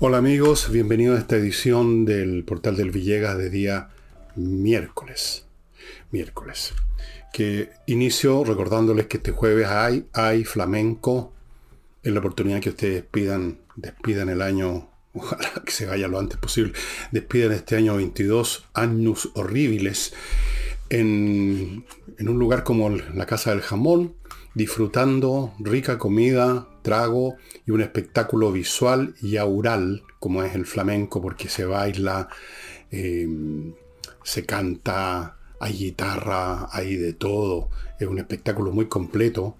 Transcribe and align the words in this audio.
Hola 0.00 0.18
amigos, 0.18 0.70
bienvenidos 0.70 1.16
a 1.16 1.22
esta 1.22 1.34
edición 1.34 2.04
del 2.04 2.44
Portal 2.44 2.76
del 2.76 2.92
Villegas 2.92 3.36
de 3.36 3.50
día 3.50 3.88
miércoles. 4.36 5.44
Miércoles. 6.12 6.72
Que 7.32 7.70
inicio 7.86 8.44
recordándoles 8.44 9.08
que 9.08 9.16
este 9.16 9.32
jueves 9.32 9.66
hay, 9.66 10.06
hay 10.12 10.44
flamenco. 10.44 11.32
Es 12.04 12.12
la 12.12 12.20
oportunidad 12.20 12.60
que 12.60 12.68
ustedes 12.68 13.02
pidan, 13.10 13.58
despidan 13.74 14.28
el 14.28 14.40
año, 14.40 14.88
ojalá 15.14 15.50
que 15.64 15.72
se 15.72 15.86
vaya 15.86 16.06
lo 16.06 16.20
antes 16.20 16.38
posible, 16.38 16.74
despidan 17.10 17.50
este 17.50 17.74
año 17.74 17.96
22, 17.96 18.66
años 18.74 19.30
horribles, 19.34 20.14
en, 20.90 21.84
en 22.18 22.28
un 22.28 22.38
lugar 22.38 22.62
como 22.62 22.88
la 22.88 23.26
Casa 23.26 23.50
del 23.50 23.62
Jamón, 23.62 24.14
disfrutando 24.58 25.54
rica 25.60 25.98
comida, 25.98 26.66
trago 26.82 27.36
y 27.64 27.70
un 27.70 27.80
espectáculo 27.80 28.50
visual 28.50 29.14
y 29.22 29.36
aural, 29.36 30.02
como 30.18 30.42
es 30.42 30.52
el 30.56 30.66
flamenco, 30.66 31.22
porque 31.22 31.48
se 31.48 31.64
baila, 31.64 32.28
em, 32.90 33.72
se 34.24 34.44
canta, 34.44 35.36
hay 35.60 35.74
guitarra, 35.74 36.68
hay 36.72 36.96
de 36.96 37.12
todo. 37.12 37.70
Es 38.00 38.08
un 38.08 38.18
espectáculo 38.18 38.72
muy 38.72 38.86
completo. 38.86 39.56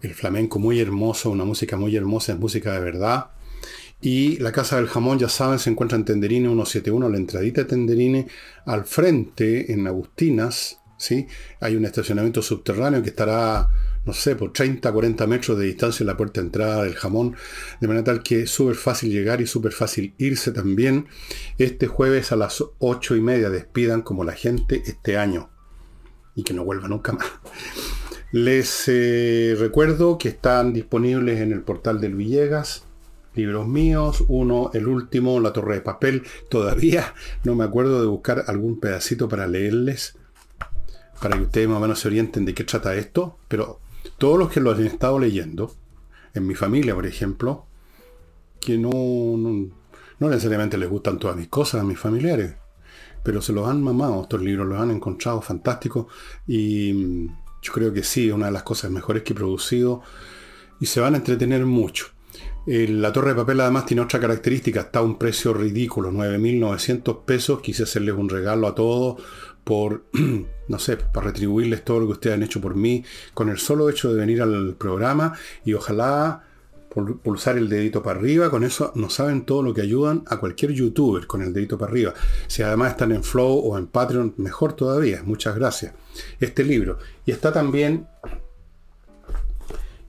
El 0.00 0.14
flamenco 0.14 0.58
muy 0.58 0.80
hermoso, 0.80 1.30
una 1.30 1.44
música 1.44 1.76
muy 1.76 1.94
hermosa, 1.94 2.32
es 2.32 2.38
música 2.38 2.72
de 2.72 2.80
verdad. 2.80 3.26
Y 4.00 4.38
la 4.38 4.52
Casa 4.52 4.76
del 4.76 4.88
Jamón, 4.88 5.18
ya 5.18 5.28
saben, 5.28 5.58
se 5.58 5.68
encuentra 5.68 5.98
en 5.98 6.06
Tenderine 6.06 6.48
171, 6.48 7.06
la 7.10 7.18
entradita 7.18 7.62
de 7.62 7.68
Tenderine, 7.68 8.28
al 8.64 8.84
frente, 8.86 9.70
en 9.70 9.86
Agustinas, 9.86 10.78
¿sí? 10.96 11.26
Hay 11.60 11.76
un 11.76 11.84
estacionamiento 11.84 12.40
subterráneo 12.40 13.02
que 13.02 13.10
estará 13.10 13.68
no 14.08 14.14
sé, 14.14 14.36
por 14.36 14.54
30, 14.54 14.90
40 14.90 15.26
metros 15.26 15.58
de 15.58 15.66
distancia 15.66 16.02
en 16.02 16.06
la 16.06 16.16
puerta 16.16 16.40
de 16.40 16.46
entrada 16.46 16.82
del 16.82 16.94
jamón, 16.94 17.36
de 17.78 17.88
manera 17.88 18.04
tal 18.04 18.22
que 18.22 18.44
es 18.44 18.50
súper 18.50 18.74
fácil 18.74 19.12
llegar 19.12 19.42
y 19.42 19.46
súper 19.46 19.72
fácil 19.72 20.14
irse 20.16 20.50
también. 20.50 21.08
Este 21.58 21.88
jueves 21.88 22.32
a 22.32 22.36
las 22.36 22.64
8 22.78 23.16
y 23.16 23.20
media 23.20 23.50
despidan 23.50 24.00
como 24.00 24.24
la 24.24 24.32
gente 24.32 24.82
este 24.86 25.18
año 25.18 25.50
y 26.34 26.42
que 26.42 26.54
no 26.54 26.64
vuelva 26.64 26.88
nunca 26.88 27.12
más. 27.12 27.26
Les 28.32 28.84
eh, 28.86 29.54
recuerdo 29.58 30.16
que 30.16 30.30
están 30.30 30.72
disponibles 30.72 31.40
en 31.40 31.52
el 31.52 31.60
portal 31.60 32.00
del 32.00 32.14
Villegas 32.14 32.84
libros 33.34 33.68
míos, 33.68 34.24
uno, 34.28 34.70
el 34.72 34.88
último, 34.88 35.38
La 35.38 35.52
Torre 35.52 35.74
de 35.74 35.80
Papel, 35.82 36.22
todavía 36.48 37.14
no 37.44 37.54
me 37.54 37.64
acuerdo 37.64 38.00
de 38.00 38.06
buscar 38.06 38.44
algún 38.46 38.80
pedacito 38.80 39.28
para 39.28 39.46
leerles, 39.46 40.16
para 41.20 41.36
que 41.36 41.42
ustedes 41.42 41.68
más 41.68 41.76
o 41.76 41.80
menos 41.80 42.00
se 42.00 42.08
orienten 42.08 42.46
de 42.46 42.54
qué 42.54 42.64
trata 42.64 42.96
esto, 42.96 43.38
pero 43.46 43.80
todos 44.18 44.38
los 44.38 44.50
que 44.50 44.60
lo 44.60 44.72
han 44.72 44.84
estado 44.84 45.18
leyendo, 45.18 45.74
en 46.34 46.46
mi 46.46 46.54
familia, 46.54 46.94
por 46.94 47.06
ejemplo, 47.06 47.66
que 48.60 48.76
no, 48.76 48.90
no, 48.90 50.28
necesariamente 50.28 50.76
les 50.76 50.88
gustan 50.88 51.18
todas 51.18 51.36
mis 51.36 51.48
cosas 51.48 51.80
a 51.80 51.84
mis 51.84 51.98
familiares, 51.98 52.56
pero 53.22 53.40
se 53.40 53.52
los 53.52 53.68
han 53.68 53.82
mamado, 53.82 54.22
estos 54.22 54.42
libros 54.42 54.66
los 54.66 54.80
han 54.80 54.90
encontrado 54.90 55.40
fantásticos 55.40 56.06
y 56.46 56.92
mm, 56.92 57.26
yo 57.62 57.72
creo 57.72 57.92
que 57.92 58.02
sí, 58.02 58.30
una 58.30 58.46
de 58.46 58.52
las 58.52 58.62
cosas 58.62 58.90
mejores 58.90 59.22
que 59.22 59.32
he 59.32 59.36
producido 59.36 60.02
y 60.80 60.86
se 60.86 61.00
van 61.00 61.14
a 61.14 61.18
entretener 61.18 61.64
mucho. 61.64 62.06
La 62.66 63.14
torre 63.14 63.30
de 63.30 63.36
papel 63.36 63.62
además 63.62 63.86
tiene 63.86 64.02
otra 64.02 64.20
característica, 64.20 64.80
está 64.80 64.98
a 64.98 65.02
un 65.02 65.16
precio 65.16 65.54
ridículo, 65.54 66.12
9.900 66.12 67.24
pesos, 67.24 67.62
quise 67.62 67.84
hacerles 67.84 68.14
un 68.14 68.28
regalo 68.28 68.66
a 68.66 68.74
todos 68.74 69.22
por, 69.68 70.04
no 70.68 70.78
sé, 70.78 70.96
para 70.96 71.26
retribuirles 71.26 71.84
todo 71.84 72.00
lo 72.00 72.06
que 72.06 72.12
ustedes 72.12 72.36
han 72.36 72.42
hecho 72.42 72.58
por 72.58 72.74
mí, 72.74 73.04
con 73.34 73.50
el 73.50 73.58
solo 73.58 73.90
hecho 73.90 74.10
de 74.10 74.18
venir 74.18 74.40
al 74.40 74.76
programa 74.76 75.34
y 75.62 75.74
ojalá 75.74 76.42
pulsar 77.22 77.58
el 77.58 77.68
dedito 77.68 78.02
para 78.02 78.18
arriba, 78.18 78.48
con 78.48 78.64
eso 78.64 78.92
no 78.94 79.10
saben 79.10 79.44
todo 79.44 79.62
lo 79.62 79.74
que 79.74 79.82
ayudan 79.82 80.24
a 80.26 80.38
cualquier 80.38 80.72
youtuber 80.72 81.26
con 81.26 81.42
el 81.42 81.52
dedito 81.52 81.76
para 81.76 81.92
arriba. 81.92 82.14
Si 82.46 82.62
además 82.62 82.92
están 82.92 83.12
en 83.12 83.22
Flow 83.22 83.58
o 83.58 83.76
en 83.76 83.88
Patreon, 83.88 84.32
mejor 84.38 84.72
todavía. 84.72 85.22
Muchas 85.22 85.54
gracias. 85.54 85.92
Este 86.40 86.64
libro. 86.64 86.98
Y 87.26 87.32
está 87.32 87.52
también 87.52 88.06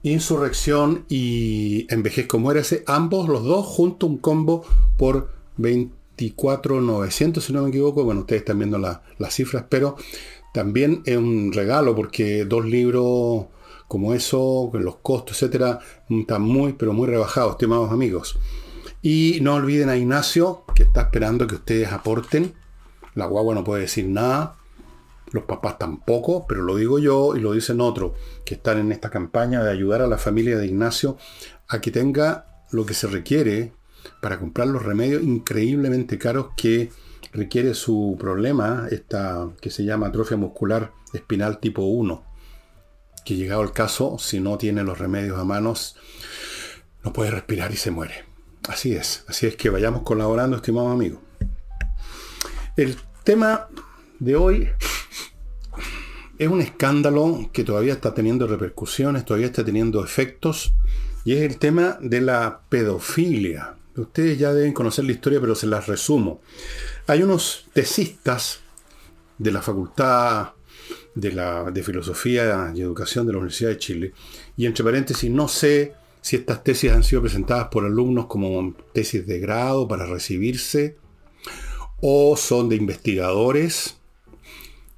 Insurrección 0.02 1.04
y 1.10 1.86
Envejezco 1.92 2.38
Muérese, 2.38 2.82
ambos 2.86 3.28
los 3.28 3.44
dos 3.44 3.66
junto 3.66 4.06
un 4.06 4.16
combo 4.16 4.64
por 4.96 5.28
20 5.58 5.99
24,900 6.20 7.42
si 7.42 7.52
no 7.52 7.62
me 7.62 7.70
equivoco. 7.70 8.04
Bueno, 8.04 8.20
ustedes 8.20 8.42
están 8.42 8.58
viendo 8.58 8.78
las 8.78 9.34
cifras, 9.34 9.64
pero 9.68 9.96
también 10.52 11.02
es 11.06 11.16
un 11.16 11.52
regalo 11.52 11.94
porque 11.94 12.44
dos 12.44 12.64
libros 12.66 13.46
como 13.88 14.14
eso, 14.14 14.70
los 14.74 14.96
costos, 14.96 15.36
etcétera, 15.36 15.80
están 16.08 16.42
muy, 16.42 16.74
pero 16.74 16.92
muy 16.92 17.08
rebajados, 17.08 17.52
estimados 17.52 17.90
amigos. 17.90 18.38
Y 19.02 19.38
no 19.40 19.54
olviden 19.54 19.88
a 19.88 19.96
Ignacio, 19.96 20.64
que 20.74 20.84
está 20.84 21.02
esperando 21.02 21.46
que 21.46 21.56
ustedes 21.56 21.90
aporten. 21.90 22.54
La 23.14 23.26
guagua 23.26 23.54
no 23.54 23.64
puede 23.64 23.82
decir 23.82 24.06
nada, 24.06 24.58
los 25.32 25.44
papás 25.44 25.78
tampoco, 25.78 26.46
pero 26.46 26.62
lo 26.62 26.76
digo 26.76 26.98
yo 26.98 27.34
y 27.34 27.40
lo 27.40 27.52
dicen 27.52 27.80
otros 27.80 28.12
que 28.44 28.54
están 28.54 28.78
en 28.78 28.92
esta 28.92 29.10
campaña 29.10 29.64
de 29.64 29.72
ayudar 29.72 30.02
a 30.02 30.06
la 30.06 30.18
familia 30.18 30.56
de 30.56 30.66
Ignacio 30.66 31.16
a 31.66 31.80
que 31.80 31.90
tenga 31.90 32.64
lo 32.70 32.86
que 32.86 32.94
se 32.94 33.08
requiere 33.08 33.72
para 34.20 34.38
comprar 34.38 34.68
los 34.68 34.82
remedios 34.82 35.22
increíblemente 35.22 36.18
caros 36.18 36.48
que 36.56 36.90
requiere 37.32 37.74
su 37.74 38.16
problema, 38.18 38.88
esta 38.90 39.48
que 39.60 39.70
se 39.70 39.84
llama 39.84 40.08
atrofia 40.08 40.36
muscular 40.36 40.92
espinal 41.12 41.58
tipo 41.60 41.82
1, 41.82 42.24
que 43.24 43.36
llegado 43.36 43.62
el 43.62 43.72
caso, 43.72 44.18
si 44.18 44.40
no 44.40 44.58
tiene 44.58 44.82
los 44.82 44.98
remedios 44.98 45.38
a 45.38 45.44
manos, 45.44 45.96
no 47.04 47.12
puede 47.12 47.30
respirar 47.30 47.72
y 47.72 47.76
se 47.76 47.90
muere. 47.90 48.24
Así 48.68 48.94
es, 48.94 49.24
así 49.28 49.46
es 49.46 49.56
que 49.56 49.70
vayamos 49.70 50.02
colaborando, 50.02 50.56
estimados 50.56 50.92
amigos. 50.92 51.20
El 52.76 52.96
tema 53.24 53.68
de 54.18 54.36
hoy 54.36 54.68
es 56.38 56.48
un 56.48 56.60
escándalo 56.60 57.50
que 57.52 57.64
todavía 57.64 57.92
está 57.92 58.14
teniendo 58.14 58.46
repercusiones, 58.46 59.24
todavía 59.24 59.46
está 59.46 59.64
teniendo 59.64 60.04
efectos, 60.04 60.74
y 61.24 61.34
es 61.34 61.42
el 61.42 61.58
tema 61.58 61.98
de 62.00 62.20
la 62.20 62.62
pedofilia. 62.68 63.76
Ustedes 63.96 64.38
ya 64.38 64.52
deben 64.52 64.72
conocer 64.72 65.04
la 65.04 65.12
historia, 65.12 65.40
pero 65.40 65.54
se 65.54 65.66
las 65.66 65.86
resumo. 65.86 66.40
Hay 67.06 67.22
unos 67.22 67.66
tesistas 67.72 68.60
de 69.38 69.50
la 69.50 69.62
Facultad 69.62 70.50
de, 71.14 71.32
la, 71.32 71.70
de 71.70 71.82
Filosofía 71.82 72.72
y 72.74 72.80
Educación 72.80 73.26
de 73.26 73.32
la 73.32 73.38
Universidad 73.38 73.70
de 73.70 73.78
Chile, 73.78 74.12
y 74.56 74.66
entre 74.66 74.84
paréntesis, 74.84 75.30
no 75.30 75.48
sé 75.48 75.94
si 76.20 76.36
estas 76.36 76.62
tesis 76.62 76.92
han 76.92 77.02
sido 77.02 77.22
presentadas 77.22 77.68
por 77.68 77.84
alumnos 77.84 78.26
como 78.26 78.74
tesis 78.92 79.26
de 79.26 79.40
grado 79.40 79.88
para 79.88 80.06
recibirse, 80.06 80.96
o 82.00 82.36
son 82.36 82.68
de 82.68 82.76
investigadores, 82.76 83.96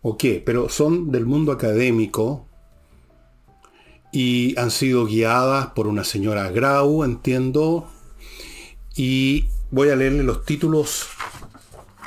o 0.02 0.18
qué, 0.18 0.42
pero 0.44 0.68
son 0.68 1.10
del 1.10 1.26
mundo 1.26 1.52
académico 1.52 2.48
y 4.12 4.58
han 4.58 4.70
sido 4.70 5.06
guiadas 5.06 5.68
por 5.68 5.86
una 5.86 6.04
señora 6.04 6.50
Grau, 6.50 7.02
entiendo, 7.04 7.88
y 8.96 9.46
voy 9.70 9.88
a 9.90 9.96
leerle 9.96 10.22
los 10.22 10.44
títulos 10.44 11.08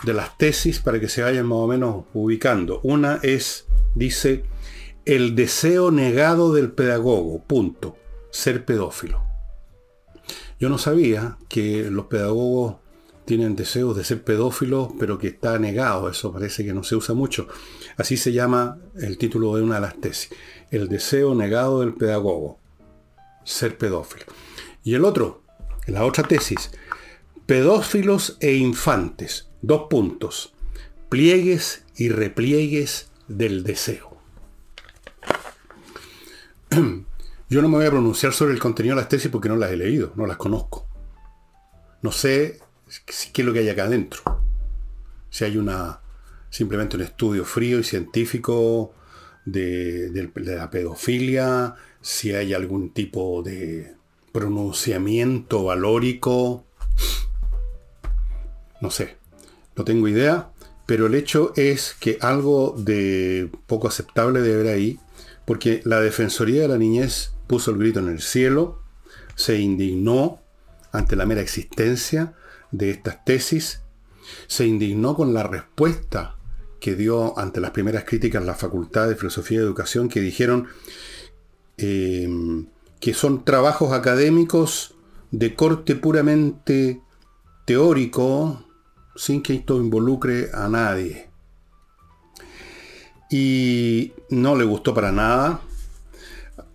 de 0.03 0.13
las 0.13 0.37
tesis 0.37 0.79
para 0.79 0.99
que 0.99 1.09
se 1.09 1.23
vayan 1.23 1.47
más 1.47 1.57
o 1.57 1.67
menos 1.67 2.05
ubicando. 2.13 2.79
Una 2.83 3.19
es, 3.23 3.65
dice, 3.95 4.43
el 5.05 5.35
deseo 5.35 5.91
negado 5.91 6.53
del 6.53 6.71
pedagogo, 6.71 7.43
punto, 7.43 7.97
ser 8.31 8.65
pedófilo. 8.65 9.23
Yo 10.59 10.69
no 10.69 10.77
sabía 10.77 11.37
que 11.49 11.89
los 11.89 12.05
pedagogos 12.05 12.75
tienen 13.25 13.55
deseos 13.55 13.97
de 13.97 14.03
ser 14.03 14.23
pedófilos, 14.23 14.89
pero 14.99 15.17
que 15.17 15.27
está 15.27 15.57
negado, 15.57 16.09
eso 16.09 16.31
parece 16.31 16.63
que 16.63 16.73
no 16.73 16.83
se 16.83 16.95
usa 16.95 17.15
mucho. 17.15 17.47
Así 17.97 18.17
se 18.17 18.31
llama 18.31 18.77
el 18.95 19.17
título 19.17 19.55
de 19.55 19.63
una 19.63 19.75
de 19.75 19.81
las 19.81 19.99
tesis, 19.99 20.29
el 20.69 20.87
deseo 20.87 21.33
negado 21.33 21.81
del 21.81 21.95
pedagogo, 21.95 22.59
ser 23.43 23.77
pedófilo. 23.77 24.25
Y 24.83 24.93
el 24.93 25.03
otro, 25.03 25.43
la 25.87 26.05
otra 26.05 26.23
tesis, 26.23 26.71
pedófilos 27.45 28.37
e 28.39 28.55
infantes, 28.55 29.49
dos 29.61 29.83
puntos, 29.89 30.53
pliegues 31.09 31.85
y 31.95 32.09
repliegues 32.09 33.11
del 33.27 33.63
deseo. 33.63 34.17
Yo 37.49 37.61
no 37.61 37.69
me 37.69 37.77
voy 37.77 37.85
a 37.85 37.91
pronunciar 37.91 38.33
sobre 38.33 38.53
el 38.53 38.59
contenido 38.59 38.95
de 38.95 39.01
las 39.01 39.09
tesis 39.09 39.29
porque 39.31 39.49
no 39.49 39.55
las 39.55 39.71
he 39.71 39.77
leído, 39.77 40.13
no 40.15 40.25
las 40.25 40.37
conozco. 40.37 40.87
No 42.01 42.11
sé 42.11 42.59
qué 43.05 43.41
es 43.41 43.45
lo 43.45 43.53
que 43.53 43.59
hay 43.59 43.69
acá 43.69 43.83
adentro. 43.85 44.21
Si 45.29 45.43
hay 45.43 45.57
una 45.57 46.01
simplemente 46.49 46.95
un 46.95 47.03
estudio 47.03 47.43
frío 47.43 47.79
y 47.79 47.83
científico 47.83 48.93
de, 49.43 50.09
de 50.09 50.55
la 50.55 50.69
pedofilia, 50.69 51.75
si 52.01 52.33
hay 52.33 52.53
algún 52.53 52.91
tipo 52.91 53.43
de 53.43 53.93
pronunciamiento 54.31 55.65
valórico. 55.65 56.65
No 58.85 58.91
sé, 58.91 59.17
no 59.75 59.83
tengo 59.83 60.07
idea, 60.07 60.51
pero 60.85 61.07
el 61.07 61.15
hecho 61.15 61.53
es 61.55 61.95
que 61.99 62.19
algo 62.21 62.75
de 62.77 63.49
poco 63.65 63.87
aceptable 63.87 64.41
debe 64.41 64.61
haber 64.61 64.73
ahí, 64.75 64.99
porque 65.43 65.81
la 65.85 65.99
Defensoría 66.01 66.61
de 66.61 66.67
la 66.67 66.77
Niñez 66.77 67.31
puso 67.47 67.71
el 67.71 67.79
grito 67.79 67.99
en 67.99 68.09
el 68.09 68.21
cielo, 68.21 68.83
se 69.33 69.57
indignó 69.57 70.39
ante 70.91 71.15
la 71.15 71.25
mera 71.25 71.41
existencia 71.41 72.35
de 72.69 72.91
estas 72.91 73.25
tesis, 73.25 73.81
se 74.45 74.67
indignó 74.67 75.15
con 75.15 75.33
la 75.33 75.41
respuesta 75.41 76.35
que 76.79 76.93
dio 76.93 77.39
ante 77.39 77.61
las 77.61 77.71
primeras 77.71 78.03
críticas 78.03 78.45
la 78.45 78.53
Facultad 78.53 79.09
de 79.09 79.15
Filosofía 79.15 79.57
y 79.57 79.63
Educación 79.63 80.09
que 80.09 80.21
dijeron 80.21 80.67
eh, 81.77 82.29
que 82.99 83.15
son 83.15 83.45
trabajos 83.45 83.93
académicos 83.93 84.93
de 85.31 85.55
corte 85.55 85.95
puramente 85.95 87.01
teórico, 87.65 88.64
sin 89.15 89.41
que 89.41 89.53
esto 89.53 89.77
involucre 89.77 90.49
a 90.53 90.67
nadie. 90.67 91.29
Y 93.29 94.13
no 94.29 94.55
le 94.55 94.65
gustó 94.65 94.93
para 94.93 95.11
nada. 95.11 95.61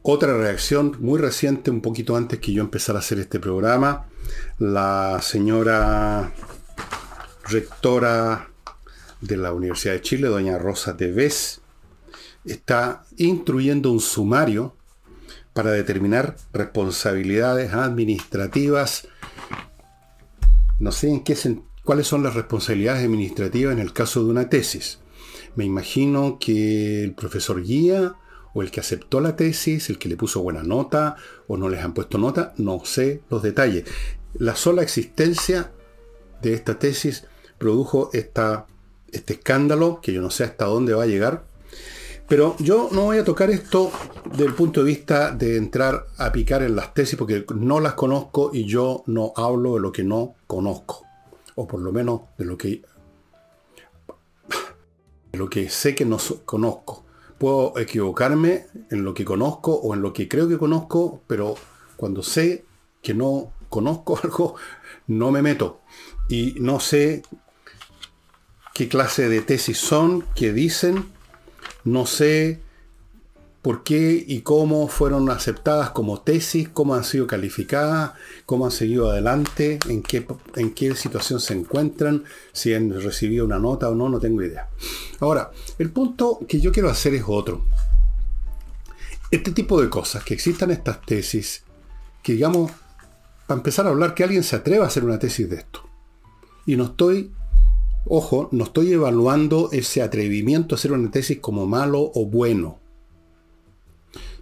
Otra 0.03 0.37
reacción 0.37 0.97
muy 1.01 1.21
reciente, 1.21 1.71
un 1.71 1.81
poquito 1.81 2.17
antes 2.17 2.39
que 2.39 2.53
yo 2.53 2.63
empezara 2.63 2.99
a 2.99 3.01
hacer 3.01 3.19
este 3.19 3.39
programa, 3.39 4.07
la 4.59 5.21
señora 5.23 6.33
rectora 7.49 8.49
de 9.21 9.37
la 9.37 9.53
Universidad 9.53 9.95
de 9.95 10.01
Chile, 10.01 10.29
doña 10.29 10.59
Rosa 10.59 10.97
Tevez, 10.97 11.61
está 12.45 13.05
instruyendo 13.19 13.93
un 13.93 14.01
sumario 14.01 14.75
para 15.53 15.73
determinar 15.73 16.37
responsabilidades 16.53 17.73
administrativas. 17.75 19.09
No 20.79 20.93
sé 20.93 21.11
en 21.11 21.23
qué 21.23 21.37
cuáles 21.91 22.07
son 22.07 22.23
las 22.23 22.35
responsabilidades 22.35 23.05
administrativas 23.05 23.73
en 23.73 23.81
el 23.81 23.93
caso 23.93 24.23
de 24.23 24.31
una 24.31 24.49
tesis. 24.49 25.01
Me 25.57 25.65
imagino 25.65 26.39
que 26.39 27.03
el 27.03 27.15
profesor 27.15 27.65
guía 27.65 28.15
o 28.55 28.63
el 28.63 28.71
que 28.71 28.79
aceptó 28.79 29.21
la 29.21 29.35
tesis, 29.35 29.91
el 29.91 29.99
que 29.99 30.09
le 30.09 30.17
puso 30.17 30.41
buena 30.41 30.63
nota 30.63 31.17
o 31.49 31.57
no 31.57 31.69
les 31.69 31.83
han 31.83 31.93
puesto 31.93 32.17
nota, 32.17 32.55
no 32.59 32.85
sé 32.85 33.23
los 33.29 33.43
detalles. 33.43 33.87
La 34.35 34.55
sola 34.55 34.83
existencia 34.83 35.73
de 36.41 36.55
esta 36.55 36.79
tesis 36.79 37.25
produjo 37.59 38.11
esta, 38.13 38.67
este 39.11 39.33
escándalo, 39.33 39.99
que 40.01 40.13
yo 40.13 40.23
no 40.23 40.31
sé 40.31 40.45
hasta 40.45 40.67
dónde 40.67 40.95
va 40.95 41.03
a 41.03 41.09
llegar. 41.09 41.45
Pero 42.29 42.55
yo 42.61 42.89
no 42.93 43.07
voy 43.07 43.19
a 43.19 43.25
tocar 43.25 43.51
esto 43.51 43.91
desde 44.31 44.45
el 44.45 44.55
punto 44.55 44.85
de 44.85 44.87
vista 44.87 45.33
de 45.33 45.57
entrar 45.57 46.07
a 46.19 46.31
picar 46.31 46.63
en 46.63 46.77
las 46.77 46.95
tesis, 46.95 47.19
porque 47.19 47.45
no 47.53 47.81
las 47.81 47.95
conozco 47.95 48.53
y 48.55 48.67
yo 48.67 49.03
no 49.07 49.33
hablo 49.35 49.75
de 49.75 49.81
lo 49.81 49.91
que 49.91 50.05
no 50.05 50.37
conozco. 50.47 51.10
O 51.61 51.69
por 51.69 51.81
lo 51.81 51.93
menos 51.93 52.23
de 52.39 52.47
lo 52.47 52.57
que, 52.57 52.81
lo 55.33 55.51
que 55.51 55.69
sé 55.69 55.95
que 55.95 56.07
no 56.07 56.17
conozco. 56.47 57.05
Puedo 57.37 57.79
equivocarme 57.79 58.65
en 58.91 59.05
lo 59.05 59.13
que 59.13 59.27
conozco 59.27 59.75
o 59.75 59.93
en 59.93 60.01
lo 60.01 60.15
que 60.15 60.27
creo 60.27 60.49
que 60.49 60.57
conozco, 60.57 61.23
pero 61.27 61.57
cuando 61.97 62.23
sé 62.23 62.65
que 63.03 63.13
no 63.13 63.53
conozco 63.69 64.19
algo, 64.25 64.55
no 65.07 65.31
me 65.31 65.43
meto. 65.43 65.83
Y 66.31 66.55
no 66.61 66.81
sé 66.81 67.25
qué 68.73 68.89
clase 68.89 69.29
de 69.29 69.43
tesis 69.43 69.77
son, 69.77 70.25
qué 70.35 70.55
dicen, 70.55 71.13
no 71.85 72.07
sé 72.07 72.63
por 73.63 73.83
qué 73.83 74.25
y 74.27 74.41
cómo 74.41 74.89
fueron 74.89 75.29
aceptadas 75.31 75.91
como 75.91 76.23
tesis, 76.23 76.69
cómo 76.69 76.95
han 76.95 77.05
sido 77.05 77.27
calificadas, 77.27 78.13
cómo 78.47 78.65
han 78.65 78.71
seguido 78.71 79.11
adelante, 79.11 79.79
en 79.89 80.03
qué, 80.03 80.95
situación 80.95 81.41
se 81.41 81.55
encuentran, 81.55 82.25
si 82.53 82.73
han 82.73 82.91
recibido 83.03 83.45
una 83.45 83.59
nota 83.59 83.89
o 83.91 83.95
no, 83.95 84.09
no 84.09 84.19
tengo 84.19 84.43
idea. 84.43 84.69
Ahora, 85.21 85.51
el 85.79 85.91
punto 85.91 86.41
que 86.49 86.61
yo 86.61 86.73
quiero 86.73 86.89
hacer 86.89 87.15
es 87.15 87.25
otro. 87.27 87.67
Este 89.31 89.53
tipo 89.53 89.81
de 89.81 89.91
cosas, 89.91 90.25
que 90.25 90.35
existan 90.35 90.71
estas 90.71 91.03
tesis, 91.03 91.63
que 92.23 92.33
digamos, 92.33 92.73
para 93.47 93.59
empezar 93.59 93.87
a 93.87 93.91
hablar, 93.91 94.15
que 94.15 94.25
alguien 94.25 94.43
se 94.43 94.57
atreva 94.57 94.85
a 94.85 94.89
hacer 94.89 95.05
una 95.05 95.19
tesis 95.19 95.49
de 95.49 95.57
esto. 95.57 95.83
Y 96.67 96.77
no 96.77 96.85
estoy 96.85 97.33
Ojo, 98.07 98.49
no 98.51 98.65
estoy 98.65 98.93
evaluando 98.93 99.69
ese 99.73 100.01
atrevimiento 100.01 100.75
a 100.75 100.79
hacer 100.79 100.93
una 100.93 101.11
tesis 101.11 101.39
como 101.39 101.67
malo 101.67 102.11
o 102.15 102.27
bueno. 102.27 102.80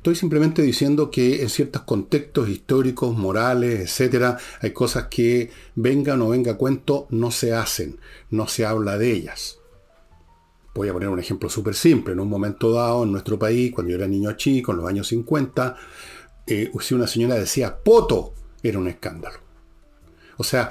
Estoy 0.08 0.20
simplemente 0.20 0.62
diciendo 0.62 1.10
que 1.10 1.43
en 1.43 1.50
ciertos 1.50 1.82
contextos 1.82 2.49
históricos, 2.49 3.14
morales, 3.14 4.00
etc., 4.00 4.38
hay 4.58 4.70
cosas 4.70 5.08
que 5.08 5.50
vengan 5.75 6.22
o 6.22 6.31
venga 6.31 6.56
cuento, 6.56 7.06
no 7.10 7.31
se 7.31 7.52
hacen, 7.52 8.00
no 8.31 8.49
se 8.49 8.64
habla 8.64 8.96
de 8.96 9.12
ellas. 9.12 9.58
Voy 10.75 10.88
a 10.88 10.94
poner 10.94 11.10
un 11.10 11.19
ejemplo 11.19 11.50
súper 11.50 11.75
simple. 11.75 12.14
En 12.14 12.20
un 12.20 12.28
momento 12.31 12.72
dado, 12.72 13.05
en 13.05 13.12
nuestro 13.12 13.38
país, 13.38 13.70
cuando 13.70 13.90
yo 13.90 13.96
era 13.96 14.08
niño 14.08 14.32
chico, 14.32 14.72
en 14.72 14.78
los 14.78 14.88
años 14.88 15.08
50, 15.08 15.76
eh, 16.46 16.72
si 16.81 16.94
una 16.94 17.06
señora 17.06 17.34
decía 17.34 17.76
poto, 17.76 18.32
era 18.62 18.78
un 18.78 18.88
escándalo. 18.88 19.40
O 20.38 20.43
sea, 20.43 20.70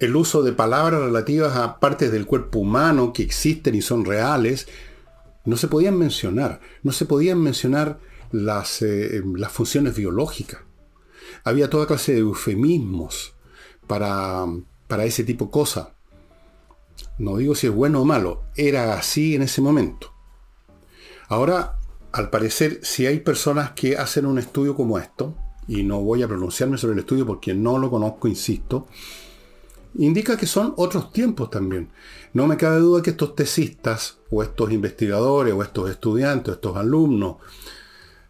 el 0.00 0.16
uso 0.16 0.42
de 0.42 0.50
palabras 0.50 1.02
relativas 1.02 1.56
a 1.56 1.78
partes 1.78 2.10
del 2.10 2.26
cuerpo 2.26 2.58
humano 2.58 3.12
que 3.12 3.22
existen 3.22 3.76
y 3.76 3.80
son 3.80 4.04
reales, 4.04 4.66
no 5.44 5.56
se 5.56 5.68
podían 5.68 5.96
mencionar. 5.96 6.58
No 6.82 6.90
se 6.90 7.04
podían 7.04 7.40
mencionar 7.40 8.00
las, 8.32 8.82
eh, 8.82 9.22
las 9.36 9.52
funciones 9.52 9.96
biológicas. 9.96 10.60
Había 11.44 11.70
toda 11.70 11.86
clase 11.86 12.12
de 12.12 12.20
eufemismos 12.20 13.34
para, 13.86 14.46
para 14.86 15.04
ese 15.04 15.24
tipo 15.24 15.46
de 15.46 15.50
cosas. 15.50 15.88
No 17.18 17.36
digo 17.36 17.54
si 17.54 17.66
es 17.66 17.72
bueno 17.72 18.02
o 18.02 18.04
malo, 18.04 18.44
era 18.56 18.94
así 18.94 19.34
en 19.34 19.42
ese 19.42 19.60
momento. 19.60 20.12
Ahora, 21.28 21.78
al 22.12 22.30
parecer, 22.30 22.80
si 22.82 23.06
hay 23.06 23.20
personas 23.20 23.72
que 23.72 23.96
hacen 23.96 24.26
un 24.26 24.38
estudio 24.38 24.74
como 24.74 24.98
esto, 24.98 25.36
y 25.68 25.82
no 25.82 26.00
voy 26.00 26.22
a 26.22 26.28
pronunciarme 26.28 26.78
sobre 26.78 26.94
el 26.94 27.00
estudio 27.00 27.26
porque 27.26 27.54
no 27.54 27.78
lo 27.78 27.90
conozco, 27.90 28.28
insisto, 28.28 28.86
indica 29.94 30.36
que 30.36 30.46
son 30.46 30.74
otros 30.76 31.12
tiempos 31.12 31.50
también. 31.50 31.90
No 32.32 32.46
me 32.46 32.56
cabe 32.56 32.78
duda 32.78 33.02
que 33.02 33.10
estos 33.10 33.34
tesistas, 33.34 34.18
o 34.30 34.42
estos 34.42 34.70
investigadores, 34.72 35.54
o 35.54 35.62
estos 35.62 35.90
estudiantes, 35.90 36.48
o 36.48 36.52
estos 36.52 36.76
alumnos, 36.76 37.36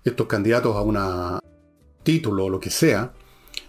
estos 0.06 0.26
candidatos 0.26 0.76
a 0.76 0.82
un 0.82 1.40
título 2.02 2.44
o 2.46 2.48
lo 2.48 2.60
que 2.60 2.70
sea, 2.70 3.12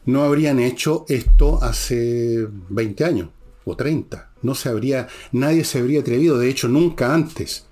no 0.06 0.24
habrían 0.24 0.60
hecho 0.60 1.06
esto 1.10 1.62
hace 1.62 2.48
20 2.70 3.04
años 3.04 3.30
o 3.66 3.76
30. 3.76 4.32
No 4.44 4.56
se 4.56 4.70
habría, 4.70 5.08
nadie 5.32 5.64
se 5.64 5.80
habría 5.80 6.02
atrevido, 6.02 6.38
de 6.38 6.50
hecho 6.50 6.68
nunca 6.68 7.14
antes 7.14 7.66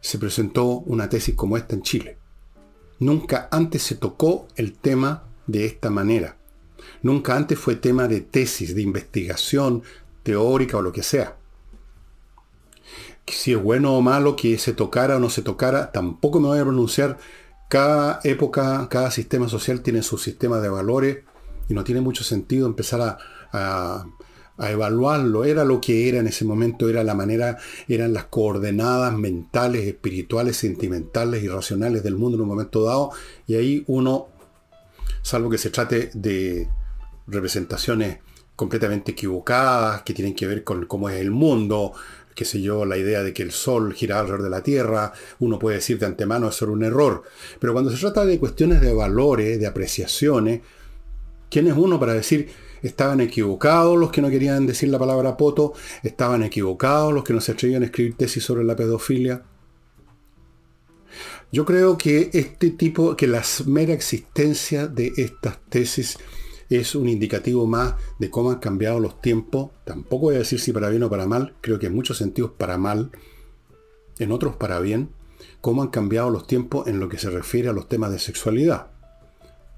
se 0.00 0.18
presentó 0.18 0.66
una 0.66 1.08
tesis 1.08 1.34
como 1.34 1.56
esta 1.56 1.74
en 1.74 1.82
Chile. 1.82 2.18
Nunca 2.98 3.48
antes 3.50 3.82
se 3.82 3.96
tocó 3.96 4.46
el 4.56 4.74
tema 4.74 5.24
de 5.46 5.64
esta 5.64 5.90
manera. 5.90 6.36
Nunca 7.02 7.36
antes 7.36 7.58
fue 7.58 7.76
tema 7.76 8.06
de 8.06 8.20
tesis, 8.20 8.74
de 8.74 8.82
investigación 8.82 9.82
teórica 10.22 10.76
o 10.76 10.82
lo 10.82 10.92
que 10.92 11.02
sea. 11.02 11.36
Si 13.26 13.52
es 13.52 13.62
bueno 13.62 13.94
o 13.94 14.02
malo 14.02 14.36
que 14.36 14.58
se 14.58 14.74
tocara 14.74 15.16
o 15.16 15.18
no 15.18 15.30
se 15.30 15.42
tocara, 15.42 15.90
tampoco 15.90 16.38
me 16.38 16.48
voy 16.48 16.58
a 16.58 16.64
pronunciar. 16.64 17.18
Cada 17.72 18.20
época, 18.24 18.86
cada 18.90 19.10
sistema 19.10 19.48
social 19.48 19.80
tiene 19.80 20.02
su 20.02 20.18
sistema 20.18 20.60
de 20.60 20.68
valores 20.68 21.20
y 21.70 21.72
no 21.72 21.84
tiene 21.84 22.02
mucho 22.02 22.22
sentido 22.22 22.66
empezar 22.66 23.16
a, 23.50 24.04
evaluarlo. 24.58 25.46
Era 25.46 25.64
lo 25.64 25.80
que 25.80 26.06
era 26.06 26.18
en 26.18 26.26
ese 26.26 26.44
momento, 26.44 26.90
era 26.90 27.02
la 27.02 27.14
manera, 27.14 27.56
eran 27.88 28.12
las 28.12 28.26
coordenadas 28.26 29.14
mentales, 29.14 29.86
espirituales, 29.86 30.58
sentimentales 30.58 31.42
y 31.42 31.48
racionales 31.48 32.02
del 32.02 32.16
mundo 32.16 32.36
en 32.36 32.42
un 32.42 32.48
momento 32.48 32.84
dado. 32.84 33.12
Y 33.46 33.54
ahí 33.54 33.84
uno, 33.86 34.28
salvo 35.22 35.48
que 35.48 35.56
se 35.56 35.70
trate 35.70 36.10
de 36.12 36.68
representaciones 37.26 38.18
completamente 38.54 39.12
equivocadas, 39.12 40.02
que 40.02 40.12
tienen 40.12 40.34
que 40.34 40.46
ver 40.46 40.62
con 40.62 40.84
cómo 40.84 41.08
es 41.08 41.18
el 41.22 41.30
mundo, 41.30 41.94
qué 42.34 42.44
sé 42.44 42.60
yo, 42.60 42.84
la 42.84 42.96
idea 42.96 43.22
de 43.22 43.32
que 43.32 43.42
el 43.42 43.52
Sol 43.52 43.94
gira 43.94 44.18
alrededor 44.18 44.42
de 44.42 44.50
la 44.50 44.62
Tierra, 44.62 45.12
uno 45.38 45.58
puede 45.58 45.76
decir 45.76 45.98
de 45.98 46.06
antemano 46.06 46.48
es 46.48 46.54
solo 46.54 46.72
un 46.72 46.84
error. 46.84 47.22
Pero 47.58 47.72
cuando 47.72 47.90
se 47.90 47.98
trata 47.98 48.24
de 48.24 48.38
cuestiones 48.38 48.80
de 48.80 48.92
valores, 48.92 49.58
de 49.58 49.66
apreciaciones, 49.66 50.60
¿quién 51.50 51.66
es 51.68 51.74
uno 51.76 51.98
para 51.98 52.14
decir 52.14 52.50
estaban 52.82 53.20
equivocados 53.20 53.96
los 53.96 54.10
que 54.10 54.20
no 54.20 54.28
querían 54.28 54.66
decir 54.66 54.88
la 54.88 54.98
palabra 54.98 55.36
poto? 55.36 55.74
¿Estaban 56.02 56.42
equivocados 56.42 57.12
los 57.12 57.24
que 57.24 57.32
no 57.32 57.40
se 57.40 57.52
atrevían 57.52 57.82
a 57.82 57.86
escribir 57.86 58.16
tesis 58.16 58.44
sobre 58.44 58.64
la 58.64 58.76
pedofilia? 58.76 59.42
Yo 61.52 61.66
creo 61.66 61.98
que 61.98 62.30
este 62.32 62.70
tipo, 62.70 63.14
que 63.14 63.26
la 63.26 63.42
mera 63.66 63.92
existencia 63.92 64.86
de 64.86 65.12
estas 65.16 65.58
tesis 65.68 66.16
es 66.76 66.94
un 66.94 67.08
indicativo 67.08 67.66
más 67.66 67.94
de 68.18 68.30
cómo 68.30 68.50
han 68.50 68.58
cambiado 68.58 69.00
los 69.00 69.20
tiempos. 69.20 69.70
Tampoco 69.84 70.26
voy 70.26 70.36
a 70.36 70.38
decir 70.38 70.60
si 70.60 70.72
para 70.72 70.88
bien 70.88 71.02
o 71.02 71.10
para 71.10 71.26
mal, 71.26 71.54
creo 71.60 71.78
que 71.78 71.86
en 71.86 71.94
muchos 71.94 72.18
sentidos 72.18 72.52
para 72.56 72.78
mal, 72.78 73.10
en 74.18 74.32
otros 74.32 74.56
para 74.56 74.80
bien, 74.80 75.10
cómo 75.60 75.82
han 75.82 75.88
cambiado 75.88 76.30
los 76.30 76.46
tiempos 76.46 76.86
en 76.86 77.00
lo 77.00 77.08
que 77.08 77.18
se 77.18 77.30
refiere 77.30 77.68
a 77.68 77.72
los 77.72 77.88
temas 77.88 78.10
de 78.10 78.18
sexualidad. 78.18 78.88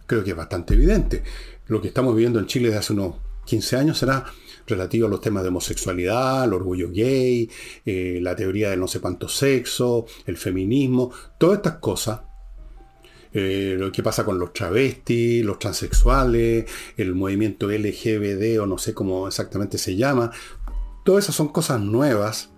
Creo 0.06 0.22
que 0.22 0.30
es 0.30 0.36
bastante 0.36 0.74
evidente. 0.74 1.22
Lo 1.66 1.80
que 1.80 1.88
estamos 1.88 2.14
viviendo 2.14 2.38
en 2.38 2.46
Chile 2.46 2.66
desde 2.66 2.80
hace 2.80 2.92
unos 2.92 3.16
15 3.46 3.76
años 3.76 3.98
será 3.98 4.24
relativo 4.66 5.06
a 5.06 5.10
los 5.10 5.20
temas 5.20 5.42
de 5.42 5.50
homosexualidad, 5.50 6.44
el 6.44 6.52
orgullo 6.52 6.90
gay, 6.90 7.50
eh, 7.84 8.18
la 8.22 8.34
teoría 8.34 8.70
del 8.70 8.80
no 8.80 8.88
sé 8.88 9.00
cuánto 9.00 9.28
sexo, 9.28 10.06
el 10.26 10.36
feminismo, 10.36 11.10
todas 11.38 11.58
estas 11.58 11.78
cosas 11.78 12.20
eh, 13.36 13.74
lo 13.76 13.90
que 13.90 14.04
pasa 14.04 14.24
con 14.24 14.38
los 14.38 14.52
travestis, 14.52 15.44
los 15.44 15.58
transexuales, 15.58 16.70
el 16.96 17.16
movimiento 17.16 17.68
LGBT 17.68 18.60
o 18.60 18.66
no 18.66 18.78
sé 18.78 18.94
cómo 18.94 19.26
exactamente 19.26 19.76
se 19.76 19.96
llama. 19.96 20.30
Todas 21.04 21.24
esas 21.24 21.34
son 21.34 21.48
cosas 21.48 21.80
nuevas 21.80 22.50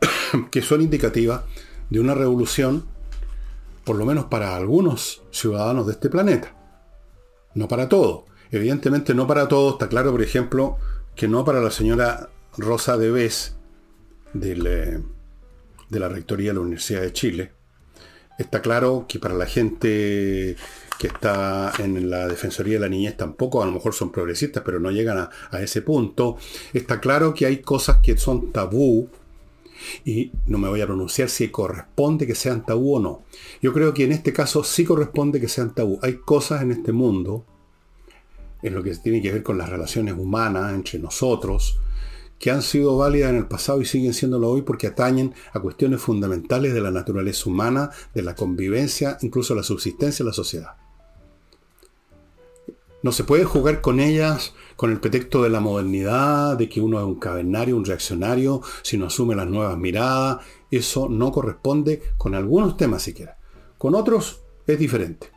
que 0.52 0.62
son 0.62 0.82
indicativas 0.82 1.42
de 1.90 1.98
una 1.98 2.14
revolución, 2.14 2.86
por 3.84 3.96
lo 3.96 4.06
menos 4.06 4.26
para 4.26 4.54
algunos 4.54 5.24
ciudadanos 5.32 5.86
de 5.86 5.94
este 5.94 6.08
planeta. 6.08 6.54
No 7.54 7.66
para 7.66 7.88
todos. 7.88 8.22
Evidentemente 8.52 9.14
no 9.14 9.26
para 9.26 9.48
todos. 9.48 9.72
Está 9.72 9.88
claro, 9.88 10.12
por 10.12 10.22
ejemplo, 10.22 10.76
que 11.16 11.26
no 11.26 11.44
para 11.44 11.60
la 11.60 11.72
señora 11.72 12.30
Rosa 12.56 12.96
de 12.96 13.10
Bes, 13.10 13.56
eh, 14.40 15.02
de 15.88 15.98
la 15.98 16.08
Rectoría 16.08 16.50
de 16.50 16.54
la 16.54 16.60
Universidad 16.60 17.00
de 17.00 17.12
Chile. 17.12 17.57
Está 18.38 18.62
claro 18.62 19.06
que 19.08 19.18
para 19.18 19.34
la 19.34 19.46
gente 19.46 20.56
que 20.98 21.06
está 21.08 21.72
en 21.78 22.08
la 22.08 22.28
Defensoría 22.28 22.74
de 22.74 22.80
la 22.80 22.88
Niñez 22.88 23.16
tampoco, 23.16 23.62
a 23.62 23.66
lo 23.66 23.72
mejor 23.72 23.94
son 23.94 24.10
progresistas, 24.10 24.62
pero 24.64 24.78
no 24.78 24.90
llegan 24.90 25.18
a, 25.18 25.60
ese 25.60 25.82
punto. 25.82 26.36
Está 26.72 27.00
claro 27.00 27.34
que 27.34 27.46
hay 27.46 27.58
cosas 27.58 27.98
que 27.98 28.16
son 28.16 28.52
tabú 28.52 29.08
y 30.04 30.32
no 30.46 30.58
me 30.58 30.68
voy 30.68 30.80
a 30.80 30.86
pronunciar 30.86 31.28
si 31.28 31.48
corresponde 31.48 32.26
que 32.26 32.34
sean 32.36 32.64
tabú 32.64 32.96
o 32.96 33.00
no. 33.00 33.22
Yo 33.60 33.72
creo 33.72 33.92
que 33.92 34.04
en 34.04 34.12
este 34.12 34.32
caso 34.32 34.62
sí 34.62 34.84
corresponde 34.84 35.40
que 35.40 35.48
sean 35.48 35.74
tabú. 35.74 35.98
Hay 36.02 36.18
cosas 36.18 36.62
en 36.62 36.70
este 36.72 36.92
mundo, 36.92 37.44
en 38.62 38.74
lo 38.74 38.82
que 38.84 38.94
tiene 38.96 39.20
que 39.20 39.32
ver 39.32 39.42
con 39.42 39.58
las 39.58 39.68
relaciones 39.68 40.14
humanas 40.16 40.74
entre 40.74 41.00
nosotros, 41.00 41.78
que 42.38 42.50
han 42.50 42.62
sido 42.62 42.96
válidas 42.96 43.30
en 43.30 43.36
el 43.36 43.46
pasado 43.46 43.80
y 43.80 43.84
siguen 43.84 44.14
siéndolo 44.14 44.48
hoy 44.48 44.62
porque 44.62 44.86
atañen 44.86 45.34
a 45.52 45.60
cuestiones 45.60 46.00
fundamentales 46.00 46.74
de 46.74 46.80
la 46.80 46.90
naturaleza 46.90 47.48
humana, 47.48 47.90
de 48.14 48.22
la 48.22 48.34
convivencia, 48.34 49.18
incluso 49.22 49.54
la 49.54 49.62
subsistencia 49.62 50.24
de 50.24 50.30
la 50.30 50.34
sociedad. 50.34 50.76
No 53.00 53.12
se 53.12 53.22
puede 53.22 53.44
jugar 53.44 53.80
con 53.80 54.00
ellas 54.00 54.54
con 54.74 54.90
el 54.90 55.00
pretexto 55.00 55.42
de 55.42 55.50
la 55.50 55.60
modernidad, 55.60 56.56
de 56.56 56.68
que 56.68 56.80
uno 56.80 56.98
es 56.98 57.04
un 57.04 57.18
cavernario, 57.18 57.76
un 57.76 57.84
reaccionario, 57.84 58.60
si 58.82 58.96
no 58.96 59.06
asume 59.06 59.36
las 59.36 59.46
nuevas 59.46 59.78
miradas. 59.78 60.44
Eso 60.70 61.08
no 61.08 61.30
corresponde 61.30 62.02
con 62.16 62.34
algunos 62.34 62.76
temas 62.76 63.02
siquiera. 63.02 63.38
Con 63.76 63.94
otros 63.94 64.40
es 64.66 64.78
diferente. 64.78 65.30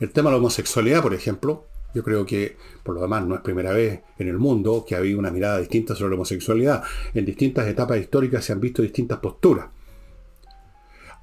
El 0.00 0.12
tema 0.12 0.28
de 0.28 0.34
la 0.34 0.38
homosexualidad, 0.38 1.02
por 1.02 1.14
ejemplo, 1.14 1.66
yo 1.94 2.02
creo 2.02 2.26
que, 2.26 2.56
por 2.82 2.94
lo 2.94 3.02
demás, 3.02 3.26
no 3.26 3.34
es 3.34 3.40
primera 3.40 3.72
vez 3.72 4.00
en 4.18 4.28
el 4.28 4.38
mundo 4.38 4.84
que 4.86 4.94
ha 4.94 4.98
habido 4.98 5.18
una 5.18 5.30
mirada 5.30 5.58
distinta 5.58 5.94
sobre 5.94 6.10
la 6.10 6.16
homosexualidad. 6.16 6.82
En 7.14 7.24
distintas 7.24 7.66
etapas 7.66 7.98
históricas 7.98 8.44
se 8.44 8.52
han 8.52 8.60
visto 8.60 8.82
distintas 8.82 9.18
posturas. 9.18 9.66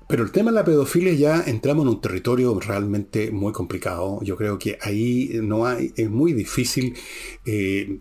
Pero 0.08 0.24
el 0.24 0.32
tema 0.32 0.52
de 0.52 0.56
la 0.56 0.66
pedofilia 0.66 1.14
ya 1.14 1.44
entramos 1.48 1.84
en 1.84 1.90
un 1.90 2.02
territorio 2.02 2.60
realmente 2.60 3.32
muy 3.32 3.54
complicado. 3.54 4.20
Yo 4.22 4.36
creo 4.36 4.60
que 4.60 4.78
ahí 4.82 5.40
no 5.42 5.66
hay, 5.66 5.94
es 5.96 6.10
muy 6.10 6.34
difícil 6.34 6.94
eh, 7.46 8.00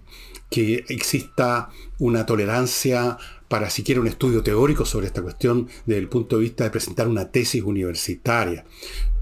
que 0.51 0.85
exista 0.89 1.71
una 1.99 2.27
tolerancia 2.27 3.17
para 3.49 3.71
siquiera 3.71 4.01
un 4.01 4.09
estudio 4.09 4.43
teórico 4.43 4.85
sobre 4.85 5.07
esta 5.07 5.23
cuestión 5.23 5.69
desde 5.87 6.01
el 6.01 6.09
punto 6.09 6.37
de 6.37 6.43
vista 6.43 6.65
de 6.65 6.71
presentar 6.71 7.07
una 7.07 7.31
tesis 7.31 7.63
universitaria. 7.63 8.65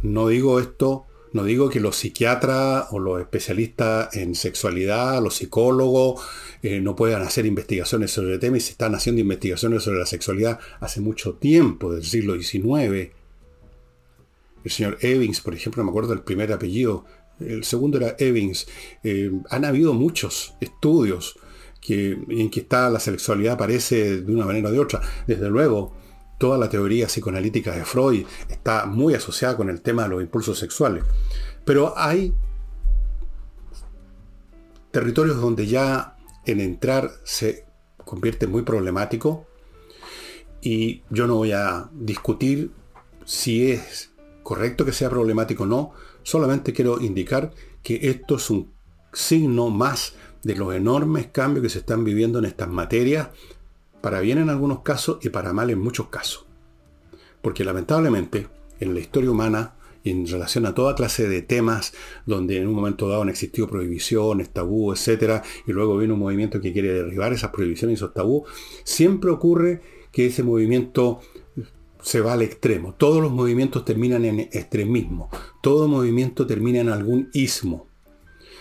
No 0.02 0.28
digo 0.28 0.59
esto 0.59 1.06
no 1.32 1.44
digo 1.44 1.70
que 1.70 1.80
los 1.80 1.96
psiquiatras 1.96 2.87
o 2.90 2.99
los 2.99 3.20
especialistas 3.20 4.14
en 4.16 4.34
sexualidad, 4.34 5.22
los 5.22 5.37
psicólogos, 5.37 6.22
eh, 6.62 6.80
no 6.80 6.96
puedan 6.96 7.22
hacer 7.22 7.46
investigaciones 7.46 8.10
sobre 8.10 8.34
el 8.34 8.40
tema 8.40 8.56
y 8.56 8.60
se 8.60 8.72
están 8.72 8.94
haciendo 8.94 9.20
investigaciones 9.20 9.82
sobre 9.82 9.99
la 9.99 10.06
sexualidad 10.06 10.58
hace 10.80 11.00
mucho 11.00 11.34
tiempo, 11.34 11.92
del 11.92 12.04
siglo 12.04 12.40
XIX. 12.40 13.10
El 14.62 14.70
señor 14.70 14.99
Evans, 15.00 15.40
por 15.40 15.54
ejemplo, 15.54 15.84
me 15.84 15.90
acuerdo 15.90 16.10
del 16.10 16.22
primer 16.22 16.52
apellido, 16.52 17.04
el 17.38 17.64
segundo 17.64 17.99
era 17.99 18.16
Evans. 18.18 18.66
Eh, 19.02 19.30
han 19.49 19.64
habido 19.64 19.94
muchos 19.94 20.54
estudios 20.60 21.38
que, 21.80 22.18
en 22.28 22.50
que 22.50 22.60
está 22.60 22.90
la 22.90 23.00
sexualidad 23.00 23.54
aparece 23.54 24.20
de 24.20 24.32
una 24.32 24.44
manera 24.44 24.68
o 24.68 24.72
de 24.72 24.78
otra. 24.78 25.00
Desde 25.26 25.49
luego, 25.49 25.94
toda 26.40 26.56
la 26.56 26.70
teoría 26.70 27.06
psicoanalítica 27.06 27.73
de 27.73 27.85
Freud 27.85 28.25
está 28.49 28.87
muy 28.87 29.12
asociada 29.12 29.59
con 29.59 29.68
el 29.68 29.82
tema 29.82 30.04
de 30.04 30.09
los 30.09 30.23
impulsos 30.23 30.59
sexuales. 30.59 31.04
Pero 31.66 31.92
hay 31.99 32.32
territorios 34.90 35.38
donde 35.38 35.66
ya 35.66 36.16
en 36.47 36.61
entrar 36.61 37.11
se 37.25 37.66
convierte 38.06 38.47
muy 38.47 38.62
problemático 38.62 39.47
y 40.62 41.02
yo 41.11 41.26
no 41.26 41.37
voy 41.37 41.52
a 41.52 41.90
discutir 41.92 42.70
si 43.26 43.73
es 43.73 44.12
correcto 44.42 44.87
que 44.87 44.92
sea 44.92 45.11
problemático 45.11 45.64
o 45.64 45.66
no, 45.66 45.92
solamente 46.23 46.73
quiero 46.73 47.02
indicar 47.02 47.52
que 47.82 48.09
esto 48.09 48.37
es 48.37 48.49
un 48.49 48.73
signo 49.12 49.68
más 49.68 50.14
de 50.42 50.56
los 50.56 50.75
enormes 50.75 51.26
cambios 51.26 51.64
que 51.64 51.68
se 51.68 51.80
están 51.80 52.02
viviendo 52.02 52.38
en 52.38 52.47
estas 52.47 52.68
materias 52.68 53.28
para 54.00 54.21
bien 54.21 54.38
en 54.38 54.50
algunos 54.50 54.80
casos 54.80 55.19
y 55.23 55.28
para 55.28 55.52
mal 55.52 55.71
en 55.71 55.78
muchos 55.78 56.09
casos. 56.09 56.47
Porque 57.42 57.64
lamentablemente, 57.64 58.49
en 58.80 58.95
la 58.95 59.00
historia 59.00 59.30
humana, 59.30 59.75
en 60.04 60.26
relación 60.26 60.66
a 60.66 60.75
toda 60.75 60.95
clase 60.95 61.28
de 61.28 61.42
temas 61.42 61.92
donde 62.25 62.57
en 62.57 62.66
un 62.66 62.75
momento 62.75 63.09
dado 63.09 63.23
han 63.23 63.28
existido 63.28 63.69
prohibiciones, 63.69 64.50
tabú, 64.50 64.92
etc., 64.92 65.42
y 65.66 65.73
luego 65.73 65.99
viene 65.99 66.14
un 66.14 66.21
movimiento 66.21 66.61
que 66.61 66.73
quiere 66.73 66.92
derribar 66.92 67.33
esas 67.33 67.50
prohibiciones 67.50 67.95
y 67.95 67.99
esos 67.99 68.14
tabú, 68.14 68.45
siempre 68.85 69.30
ocurre 69.30 69.83
que 70.12 70.26
ese 70.26 70.42
movimiento 70.42 71.21
se 72.02 72.21
va 72.21 72.33
al 72.33 72.42
extremo. 72.42 72.95
Todos 72.95 73.23
los 73.23 73.30
movimientos 73.30 73.85
terminan 73.85 74.25
en 74.25 74.40
extremismo. 74.40 75.28
Todo 75.62 75.87
movimiento 75.87 76.47
termina 76.47 76.80
en 76.80 76.88
algún 76.88 77.28
ismo. 77.33 77.87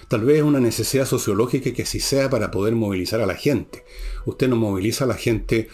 Tal 0.09 0.25
vez 0.25 0.41
una 0.41 0.59
necesidad 0.59 1.05
sociológica 1.05 1.71
que 1.71 1.83
así 1.83 1.99
sea 1.99 2.29
para 2.29 2.49
poder 2.49 2.75
movilizar 2.75 3.21
a 3.21 3.27
la 3.27 3.35
gente. 3.35 3.85
Usted 4.29 4.47
no 4.47 4.55
moviliza 4.55 5.05
a 5.05 5.07
la 5.07 5.15
gente 5.15 5.69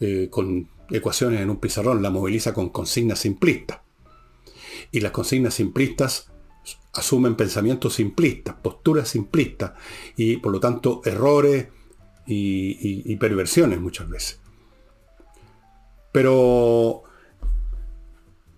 eh, 0.00 0.28
con 0.30 0.68
ecuaciones 0.90 1.40
en 1.40 1.50
un 1.50 1.58
pizarrón, 1.58 2.02
la 2.02 2.10
moviliza 2.10 2.52
con 2.52 2.70
consignas 2.70 3.20
simplistas. 3.20 3.80
Y 4.90 5.00
las 5.00 5.12
consignas 5.12 5.54
simplistas 5.54 6.30
asumen 6.92 7.36
pensamientos 7.36 7.94
simplistas, 7.94 8.56
posturas 8.56 9.08
simplistas 9.08 9.72
y 10.16 10.38
por 10.38 10.52
lo 10.52 10.60
tanto 10.60 11.00
errores 11.04 11.68
y, 12.26 13.12
y 13.12 13.16
perversiones 13.16 13.80
muchas 13.80 14.08
veces. 14.08 14.40
Pero 16.12 17.04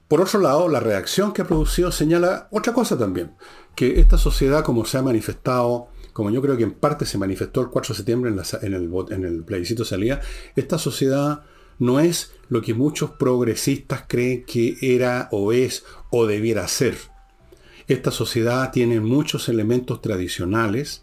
por 0.09 0.21
otro 0.21 0.41
lado, 0.41 0.69
la 0.69 0.81
reacción 0.81 1.33
que 1.33 1.43
ha 1.43 1.47
producido 1.47 1.91
señala 1.91 2.49
otra 2.51 2.73
cosa 2.73 2.99
también 2.99 3.35
que 3.75 4.01
esta 4.01 4.19
sociedad, 4.19 4.63
como 4.63 4.85
se 4.85 4.99
ha 4.99 5.03
manifestado, 5.03 5.89
como 6.13 6.31
yo 6.31 6.43
creo 6.43 6.57
que 6.57 6.65
en 6.65 6.73
parte 6.73 7.07
se 7.07 7.19
manifestó 7.19 7.61
el 7.61 7.69
4 7.69 7.93
de 7.93 7.97
septiembre 7.97 8.31
en, 8.31 8.75
el, 8.75 8.91
en 9.11 9.25
el 9.25 9.45
plebiscito 9.45 9.85
salida, 9.85 10.21
esta 10.57 10.79
sociedad 10.79 11.45
no 11.79 12.01
es 12.01 12.33
lo 12.49 12.61
que 12.63 12.75
muchos 12.75 13.13
progresistas 13.13 14.05
creen 14.07 14.45
que 14.45 14.77
era 14.81 15.29
o 15.33 15.53
es 15.53 15.85
o 16.11 16.27
debiera 16.27 16.69
ser. 16.69 16.97
Esta 17.89 18.11
sociedad 18.11 18.71
tiene 18.71 19.01
muchos 19.01 19.49
elementos 19.49 20.01
tradicionales 20.01 21.03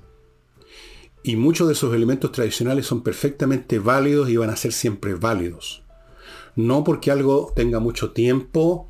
y 1.24 1.36
muchos 1.36 1.68
de 1.68 1.74
esos 1.74 1.94
elementos 1.94 2.32
tradicionales 2.32 2.86
son 2.86 3.04
perfectamente 3.04 3.80
válidos 3.80 4.30
y 4.30 4.38
van 4.38 4.50
a 4.50 4.56
ser 4.56 4.72
siempre 4.72 5.16
válidos. 5.16 5.84
No 6.56 6.84
porque 6.84 7.12
algo 7.12 7.52
tenga 7.56 7.80
mucho 7.80 8.12
tiempo 8.12 8.89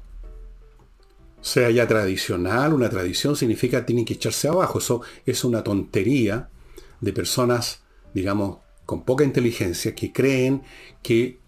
sea 1.41 1.69
ya 1.69 1.87
tradicional, 1.87 2.73
una 2.73 2.89
tradición 2.89 3.35
significa 3.35 3.79
que 3.79 3.85
tiene 3.85 4.05
que 4.05 4.15
echarse 4.15 4.47
abajo. 4.47 4.79
Eso 4.79 5.01
es 5.25 5.43
una 5.43 5.63
tontería 5.63 6.49
de 7.01 7.13
personas, 7.13 7.81
digamos, 8.13 8.57
con 8.85 9.03
poca 9.03 9.23
inteligencia, 9.23 9.95
que 9.95 10.11
creen 10.11 10.63
que 11.01 11.39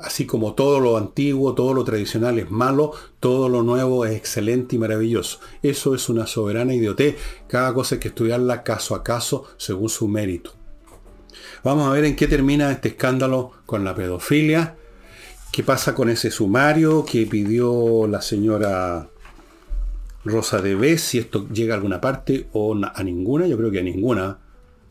así 0.00 0.26
como 0.26 0.54
todo 0.54 0.80
lo 0.80 0.96
antiguo, 0.96 1.54
todo 1.54 1.74
lo 1.74 1.84
tradicional 1.84 2.38
es 2.38 2.50
malo, 2.50 2.92
todo 3.20 3.48
lo 3.48 3.62
nuevo 3.62 4.04
es 4.04 4.16
excelente 4.16 4.76
y 4.76 4.78
maravilloso. 4.78 5.40
Eso 5.62 5.94
es 5.94 6.08
una 6.08 6.26
soberana 6.26 6.74
idiotez. 6.74 7.16
Cada 7.46 7.72
cosa 7.74 7.94
hay 7.94 8.00
que 8.00 8.08
estudiarla 8.08 8.62
caso 8.62 8.94
a 8.94 9.04
caso 9.04 9.44
según 9.56 9.88
su 9.88 10.08
mérito. 10.08 10.54
Vamos 11.62 11.86
a 11.86 11.92
ver 11.92 12.06
en 12.06 12.16
qué 12.16 12.26
termina 12.26 12.72
este 12.72 12.88
escándalo 12.88 13.52
con 13.66 13.84
la 13.84 13.94
pedofilia. 13.94 14.76
¿Qué 15.52 15.62
pasa 15.62 15.94
con 15.94 16.08
ese 16.08 16.30
sumario 16.30 17.04
que 17.04 17.26
pidió 17.26 18.06
la 18.06 18.22
señora 18.22 19.09
Rosa 20.24 20.60
de 20.60 20.74
B, 20.74 20.98
si 20.98 21.18
esto 21.18 21.48
llega 21.48 21.74
a 21.74 21.76
alguna 21.76 22.00
parte 22.00 22.48
o 22.52 22.74
a 22.74 23.02
ninguna, 23.02 23.46
yo 23.46 23.56
creo 23.56 23.70
que 23.70 23.80
a 23.80 23.82
ninguna. 23.82 24.38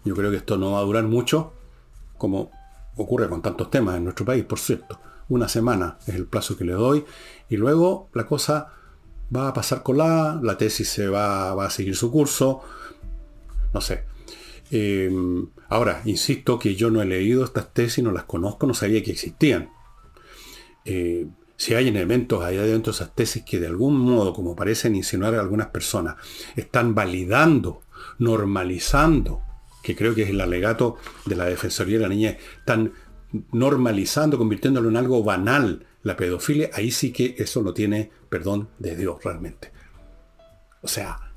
Yo 0.06 0.16
creo 0.16 0.32
que 0.32 0.38
esto 0.38 0.58
no 0.58 0.72
va 0.72 0.80
a 0.80 0.84
durar 0.84 1.04
mucho, 1.04 1.54
como 2.18 2.52
ocurre 2.96 3.28
con 3.30 3.42
tantos 3.42 3.70
temas 3.70 3.98
en 3.98 4.06
nuestro 4.06 4.26
país, 4.26 4.44
por 4.46 4.60
cierto. 4.60 5.00
Una 5.28 5.48
semana 5.48 5.98
es 6.08 6.16
el 6.16 6.26
plazo 6.26 6.58
que 6.58 6.64
le 6.64 6.74
doy 6.74 7.06
y 7.50 7.58
luego 7.58 8.10
la 8.14 8.26
cosa 8.26 8.74
va 9.36 9.50
a 9.50 9.54
pasar 9.54 9.84
con 9.84 9.98
la, 9.98 10.40
la 10.42 10.58
tesis 10.58 10.90
se 10.90 11.08
va, 11.08 11.54
va 11.54 11.66
a 11.66 11.70
seguir 11.70 11.96
su 11.96 12.12
curso, 12.12 12.62
no 13.74 13.82
sé. 13.82 14.06
Em, 14.72 15.48
ahora, 15.68 16.02
insisto 16.06 16.60
que 16.60 16.76
yo 16.76 16.90
no 16.90 17.02
he 17.02 17.06
leído 17.06 17.44
estas 17.44 17.74
tesis, 17.74 18.04
no 18.04 18.12
las 18.12 18.24
conozco, 18.24 18.68
no 18.68 18.74
sabía 18.74 19.04
que 19.04 19.12
existían. 19.12 19.70
Eh, 20.86 21.28
si 21.60 21.74
hay 21.74 21.90
elementos 21.90 22.42
ahí 22.42 22.56
dentro 22.56 22.94
de 22.94 22.96
esas 22.96 23.14
tesis 23.14 23.44
que 23.44 23.60
de 23.60 23.68
algún 23.68 24.00
modo, 24.00 24.34
como 24.34 24.56
parecen 24.56 24.96
insinuar 24.96 25.36
algunas 25.36 25.68
personas, 25.68 26.16
están 26.56 26.96
validando, 26.96 27.82
normalizando, 28.18 29.42
que 29.84 29.94
creo 29.94 30.16
que 30.16 30.24
es 30.24 30.30
el 30.30 30.40
alegato 30.40 30.96
de 31.26 31.36
la 31.36 31.44
Defensoría 31.44 31.98
de 31.98 32.04
la 32.04 32.08
Niña, 32.08 32.38
están 32.60 32.94
normalizando, 33.52 34.38
convirtiéndolo 34.38 34.88
en 34.88 34.96
algo 34.96 35.22
banal 35.22 35.86
la 36.02 36.16
pedofilia, 36.16 36.70
ahí 36.74 36.92
sí 36.92 37.12
que 37.12 37.36
eso 37.38 37.62
no 37.62 37.74
tiene 37.74 38.10
perdón 38.30 38.70
de 38.80 38.96
Dios 38.96 39.22
realmente. 39.22 39.74
O 40.82 40.88
sea, 40.88 41.29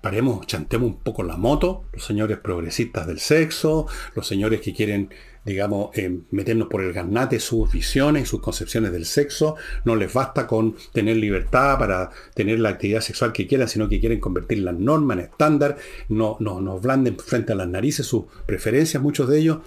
paremos, 0.00 0.46
chantemos 0.46 0.88
un 0.88 0.98
poco 1.00 1.22
la 1.22 1.36
moto, 1.36 1.84
los 1.92 2.04
señores 2.04 2.38
progresistas 2.38 3.06
del 3.06 3.18
sexo, 3.18 3.86
los 4.14 4.26
señores 4.26 4.60
que 4.60 4.72
quieren 4.72 5.10
digamos, 5.48 5.96
eh, 5.96 6.20
meternos 6.30 6.68
por 6.68 6.82
el 6.82 6.92
garnate 6.92 7.40
sus 7.40 7.72
visiones, 7.72 8.28
sus 8.28 8.40
concepciones 8.40 8.92
del 8.92 9.06
sexo. 9.06 9.56
No 9.84 9.96
les 9.96 10.12
basta 10.12 10.46
con 10.46 10.76
tener 10.92 11.16
libertad 11.16 11.78
para 11.78 12.10
tener 12.34 12.60
la 12.60 12.68
actividad 12.70 13.00
sexual 13.00 13.32
que 13.32 13.46
quieran, 13.46 13.68
sino 13.68 13.88
que 13.88 13.98
quieren 13.98 14.20
convertir 14.20 14.58
las 14.58 14.74
normas 14.74 15.18
en 15.18 15.24
estándar. 15.24 15.76
No, 16.08 16.36
no, 16.40 16.60
nos 16.60 16.82
blanden 16.82 17.18
frente 17.18 17.52
a 17.52 17.56
las 17.56 17.68
narices 17.68 18.06
sus 18.06 18.24
preferencias, 18.46 19.02
muchos 19.02 19.28
de 19.28 19.38
ellos. 19.38 19.58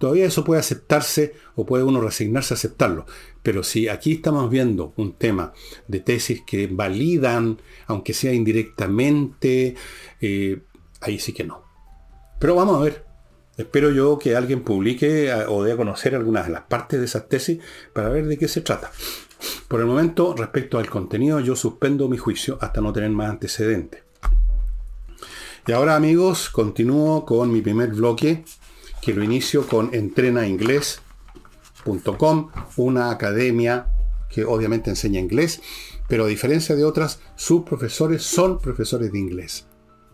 Todavía 0.00 0.26
eso 0.26 0.44
puede 0.44 0.60
aceptarse 0.60 1.34
o 1.56 1.66
puede 1.66 1.84
uno 1.84 2.00
resignarse 2.00 2.54
a 2.54 2.56
aceptarlo. 2.56 3.04
Pero 3.48 3.62
si 3.62 3.88
aquí 3.88 4.12
estamos 4.12 4.50
viendo 4.50 4.92
un 4.96 5.14
tema 5.14 5.54
de 5.86 6.00
tesis 6.00 6.42
que 6.46 6.66
validan, 6.66 7.58
aunque 7.86 8.12
sea 8.12 8.34
indirectamente, 8.34 9.74
eh, 10.20 10.60
ahí 11.00 11.18
sí 11.18 11.32
que 11.32 11.44
no. 11.44 11.64
Pero 12.38 12.56
vamos 12.56 12.76
a 12.76 12.84
ver, 12.84 13.06
Espero 13.56 13.90
yo 13.90 14.18
que 14.18 14.36
alguien 14.36 14.62
publique 14.62 15.32
o 15.48 15.64
dé 15.64 15.72
a 15.72 15.76
conocer 15.78 16.14
algunas 16.14 16.44
de 16.44 16.52
las 16.52 16.64
partes 16.64 16.98
de 16.98 17.06
esas 17.06 17.26
tesis 17.26 17.58
para 17.94 18.10
ver 18.10 18.26
de 18.26 18.36
qué 18.36 18.48
se 18.48 18.60
trata. 18.60 18.92
Por 19.66 19.80
el 19.80 19.86
momento, 19.86 20.34
respecto 20.36 20.78
al 20.78 20.90
contenido, 20.90 21.40
yo 21.40 21.56
suspendo 21.56 22.06
mi 22.06 22.18
juicio 22.18 22.58
hasta 22.60 22.82
no 22.82 22.92
tener 22.92 23.08
más 23.08 23.30
antecedentes. 23.30 24.02
Y 25.66 25.72
ahora 25.72 25.96
amigos, 25.96 26.50
continúo 26.50 27.24
con 27.24 27.50
mi 27.50 27.62
primer 27.62 27.94
bloque, 27.94 28.44
que 29.00 29.14
lo 29.14 29.24
inicio 29.24 29.66
con 29.66 29.94
una 32.76 33.10
academia 33.10 33.86
que 34.28 34.44
obviamente 34.44 34.90
enseña 34.90 35.20
inglés, 35.20 35.60
pero 36.08 36.24
a 36.24 36.28
diferencia 36.28 36.74
de 36.74 36.84
otras, 36.84 37.20
sus 37.36 37.62
profesores 37.62 38.22
son 38.22 38.58
profesores 38.58 39.12
de 39.12 39.18
inglés. 39.18 39.66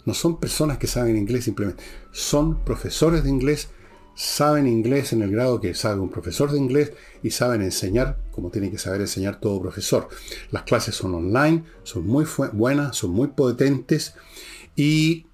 No 0.04 0.14
son 0.14 0.38
personas 0.38 0.78
que 0.78 0.86
saben 0.86 1.16
inglés 1.16 1.44
simplemente, 1.44 1.82
son 2.12 2.62
profesores 2.64 3.24
de 3.24 3.30
inglés, 3.30 3.70
saben 4.14 4.66
inglés 4.66 5.12
en 5.12 5.22
el 5.22 5.30
grado 5.30 5.60
que 5.60 5.74
sabe 5.74 6.00
un 6.00 6.10
profesor 6.10 6.52
de 6.52 6.58
inglés 6.58 6.92
y 7.22 7.30
saben 7.30 7.62
enseñar 7.62 8.18
como 8.30 8.50
tiene 8.50 8.70
que 8.70 8.78
saber 8.78 9.00
enseñar 9.00 9.40
todo 9.40 9.60
profesor. 9.60 10.08
Las 10.50 10.62
clases 10.62 10.94
son 10.94 11.14
online, 11.14 11.64
son 11.82 12.06
muy 12.06 12.26
buenas, 12.52 12.96
son 12.96 13.10
muy 13.10 13.28
potentes 13.28 14.14
y 14.76 15.26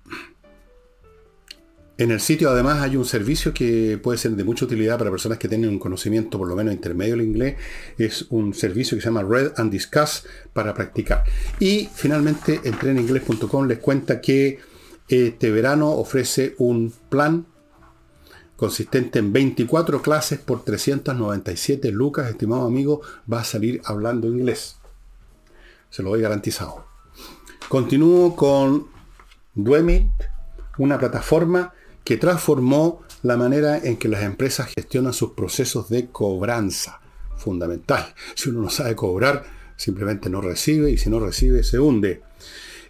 en 2.00 2.10
el 2.10 2.20
sitio 2.20 2.48
además 2.48 2.80
hay 2.80 2.96
un 2.96 3.04
servicio 3.04 3.52
que 3.52 4.00
puede 4.02 4.16
ser 4.16 4.30
de 4.30 4.42
mucha 4.42 4.64
utilidad 4.64 4.96
para 4.96 5.10
personas 5.10 5.36
que 5.36 5.48
tienen 5.48 5.68
un 5.68 5.78
conocimiento 5.78 6.38
por 6.38 6.48
lo 6.48 6.56
menos 6.56 6.72
intermedio 6.72 7.14
del 7.14 7.26
inglés. 7.26 7.56
Es 7.98 8.24
un 8.30 8.54
servicio 8.54 8.96
que 8.96 9.02
se 9.02 9.08
llama 9.08 9.22
Read 9.22 9.52
and 9.58 9.70
Discuss 9.70 10.24
para 10.54 10.72
practicar. 10.72 11.24
Y 11.58 11.90
finalmente 11.92 12.58
entreninglés.com 12.64 13.66
les 13.66 13.80
cuenta 13.80 14.22
que 14.22 14.60
este 15.08 15.50
verano 15.50 15.90
ofrece 15.90 16.54
un 16.56 16.90
plan 17.10 17.44
consistente 18.56 19.18
en 19.18 19.34
24 19.34 20.00
clases 20.00 20.38
por 20.38 20.64
397 20.64 21.90
lucas, 21.92 22.30
estimado 22.30 22.66
amigo, 22.66 23.02
va 23.30 23.40
a 23.40 23.44
salir 23.44 23.82
hablando 23.84 24.26
inglés. 24.26 24.78
Se 25.90 26.02
lo 26.02 26.08
doy 26.08 26.22
garantizado. 26.22 26.86
Continúo 27.68 28.34
con 28.36 28.86
Duemit, 29.54 30.10
una 30.78 30.98
plataforma 30.98 31.74
que 32.04 32.16
transformó 32.16 33.02
la 33.22 33.36
manera 33.36 33.78
en 33.78 33.96
que 33.96 34.08
las 34.08 34.22
empresas 34.22 34.72
gestionan 34.74 35.12
sus 35.12 35.32
procesos 35.32 35.88
de 35.88 36.08
cobranza. 36.08 37.00
Fundamental. 37.36 38.14
Si 38.34 38.50
uno 38.50 38.62
no 38.62 38.70
sabe 38.70 38.94
cobrar, 38.94 39.44
simplemente 39.76 40.28
no 40.28 40.40
recibe 40.40 40.90
y 40.90 40.98
si 40.98 41.08
no 41.08 41.20
recibe, 41.20 41.62
se 41.62 41.78
hunde. 41.78 42.22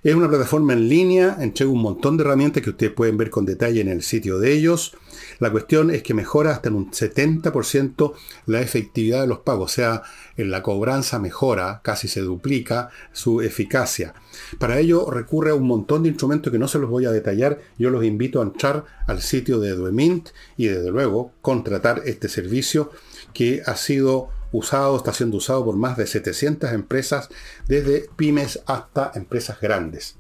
Es 0.03 0.15
una 0.15 0.31
plataforma 0.31 0.73
en 0.73 0.89
línea, 0.89 1.37
entrega 1.41 1.71
un 1.71 1.83
montón 1.83 2.17
de 2.17 2.25
herramientas 2.25 2.63
que 2.63 2.71
ustedes 2.71 2.93
pueden 2.93 3.19
ver 3.19 3.29
con 3.29 3.45
detalle 3.45 3.83
en 3.83 3.89
el 3.89 4.03
sitio 4.03 4.39
de 4.39 4.53
ellos. 4.53 4.97
La 5.41 5.51
cuestión 5.51 5.91
es 5.91 6.03
que 6.03 6.15
mejora 6.15 6.53
hasta 6.53 6.71
en 6.71 6.77
un 6.77 6.91
70% 6.91 8.15
la 8.47 8.63
efectividad 8.63 9.21
de 9.21 9.27
los 9.27 9.41
pagos, 9.41 9.73
o 9.73 9.75
sea, 9.75 10.03
en 10.41 10.51
la 10.51 10.63
cobranza 10.63 11.19
mejora, 11.19 11.81
casi 11.83 12.09
se 12.09 12.21
duplica 12.21 12.91
su 13.13 13.41
eficacia. 13.41 14.15
Para 14.59 14.79
ello 14.79 15.11
recurre 15.11 15.51
a 15.51 15.55
un 15.55 15.67
montón 15.67 16.03
de 16.03 16.09
instrumentos 16.09 16.53
que 16.53 16.59
no 16.59 16.69
se 16.69 16.79
los 16.79 16.91
voy 16.91 17.05
a 17.05 17.11
detallar. 17.11 17.61
Yo 17.79 17.91
los 17.91 18.05
invito 18.05 18.41
a 18.41 18.45
entrar 18.45 18.85
al 19.07 19.21
sitio 19.21 19.61
de 19.61 19.73
Duemint 19.73 20.31
y 20.57 20.67
desde 20.67 20.91
luego 20.91 21.33
contratar 21.43 22.03
este 22.07 22.29
servicio 22.29 22.91
que 23.33 23.63
ha 23.67 23.77
sido 23.77 24.29
usado, 24.53 24.97
está 24.97 25.13
siendo 25.13 25.37
usado 25.37 25.65
por 25.65 25.77
más 25.77 25.97
de 25.97 26.07
700 26.07 26.73
empresas, 26.73 27.29
desde 27.69 28.09
pymes 28.17 28.61
hasta 28.67 29.13
empresas 29.15 29.61
grandes. 29.61 30.17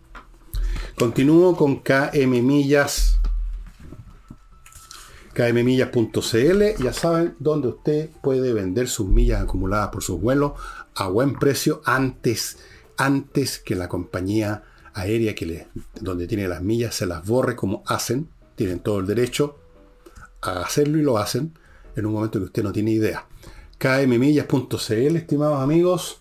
Continúo 0.98 1.56
con 1.56 1.80
KM 1.80 2.42
Millas. 2.42 3.20
kmmillas.cl, 5.34 6.82
ya 6.82 6.92
saben 6.92 7.36
dónde 7.38 7.68
usted 7.68 8.10
puede 8.22 8.52
vender 8.52 8.88
sus 8.88 9.08
millas 9.08 9.42
acumuladas 9.42 9.90
por 9.90 10.02
sus 10.02 10.20
vuelos 10.20 10.52
a 10.94 11.08
buen 11.08 11.38
precio 11.38 11.82
antes, 11.84 12.58
antes 12.96 13.58
que 13.58 13.74
la 13.74 13.88
compañía 13.88 14.64
aérea 14.92 15.34
que 15.34 15.46
le, 15.46 15.68
donde 16.00 16.26
tiene 16.26 16.48
las 16.48 16.62
millas 16.62 16.94
se 16.94 17.06
las 17.06 17.26
borre 17.26 17.56
como 17.56 17.82
hacen, 17.86 18.28
tienen 18.56 18.80
todo 18.80 18.98
el 18.98 19.06
derecho 19.06 19.56
a 20.42 20.62
hacerlo 20.62 20.98
y 20.98 21.02
lo 21.02 21.18
hacen 21.18 21.54
en 21.96 22.06
un 22.06 22.12
momento 22.12 22.38
que 22.38 22.46
usted 22.46 22.62
no 22.62 22.72
tiene 22.72 22.92
idea 22.92 23.26
kmmillas.cl, 23.80 25.16
estimados 25.16 25.62
amigos. 25.62 26.18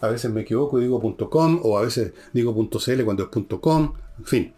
A 0.00 0.08
veces 0.08 0.30
me 0.30 0.42
equivoco 0.42 0.78
y 0.78 0.82
digo 0.82 1.00
.com 1.30 1.60
o 1.62 1.78
a 1.78 1.82
veces 1.82 2.12
digo 2.32 2.54
.cl 2.54 3.04
cuando 3.04 3.24
es 3.24 3.58
.com. 3.60 3.94
En 4.18 4.24
fin, 4.24 4.54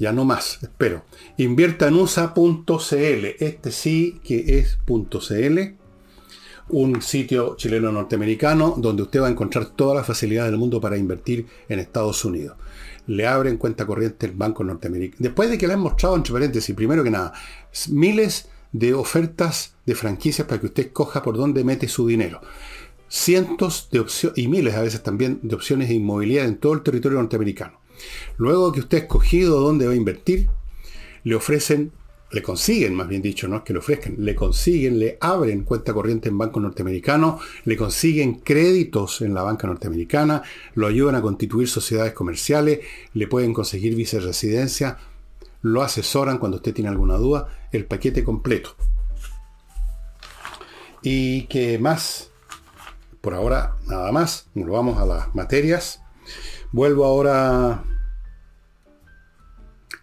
ya 0.00 0.12
no 0.12 0.24
más, 0.24 0.58
espero. 0.62 1.04
Invierta 1.36 1.86
en 1.88 1.94
USA.cl. 1.94 3.26
Este 3.38 3.70
sí 3.70 4.18
que 4.24 4.58
es 4.58 4.78
.cl. 4.86 5.76
Un 6.70 7.02
sitio 7.02 7.54
chileno 7.56 7.92
norteamericano 7.92 8.76
donde 8.78 9.02
usted 9.02 9.20
va 9.20 9.26
a 9.26 9.30
encontrar 9.30 9.66
todas 9.66 9.96
las 9.96 10.06
facilidades 10.06 10.50
del 10.50 10.58
mundo 10.58 10.80
para 10.80 10.96
invertir 10.96 11.46
en 11.68 11.80
Estados 11.80 12.24
Unidos. 12.24 12.56
Le 13.08 13.26
abren 13.26 13.58
cuenta 13.58 13.86
corriente 13.86 14.24
el 14.24 14.32
banco 14.32 14.64
norteamericano. 14.64 15.18
Después 15.18 15.50
de 15.50 15.58
que 15.58 15.66
le 15.66 15.74
han 15.74 15.80
mostrado, 15.80 16.16
entre 16.16 16.32
paréntesis, 16.32 16.74
primero 16.74 17.04
que 17.04 17.10
nada, 17.10 17.34
miles 17.90 18.48
de 18.72 18.94
ofertas 18.94 19.74
de 19.84 19.94
franquicias 19.94 20.46
para 20.48 20.60
que 20.60 20.66
usted 20.68 20.92
coja 20.92 21.22
por 21.22 21.36
dónde 21.36 21.62
mete 21.62 21.88
su 21.88 22.06
dinero. 22.06 22.40
Cientos 23.08 23.88
de 23.92 24.00
opciones, 24.00 24.38
y 24.38 24.48
miles 24.48 24.74
a 24.76 24.82
veces 24.82 25.02
también, 25.02 25.40
de 25.42 25.56
opciones 25.56 25.88
de 25.88 25.94
inmobiliaria 25.94 26.48
en 26.48 26.56
todo 26.56 26.72
el 26.72 26.82
territorio 26.82 27.18
norteamericano. 27.18 27.79
Luego 28.36 28.72
que 28.72 28.80
usted 28.80 28.98
ha 28.98 29.00
escogido 29.02 29.60
dónde 29.60 29.86
va 29.86 29.92
a 29.92 29.96
invertir, 29.96 30.48
le 31.24 31.34
ofrecen, 31.34 31.92
le 32.30 32.42
consiguen, 32.42 32.94
más 32.94 33.08
bien 33.08 33.22
dicho, 33.22 33.48
no 33.48 33.56
es 33.56 33.62
que 33.62 33.72
le 33.72 33.80
ofrezcan, 33.80 34.14
le 34.18 34.34
consiguen, 34.34 34.98
le 34.98 35.18
abren 35.20 35.64
cuenta 35.64 35.92
corriente 35.92 36.28
en 36.28 36.38
banco 36.38 36.60
norteamericano, 36.60 37.40
le 37.64 37.76
consiguen 37.76 38.34
créditos 38.34 39.20
en 39.20 39.34
la 39.34 39.42
banca 39.42 39.66
norteamericana, 39.66 40.42
lo 40.74 40.86
ayudan 40.86 41.16
a 41.16 41.22
constituir 41.22 41.68
sociedades 41.68 42.12
comerciales, 42.12 42.80
le 43.14 43.26
pueden 43.26 43.52
conseguir 43.52 43.96
viceresidencia, 43.96 44.98
lo 45.62 45.82
asesoran 45.82 46.38
cuando 46.38 46.58
usted 46.58 46.72
tiene 46.72 46.90
alguna 46.90 47.16
duda, 47.16 47.68
el 47.72 47.84
paquete 47.84 48.22
completo. 48.22 48.76
Y 51.02 51.46
que 51.46 51.78
más, 51.78 52.30
por 53.20 53.34
ahora 53.34 53.76
nada 53.86 54.12
más, 54.12 54.46
nos 54.54 54.68
vamos 54.68 54.98
a 54.98 55.06
las 55.06 55.34
materias. 55.34 56.02
Vuelvo 56.72 57.04
ahora 57.04 57.82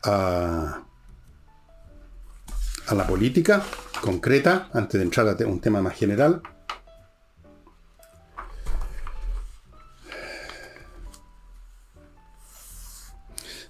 a, 0.07 0.83
la 2.95 3.05
política 3.05 3.61
concreta, 4.01 4.69
antes 4.73 4.99
de 4.99 5.03
entrar 5.03 5.27
a 5.27 5.47
un 5.47 5.59
tema 5.59 5.81
más 5.81 5.95
general. 5.95 6.41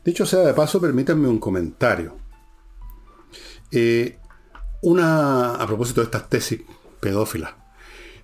Dicho 0.06 0.26
sea 0.26 0.40
de 0.40 0.54
paso, 0.54 0.80
permítanme 0.80 1.28
un 1.28 1.40
comentario. 1.40 2.16
Eh, 3.72 4.18
una, 4.84 5.56
a 5.56 5.68
propósito 5.68 6.02
de 6.02 6.06
estas 6.06 6.30
tesis 6.30 6.62
pedófilas. 7.00 7.52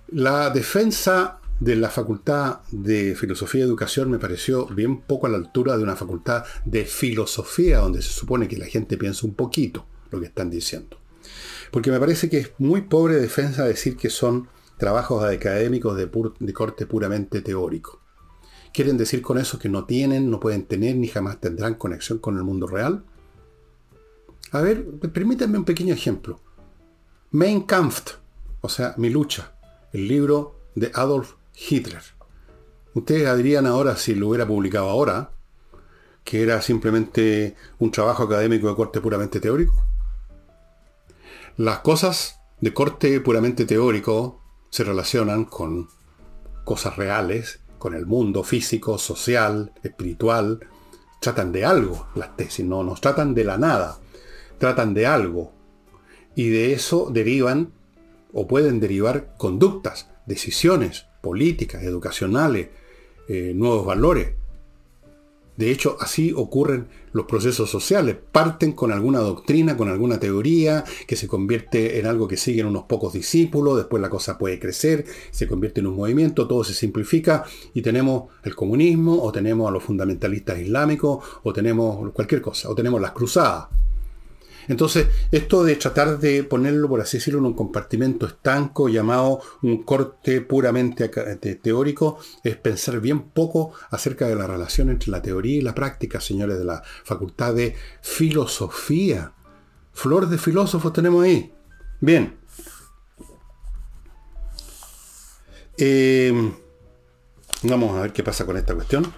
La 0.08 0.48
defensa 0.50 1.40
de 1.64 1.76
la 1.76 1.88
Facultad 1.88 2.60
de 2.70 3.14
Filosofía 3.14 3.62
y 3.62 3.64
Educación 3.64 4.10
me 4.10 4.18
pareció 4.18 4.66
bien 4.66 5.00
poco 5.00 5.26
a 5.26 5.30
la 5.30 5.38
altura 5.38 5.78
de 5.78 5.82
una 5.82 5.96
facultad 5.96 6.44
de 6.66 6.84
filosofía, 6.84 7.78
donde 7.78 8.02
se 8.02 8.10
supone 8.10 8.48
que 8.48 8.58
la 8.58 8.66
gente 8.66 8.98
piensa 8.98 9.26
un 9.26 9.32
poquito 9.32 9.86
lo 10.10 10.20
que 10.20 10.26
están 10.26 10.50
diciendo. 10.50 10.98
Porque 11.70 11.90
me 11.90 11.98
parece 11.98 12.28
que 12.28 12.38
es 12.38 12.50
muy 12.58 12.82
pobre 12.82 13.16
defensa 13.16 13.64
decir 13.64 13.96
que 13.96 14.10
son 14.10 14.46
trabajos 14.76 15.24
académicos 15.24 15.96
de, 15.96 16.52
corte 16.52 16.84
puramente 16.84 17.40
teórico. 17.40 17.98
¿Quieren 18.74 18.98
decir 18.98 19.22
con 19.22 19.38
eso 19.38 19.58
que 19.58 19.70
no 19.70 19.86
tienen, 19.86 20.30
no 20.30 20.40
pueden 20.40 20.66
tener 20.66 20.96
ni 20.96 21.08
jamás 21.08 21.40
tendrán 21.40 21.76
conexión 21.76 22.18
con 22.18 22.36
el 22.36 22.44
mundo 22.44 22.66
real? 22.66 23.04
A 24.50 24.60
ver, 24.60 24.84
permítanme 24.84 25.56
un 25.56 25.64
pequeño 25.64 25.94
ejemplo. 25.94 26.40
Mein 27.30 27.62
Kampf, 27.62 28.16
o 28.60 28.68
sea, 28.68 28.94
Mi 28.98 29.08
lucha, 29.08 29.54
el 29.94 30.06
libro 30.06 30.60
de 30.74 30.90
Adolf 30.92 31.36
Hitler. 31.54 32.02
Ustedes 32.94 33.36
dirían 33.36 33.66
ahora, 33.66 33.96
si 33.96 34.14
lo 34.14 34.28
hubiera 34.28 34.46
publicado 34.46 34.88
ahora, 34.88 35.30
que 36.22 36.42
era 36.42 36.62
simplemente 36.62 37.56
un 37.78 37.90
trabajo 37.90 38.24
académico 38.24 38.68
de 38.68 38.76
corte 38.76 39.00
puramente 39.00 39.40
teórico. 39.40 39.84
Las 41.56 41.80
cosas 41.80 42.40
de 42.60 42.72
corte 42.72 43.20
puramente 43.20 43.66
teórico 43.66 44.40
se 44.70 44.84
relacionan 44.84 45.44
con 45.44 45.88
cosas 46.64 46.96
reales 46.96 47.60
con 47.78 47.94
el 47.94 48.06
mundo 48.06 48.42
físico, 48.44 48.96
social, 48.96 49.72
espiritual. 49.82 50.60
Tratan 51.20 51.52
de 51.52 51.64
algo 51.64 52.08
las 52.14 52.36
tesis, 52.36 52.64
no 52.64 52.82
nos 52.82 53.00
tratan 53.00 53.34
de 53.34 53.44
la 53.44 53.58
nada, 53.58 53.98
tratan 54.58 54.94
de 54.94 55.06
algo. 55.06 55.52
Y 56.34 56.48
de 56.48 56.72
eso 56.72 57.10
derivan 57.12 57.72
o 58.32 58.46
pueden 58.48 58.80
derivar 58.80 59.34
conductas, 59.36 60.08
decisiones 60.26 61.06
políticas, 61.24 61.82
educacionales, 61.82 62.68
eh, 63.26 63.52
nuevos 63.56 63.86
valores. 63.86 64.34
De 65.56 65.70
hecho, 65.70 65.96
así 66.00 66.32
ocurren 66.34 66.88
los 67.12 67.26
procesos 67.26 67.70
sociales. 67.70 68.16
Parten 68.32 68.72
con 68.72 68.92
alguna 68.92 69.20
doctrina, 69.20 69.76
con 69.76 69.88
alguna 69.88 70.18
teoría, 70.18 70.84
que 71.06 71.16
se 71.16 71.28
convierte 71.28 71.98
en 71.98 72.06
algo 72.06 72.28
que 72.28 72.36
siguen 72.36 72.66
unos 72.66 72.84
pocos 72.84 73.12
discípulos, 73.12 73.76
después 73.76 74.02
la 74.02 74.10
cosa 74.10 74.36
puede 74.36 74.58
crecer, 74.58 75.06
se 75.30 75.46
convierte 75.46 75.80
en 75.80 75.86
un 75.86 75.96
movimiento, 75.96 76.46
todo 76.46 76.64
se 76.64 76.74
simplifica 76.74 77.44
y 77.72 77.82
tenemos 77.82 78.24
el 78.42 78.54
comunismo, 78.54 79.22
o 79.22 79.32
tenemos 79.32 79.68
a 79.68 79.72
los 79.72 79.82
fundamentalistas 79.82 80.58
islámicos, 80.58 81.24
o 81.42 81.52
tenemos 81.52 82.12
cualquier 82.12 82.42
cosa, 82.42 82.68
o 82.68 82.74
tenemos 82.74 83.00
las 83.00 83.12
cruzadas. 83.12 83.68
Entonces, 84.68 85.08
esto 85.30 85.64
de 85.64 85.76
tratar 85.76 86.18
de 86.18 86.44
ponerlo, 86.44 86.88
por 86.88 87.00
así 87.00 87.18
decirlo, 87.18 87.40
en 87.40 87.46
un 87.46 87.54
compartimento 87.54 88.26
estanco 88.26 88.88
llamado 88.88 89.40
un 89.62 89.82
corte 89.82 90.40
puramente 90.40 91.08
teórico, 91.08 92.18
es 92.42 92.56
pensar 92.56 93.00
bien 93.00 93.22
poco 93.30 93.72
acerca 93.90 94.26
de 94.26 94.36
la 94.36 94.46
relación 94.46 94.90
entre 94.90 95.10
la 95.10 95.22
teoría 95.22 95.56
y 95.56 95.60
la 95.60 95.74
práctica, 95.74 96.20
señores 96.20 96.58
de 96.58 96.64
la 96.64 96.82
Facultad 97.04 97.54
de 97.54 97.76
Filosofía. 98.02 99.32
Flor 99.92 100.28
de 100.28 100.38
filósofos 100.38 100.92
tenemos 100.92 101.24
ahí. 101.24 101.52
Bien. 102.00 102.36
Eh, 105.76 106.52
vamos 107.62 107.96
a 107.96 108.02
ver 108.02 108.12
qué 108.12 108.22
pasa 108.22 108.44
con 108.44 108.56
esta 108.56 108.74
cuestión. 108.74 109.12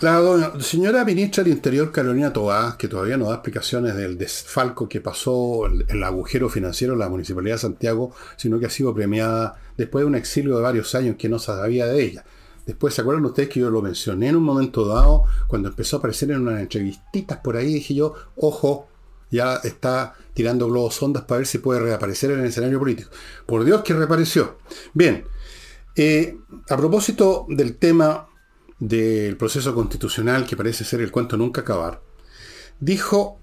La 0.00 0.52
señora 0.60 1.04
ministra 1.04 1.42
del 1.42 1.54
Interior, 1.54 1.90
Carolina 1.90 2.32
Tobá, 2.32 2.76
que 2.78 2.86
todavía 2.86 3.16
no 3.16 3.26
da 3.26 3.34
explicaciones 3.34 3.96
del 3.96 4.16
desfalco 4.16 4.88
que 4.88 5.00
pasó, 5.00 5.66
el, 5.66 6.04
agujero 6.04 6.48
financiero 6.48 6.92
en 6.92 7.00
la 7.00 7.08
Municipalidad 7.08 7.56
de 7.56 7.62
Santiago, 7.62 8.12
sino 8.36 8.60
que 8.60 8.66
ha 8.66 8.70
sido 8.70 8.94
premiada 8.94 9.60
después 9.76 10.02
de 10.02 10.06
un 10.06 10.14
exilio 10.14 10.54
de 10.54 10.62
varios 10.62 10.94
años 10.94 11.16
que 11.18 11.28
no 11.28 11.40
sabía 11.40 11.86
de 11.86 12.00
ella. 12.00 12.24
Después, 12.64 12.94
¿se 12.94 13.00
acuerdan 13.00 13.24
ustedes 13.24 13.48
que 13.48 13.58
yo 13.58 13.70
lo 13.70 13.82
mencioné 13.82 14.28
en 14.28 14.36
un 14.36 14.44
momento 14.44 14.86
dado, 14.86 15.24
cuando 15.48 15.68
empezó 15.68 15.96
a 15.96 15.98
aparecer 15.98 16.30
en 16.30 16.42
unas 16.42 16.60
entrevistitas 16.60 17.38
por 17.38 17.56
ahí? 17.56 17.74
Dije 17.74 17.94
yo, 17.94 18.14
ojo, 18.36 18.86
ya 19.32 19.56
está 19.64 20.14
tirando 20.32 20.68
globos 20.68 21.02
ondas 21.02 21.24
para 21.24 21.38
ver 21.38 21.48
si 21.48 21.58
puede 21.58 21.80
reaparecer 21.80 22.30
en 22.30 22.38
el 22.38 22.46
escenario 22.46 22.78
político. 22.78 23.10
Por 23.46 23.64
Dios 23.64 23.82
que 23.82 23.94
reapareció. 23.94 24.58
Bien, 24.94 25.24
eh, 25.96 26.38
a 26.68 26.76
propósito 26.76 27.46
del 27.48 27.74
tema 27.78 28.28
del 28.78 29.36
proceso 29.36 29.74
constitucional, 29.74 30.46
que 30.46 30.56
parece 30.56 30.84
ser 30.84 31.00
el 31.00 31.10
cuento 31.10 31.36
nunca 31.36 31.62
acabar, 31.62 32.00
dijo, 32.80 33.38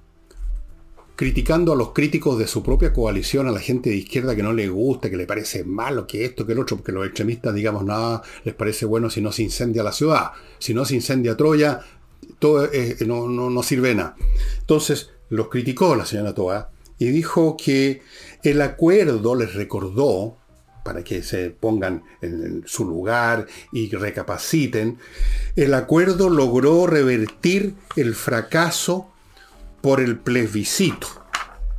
criticando 1.16 1.72
a 1.72 1.76
los 1.76 1.94
críticos 1.94 2.38
de 2.38 2.48
su 2.48 2.62
propia 2.62 2.92
coalición, 2.92 3.48
a 3.48 3.52
la 3.52 3.60
gente 3.60 3.90
de 3.90 3.96
izquierda 3.96 4.36
que 4.36 4.44
no 4.44 4.54
le 4.54 4.68
gusta, 4.68 5.10
que 5.10 5.18
le 5.18 5.26
parece 5.26 5.64
malo, 5.64 6.08
que 6.08 6.26
esto, 6.26 6.46
que 6.46 6.54
el 6.54 6.60
otro, 6.60 6.78
porque 6.78 6.92
los 6.92 7.06
extremistas, 7.06 7.54
digamos, 7.54 7.86
nada 7.86 8.22
les 8.44 8.54
parece 8.54 8.86
bueno 8.86 9.10
si 9.10 9.22
no 9.22 9.32
se 9.32 9.44
incendia 9.44 9.84
la 9.84 9.94
ciudad. 9.94 10.32
Si 10.60 10.74
no 10.74 10.84
se 10.84 10.96
incendia 10.96 11.38
Troya, 11.38 11.82
todo 12.40 12.70
no, 13.06 13.30
no, 13.30 13.64
sirve 13.64 13.96
nada. 13.96 14.16
Entonces, 14.60 15.12
los 15.30 15.48
criticó 15.48 15.96
la 15.96 16.06
señora 16.06 16.34
Toa 16.34 16.70
y 17.00 17.08
dijo 17.08 17.56
que 17.58 18.02
el 18.44 18.62
acuerdo 18.62 19.36
les 19.36 19.54
recordó 19.54 20.38
para 20.86 21.04
que 21.04 21.24
se 21.24 21.50
pongan 21.50 22.04
en 22.22 22.62
su 22.68 22.86
lugar 22.86 23.48
y 23.72 23.90
recapaciten, 23.90 25.00
el 25.56 25.74
acuerdo 25.74 26.30
logró 26.30 26.86
revertir 26.86 27.74
el 27.96 28.14
fracaso 28.14 29.12
por 29.82 30.00
el 30.00 30.20
plebiscito. 30.20 31.08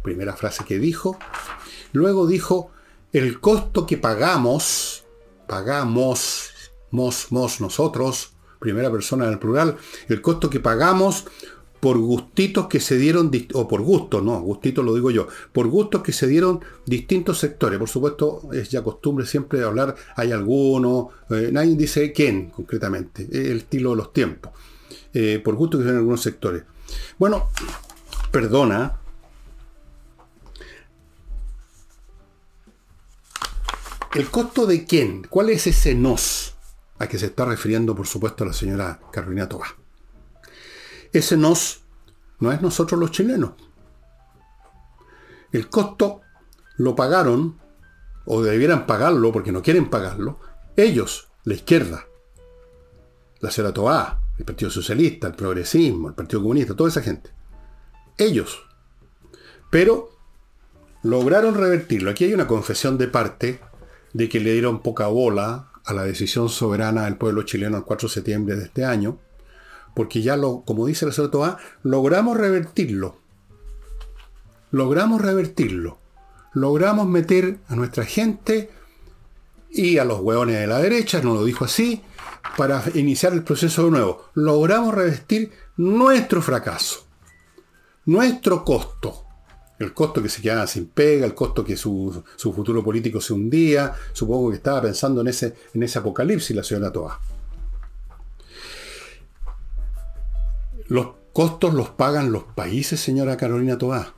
Primera 0.02 0.34
frase 0.34 0.64
que 0.64 0.80
dijo. 0.80 1.20
Luego 1.92 2.26
dijo, 2.26 2.72
el 3.12 3.38
costo 3.38 3.86
que 3.86 3.96
pagamos, 3.96 5.04
pagamos, 5.46 6.50
mos, 6.90 7.28
mos, 7.30 7.60
nosotros, 7.60 8.32
primera 8.58 8.90
persona 8.90 9.26
del 9.26 9.38
plural, 9.38 9.76
el 10.08 10.20
costo 10.20 10.50
que 10.50 10.58
pagamos 10.58 11.26
por 11.87 11.99
gustitos 11.99 12.66
que 12.66 12.81
se 12.81 12.99
dieron, 12.99 13.31
o 13.55 13.68
por 13.68 13.81
gusto, 13.81 14.20
no, 14.20 14.40
gustito 14.40 14.83
lo 14.83 14.92
digo 14.92 15.12
yo, 15.12 15.29
por 15.53 15.68
gustos 15.68 16.03
que 16.03 16.12
se 16.12 16.27
dieron 16.27 16.59
distintos 16.85 17.38
sectores. 17.38 17.79
Por 17.79 17.88
supuesto, 17.88 18.49
es 18.53 18.70
ya 18.70 18.83
costumbre 18.83 19.25
siempre 19.25 19.62
hablar, 19.62 19.94
hay 20.16 20.33
algunos, 20.33 21.14
eh, 21.31 21.51
nadie 21.53 21.77
dice 21.77 22.11
quién 22.11 22.51
concretamente, 22.51 23.29
el 23.31 23.59
estilo 23.59 23.90
de 23.90 23.96
los 23.99 24.12
tiempos, 24.12 24.51
eh, 25.14 25.40
por 25.44 25.55
gustos 25.55 25.79
que 25.79 25.83
se 25.83 25.90
dieron 25.90 26.01
algunos 26.01 26.22
sectores. 26.22 26.64
Bueno, 27.20 27.51
perdona. 28.33 28.96
¿El 34.12 34.29
costo 34.29 34.66
de 34.66 34.85
quién? 34.85 35.25
¿Cuál 35.31 35.51
es 35.51 35.68
ese 35.68 35.94
nos? 35.94 36.57
A 36.99 37.07
que 37.07 37.16
se 37.16 37.27
está 37.27 37.44
refiriendo, 37.44 37.94
por 37.94 38.09
supuesto, 38.09 38.44
la 38.44 38.53
señora 38.53 38.99
Carolina 39.12 39.49
Toba. 39.49 39.86
Ese 41.16 41.37
nos 41.37 41.81
no 42.40 42.52
es 42.52 42.61
nosotros 42.61 43.00
los 43.00 43.11
chilenos. 43.11 43.52
El 45.50 45.70
costo 45.70 46.20
lo 46.76 46.94
pagaron, 46.94 47.59
o 48.26 48.42
debieran 48.42 48.87
pagarlo 48.87 49.33
porque 49.33 49.52
no 49.52 49.62
quieren 49.62 49.88
pagarlo, 49.88 50.38
ellos, 50.76 51.29
la 51.44 51.55
izquierda, 51.55 52.05
la 53.40 53.72
Toa, 53.72 54.20
el 54.37 54.44
Partido 54.44 54.70
Socialista, 54.70 55.29
el 55.29 55.35
Progresismo, 55.35 56.09
el 56.09 56.14
Partido 56.14 56.42
Comunista, 56.42 56.76
toda 56.76 56.90
esa 56.90 57.00
gente. 57.00 57.31
Ellos. 58.18 58.62
Pero 59.70 60.11
lograron 61.02 61.55
revertirlo. 61.55 62.11
Aquí 62.11 62.24
hay 62.24 62.35
una 62.35 62.46
confesión 62.46 62.98
de 62.98 63.09
parte 63.09 63.61
de 64.12 64.29
que 64.29 64.40
le 64.40 64.52
dieron 64.52 64.83
poca 64.83 65.07
bola 65.07 65.70
a 65.85 65.94
la 65.94 66.02
decisión 66.02 66.50
soberana 66.50 67.05
del 67.05 67.16
pueblo 67.16 67.44
chileno 67.44 67.79
el 67.79 67.85
4 67.85 68.09
de 68.09 68.14
septiembre 68.14 68.57
de 68.57 68.64
este 68.64 68.85
año, 68.85 69.18
porque 69.96 70.20
ya 70.20 70.37
lo, 70.37 70.61
como 70.61 70.87
dice 70.87 71.06
el 71.06 71.14
señor 71.14 71.30
A, 71.42 71.56
logramos 71.82 72.37
revertirlo. 72.37 73.16
Logramos 74.70 75.22
revertirlo. 75.22 75.98
Logramos 76.52 77.06
meter 77.06 77.61
a 77.66 77.76
nuestra 77.76 78.04
gente 78.04 78.68
y 79.70 79.96
a 79.96 80.04
los 80.04 80.20
hueones 80.20 80.61
de 80.61 80.66
la 80.66 80.80
derecha, 80.80 81.22
no 81.22 81.32
lo 81.32 81.46
dijo 81.46 81.64
así, 81.64 82.02
para 82.59 82.82
iniciar 82.92 83.32
el 83.32 83.42
proceso 83.42 83.85
de 83.87 83.90
nuevo. 83.92 84.26
Logramos 84.35 84.94
revestir 84.94 85.50
nuestro 85.78 86.42
fracaso, 86.42 87.06
nuestro 88.04 88.66
costo. 88.66 89.24
El 89.78 89.94
costo 89.94 90.22
que 90.22 90.28
se 90.28 90.42
quedaba 90.42 90.66
sin 90.66 90.88
pega, 90.88 91.24
el 91.24 91.35
costo 91.35 91.64
que 91.64 91.76
su, 91.78 92.22
futuro 92.37 92.85
político 92.85 93.18
se 93.22 93.32
hundía. 93.32 93.94
Supongo 94.12 94.50
que 94.50 94.56
estaba 94.56 94.82
pensando 94.82 95.22
en 95.22 95.28
ese, 95.28 95.54
en 95.72 95.82
ese 95.82 95.98
apocalipsis 95.98 96.54
la 96.54 96.62
señora 96.62 96.92
Toa. 96.92 97.18
Los 100.88 101.14
costos 101.33 101.75
los 101.75 101.88
pagan 101.90 102.31
los 102.31 102.44
países, 102.44 103.01
señora 103.01 103.37
Carolina 103.37 103.77
Tobá. 103.77 104.14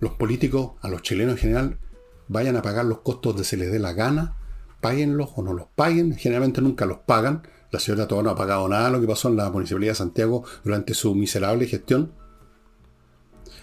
Los 0.00 0.12
políticos, 0.14 0.72
a 0.80 0.88
los 0.88 1.02
chilenos 1.02 1.34
en 1.34 1.38
general, 1.38 1.78
vayan 2.26 2.56
a 2.56 2.62
pagar 2.62 2.84
los 2.84 2.98
costos 3.00 3.36
de 3.36 3.44
se 3.44 3.56
les 3.56 3.70
dé 3.70 3.78
la 3.78 3.92
gana, 3.92 4.36
páguenlos 4.80 5.30
o 5.36 5.42
no 5.42 5.52
los 5.52 5.68
paguen, 5.76 6.16
generalmente 6.16 6.60
nunca 6.60 6.84
los 6.84 6.98
pagan. 6.98 7.46
La 7.70 7.78
señora 7.78 8.08
Tobá 8.08 8.24
no 8.24 8.30
ha 8.30 8.34
pagado 8.34 8.68
nada 8.68 8.90
lo 8.90 9.00
que 9.00 9.06
pasó 9.06 9.28
en 9.28 9.36
la 9.36 9.50
Municipalidad 9.50 9.92
de 9.92 9.96
Santiago 9.96 10.44
durante 10.64 10.94
su 10.94 11.14
miserable 11.14 11.66
gestión. 11.66 12.12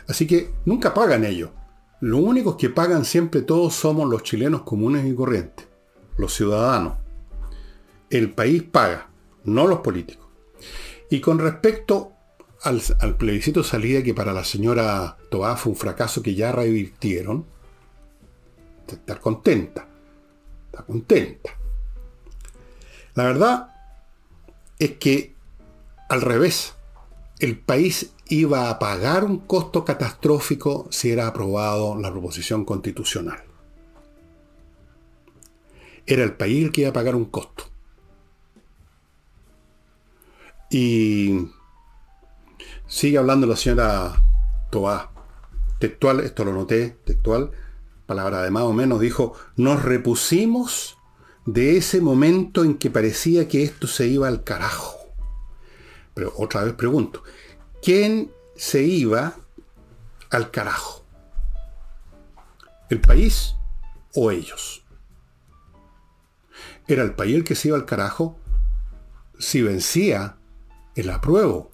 Así 0.07 0.25
que 0.25 0.53
nunca 0.63 0.93
pagan 0.93 1.25
ellos. 1.25 1.49
Lo 1.99 2.19
únicos 2.19 2.55
que 2.55 2.69
pagan 2.69 3.03
siempre 3.03 3.41
todos 3.41 3.75
somos 3.75 4.09
los 4.09 4.23
chilenos 4.23 4.61
comunes 4.61 5.05
y 5.05 5.13
corrientes, 5.13 5.67
los 6.17 6.33
ciudadanos. 6.33 6.93
El 8.09 8.31
país 8.31 8.63
paga, 8.63 9.09
no 9.43 9.67
los 9.67 9.79
políticos. 9.79 10.25
Y 11.09 11.21
con 11.21 11.39
respecto 11.39 12.11
al, 12.63 12.81
al 12.99 13.17
plebiscito 13.17 13.63
salida 13.63 14.03
que 14.03 14.13
para 14.13 14.33
la 14.33 14.43
señora 14.43 15.17
Toá 15.29 15.55
fue 15.55 15.73
un 15.73 15.77
fracaso 15.77 16.21
que 16.21 16.35
ya 16.35 16.51
revirtieron, 16.51 17.45
estar 18.87 19.19
contenta. 19.19 19.87
Está 20.67 20.83
contenta. 20.83 21.51
La 23.13 23.23
verdad 23.23 23.69
es 24.77 24.91
que 24.97 25.35
al 26.09 26.21
revés, 26.21 26.73
el 27.39 27.57
país 27.57 28.11
iba 28.27 28.69
a 28.69 28.79
pagar 28.79 29.23
un 29.23 29.39
costo 29.39 29.83
catastrófico 29.83 30.87
si 30.91 31.11
era 31.11 31.27
aprobado 31.27 31.97
la 31.97 32.11
proposición 32.11 32.65
constitucional. 32.65 33.43
Era 36.05 36.23
el 36.23 36.33
país 36.33 36.65
el 36.65 36.71
que 36.71 36.81
iba 36.81 36.91
a 36.91 36.93
pagar 36.93 37.15
un 37.15 37.25
costo. 37.25 37.65
Y 40.69 41.51
sigue 42.87 43.17
hablando 43.17 43.47
la 43.47 43.55
señora 43.55 44.21
Toá. 44.71 45.11
Textual, 45.79 46.21
esto 46.21 46.45
lo 46.45 46.53
noté, 46.53 46.97
textual, 47.03 47.51
palabra 48.05 48.41
de 48.41 48.51
más 48.51 48.63
o 48.63 48.73
menos, 48.73 48.99
dijo, 48.99 49.33
nos 49.57 49.83
repusimos 49.83 50.97
de 51.45 51.77
ese 51.77 52.01
momento 52.01 52.63
en 52.63 52.77
que 52.77 52.89
parecía 52.89 53.47
que 53.47 53.63
esto 53.63 53.87
se 53.87 54.07
iba 54.07 54.27
al 54.27 54.43
carajo. 54.43 54.95
Pero 56.13 56.33
otra 56.37 56.63
vez 56.63 56.73
pregunto, 56.73 57.23
¿quién 57.81 58.31
se 58.55 58.83
iba 58.83 59.35
al 60.31 60.49
carajo? 60.49 61.05
¿El 62.89 63.01
país 63.01 63.55
o 64.13 64.31
ellos? 64.31 64.83
Era 66.87 67.03
el 67.03 67.13
país 67.15 67.35
el 67.35 67.43
que 67.43 67.55
se 67.55 67.67
iba 67.67 67.77
al 67.77 67.85
carajo 67.85 68.39
si 69.37 69.61
vencía 69.61 70.37
el 70.95 71.09
apruebo. 71.09 71.71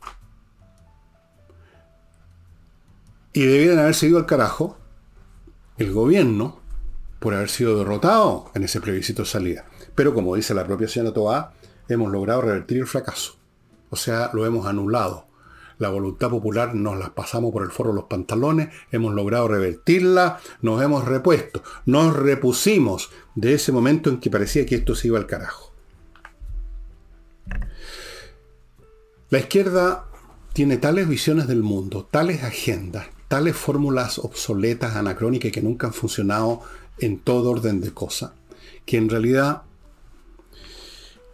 Y 3.33 3.45
debían 3.45 3.79
haberse 3.79 4.07
ido 4.07 4.17
al 4.17 4.25
carajo 4.25 4.77
el 5.77 5.93
gobierno 5.93 6.59
por 7.19 7.33
haber 7.33 7.49
sido 7.49 7.77
derrotado 7.77 8.51
en 8.55 8.63
ese 8.63 8.81
plebiscito 8.81 9.21
de 9.21 9.27
salida. 9.29 9.65
Pero 9.95 10.13
como 10.13 10.35
dice 10.35 10.53
la 10.53 10.65
propia 10.65 10.87
señora 10.87 11.13
Toá, 11.13 11.53
hemos 11.87 12.11
logrado 12.11 12.41
revertir 12.41 12.79
el 12.79 12.87
fracaso. 12.87 13.35
O 13.89 13.95
sea, 13.95 14.31
lo 14.33 14.45
hemos 14.45 14.65
anulado. 14.65 15.27
La 15.77 15.89
voluntad 15.89 16.29
popular 16.29 16.75
nos 16.75 16.97
la 16.97 17.13
pasamos 17.15 17.51
por 17.51 17.63
el 17.63 17.71
foro 17.71 17.89
de 17.89 17.95
los 17.95 18.05
pantalones, 18.05 18.69
hemos 18.91 19.13
logrado 19.13 19.47
revertirla, 19.47 20.39
nos 20.61 20.81
hemos 20.81 21.05
repuesto, 21.05 21.63
nos 21.85 22.15
repusimos 22.15 23.09
de 23.33 23.55
ese 23.55 23.71
momento 23.71 24.09
en 24.09 24.19
que 24.19 24.29
parecía 24.29 24.65
que 24.65 24.75
esto 24.75 24.93
se 24.93 25.07
iba 25.07 25.17
al 25.17 25.25
carajo. 25.25 25.70
La 29.31 29.39
izquierda 29.39 30.07
tiene 30.51 30.75
tales 30.75 31.07
visiones 31.07 31.47
del 31.47 31.63
mundo, 31.63 32.05
tales 32.11 32.43
agendas, 32.43 33.07
tales 33.29 33.55
fórmulas 33.55 34.19
obsoletas, 34.19 34.97
anacrónicas 34.97 35.53
que 35.53 35.61
nunca 35.61 35.87
han 35.87 35.93
funcionado 35.93 36.61
en 36.99 37.17
todo 37.17 37.51
orden 37.51 37.79
de 37.79 37.93
cosas, 37.93 38.31
que 38.85 38.97
en 38.97 39.07
realidad 39.07 39.61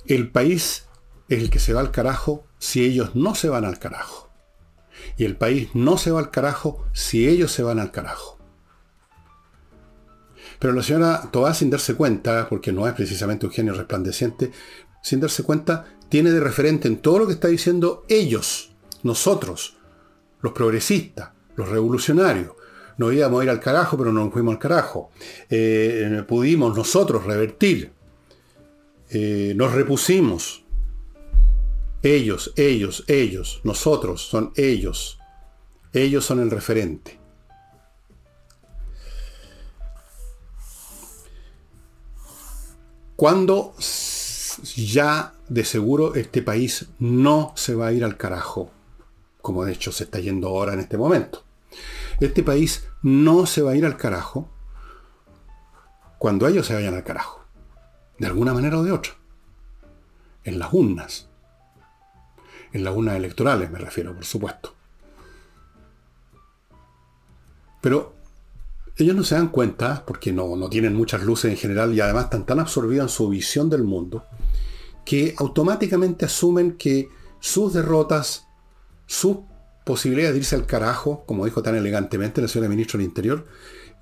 el 0.05 0.29
país 0.29 0.85
es 1.27 1.41
el 1.41 1.49
que 1.49 1.57
se 1.57 1.73
va 1.73 1.79
al 1.79 1.89
carajo 1.89 2.45
si 2.59 2.85
ellos 2.85 3.15
no 3.15 3.33
se 3.33 3.49
van 3.49 3.65
al 3.65 3.79
carajo. 3.79 4.29
Y 5.17 5.25
el 5.25 5.35
país 5.35 5.69
no 5.73 5.97
se 5.97 6.11
va 6.11 6.19
al 6.19 6.29
carajo 6.29 6.85
si 6.93 7.27
ellos 7.27 7.51
se 7.51 7.63
van 7.63 7.79
al 7.79 7.89
carajo. 7.89 8.37
Pero 10.59 10.71
la 10.73 10.83
señora 10.83 11.29
Toá, 11.31 11.55
sin 11.55 11.71
darse 11.71 11.95
cuenta, 11.95 12.47
porque 12.47 12.71
no 12.71 12.87
es 12.87 12.93
precisamente 12.93 13.47
un 13.47 13.51
genio 13.51 13.73
resplandeciente, 13.73 14.51
sin 15.01 15.19
darse 15.19 15.41
cuenta, 15.41 15.96
tiene 16.09 16.31
de 16.31 16.39
referente 16.39 16.87
en 16.87 16.97
todo 16.97 17.19
lo 17.19 17.27
que 17.27 17.33
está 17.33 17.47
diciendo 17.47 18.05
ellos, 18.07 18.71
nosotros, 19.03 19.77
los 20.41 20.53
progresistas, 20.53 21.31
los 21.55 21.69
revolucionarios. 21.69 22.53
Nos 22.97 23.13
íbamos 23.13 23.41
a 23.41 23.43
ir 23.43 23.49
al 23.49 23.59
carajo, 23.59 23.97
pero 23.97 24.11
no 24.11 24.23
nos 24.23 24.33
fuimos 24.33 24.55
al 24.55 24.59
carajo. 24.59 25.11
Eh, 25.49 26.23
pudimos 26.27 26.75
nosotros 26.75 27.25
revertir. 27.25 27.91
Eh, 29.09 29.53
nos 29.55 29.71
repusimos. 29.73 30.63
Ellos, 32.01 32.53
ellos, 32.55 33.03
ellos, 33.07 33.61
nosotros 33.63 34.21
son 34.21 34.51
ellos. 34.55 35.19
Ellos 35.93 36.25
son 36.25 36.39
el 36.39 36.49
referente. 36.49 37.19
Cuando 43.15 43.73
ya 44.63 45.33
de 45.49 45.63
seguro 45.63 46.15
este 46.15 46.41
país 46.41 46.87
no 46.99 47.53
se 47.55 47.75
va 47.75 47.87
a 47.87 47.91
ir 47.91 48.03
al 48.03 48.17
carajo, 48.17 48.71
como 49.41 49.65
de 49.65 49.73
hecho 49.73 49.91
se 49.91 50.03
está 50.05 50.19
yendo 50.19 50.47
ahora 50.47 50.73
en 50.73 50.79
este 50.79 50.97
momento. 50.97 51.43
Este 52.19 52.43
país 52.43 52.87
no 53.03 53.45
se 53.45 53.61
va 53.61 53.71
a 53.71 53.75
ir 53.75 53.85
al 53.85 53.97
carajo 53.97 54.49
cuando 56.17 56.47
ellos 56.47 56.65
se 56.65 56.73
vayan 56.73 56.95
al 56.95 57.03
carajo, 57.03 57.45
de 58.17 58.27
alguna 58.27 58.53
manera 58.53 58.79
o 58.79 58.83
de 58.83 58.91
otra, 58.91 59.13
en 60.43 60.57
las 60.57 60.73
urnas 60.73 61.27
en 62.73 62.83
las 62.83 62.95
urnas 62.95 63.15
electorales 63.15 63.69
me 63.71 63.79
refiero, 63.79 64.13
por 64.13 64.25
supuesto. 64.25 64.73
Pero 67.81 68.15
ellos 68.97 69.15
no 69.15 69.23
se 69.23 69.35
dan 69.35 69.49
cuenta, 69.49 70.03
porque 70.05 70.31
no, 70.31 70.55
no 70.55 70.69
tienen 70.69 70.95
muchas 70.95 71.23
luces 71.23 71.51
en 71.51 71.57
general 71.57 71.93
y 71.93 71.99
además 71.99 72.25
están 72.25 72.45
tan 72.45 72.59
absorbidos 72.59 73.03
en 73.03 73.09
su 73.09 73.29
visión 73.29 73.69
del 73.69 73.83
mundo, 73.83 74.25
que 75.05 75.35
automáticamente 75.37 76.25
asumen 76.25 76.77
que 76.77 77.09
sus 77.39 77.73
derrotas, 77.73 78.47
sus 79.05 79.37
posibilidades 79.85 80.33
de 80.33 80.39
irse 80.39 80.55
al 80.55 80.65
carajo, 80.65 81.23
como 81.25 81.45
dijo 81.45 81.61
tan 81.61 81.75
elegantemente 81.75 82.41
la 82.41 82.47
señora 82.47 82.69
ministra 82.69 82.97
del 82.97 83.07
Interior, 83.07 83.45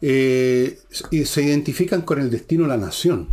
eh, 0.02 0.80
se 0.90 1.44
identifican 1.44 2.02
con 2.02 2.20
el 2.20 2.30
destino 2.30 2.64
de 2.64 2.70
la 2.70 2.78
nación. 2.78 3.30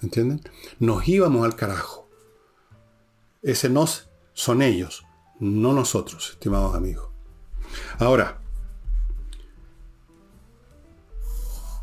¿Entienden? 0.00 0.40
Nos 0.78 1.06
íbamos 1.06 1.44
al 1.44 1.56
carajo. 1.56 2.08
Ese 3.42 3.68
nos 3.68 4.08
son 4.32 4.62
ellos, 4.62 5.04
no 5.40 5.72
nosotros, 5.72 6.30
estimados 6.32 6.74
amigos. 6.74 7.10
Ahora, 7.98 8.41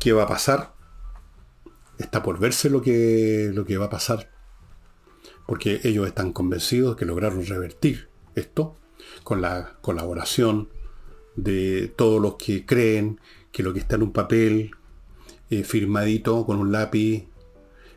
¿qué 0.00 0.12
va 0.12 0.24
a 0.24 0.26
pasar? 0.26 0.74
Está 1.98 2.22
por 2.22 2.40
verse 2.40 2.70
lo 2.70 2.80
que, 2.80 3.50
lo 3.54 3.64
que 3.64 3.78
va 3.78 3.86
a 3.86 3.90
pasar. 3.90 4.30
Porque 5.46 5.80
ellos 5.84 6.08
están 6.08 6.32
convencidos 6.32 6.96
que 6.96 7.04
lograron 7.04 7.46
revertir 7.46 8.08
esto 8.34 8.76
con 9.22 9.40
la 9.40 9.76
colaboración 9.82 10.70
de 11.36 11.92
todos 11.94 12.20
los 12.20 12.34
que 12.36 12.64
creen 12.66 13.20
que 13.52 13.62
lo 13.62 13.72
que 13.72 13.80
está 13.80 13.96
en 13.96 14.02
un 14.02 14.12
papel 14.12 14.70
eh, 15.50 15.64
firmadito 15.64 16.46
con 16.46 16.58
un 16.58 16.72
lápiz 16.72 17.30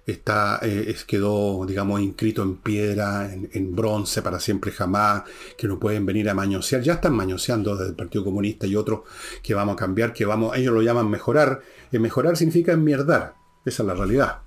está, 0.05 0.59
eh, 0.61 0.95
quedó, 1.07 1.65
digamos, 1.65 2.01
inscrito 2.01 2.43
en 2.43 2.57
piedra, 2.57 3.31
en, 3.31 3.75
bronce 3.75 4.21
para 4.21 4.39
siempre 4.39 4.71
jamás, 4.71 5.23
que 5.57 5.67
no 5.67 5.79
pueden 5.79 6.05
venir 6.05 6.29
a 6.29 6.33
mañosear. 6.33 6.81
Ya 6.81 6.93
están 6.93 7.15
mañoseando 7.15 7.75
desde 7.75 7.91
el 7.91 7.95
Partido 7.95 8.23
Comunista 8.23 8.67
y 8.67 8.75
otros 8.75 9.01
que 9.41 9.53
vamos 9.53 9.73
a 9.73 9.77
cambiar, 9.77 10.13
que 10.13 10.25
vamos, 10.25 10.57
ellos 10.57 10.73
lo 10.73 10.81
llaman 10.81 11.09
mejorar. 11.09 11.61
Mejorar 11.99 12.38
significa 12.38 12.73
enmierdar. 12.73 13.36
Esa 13.65 13.84
es 13.84 13.88
la 13.88 13.93
realidad. 13.93 14.39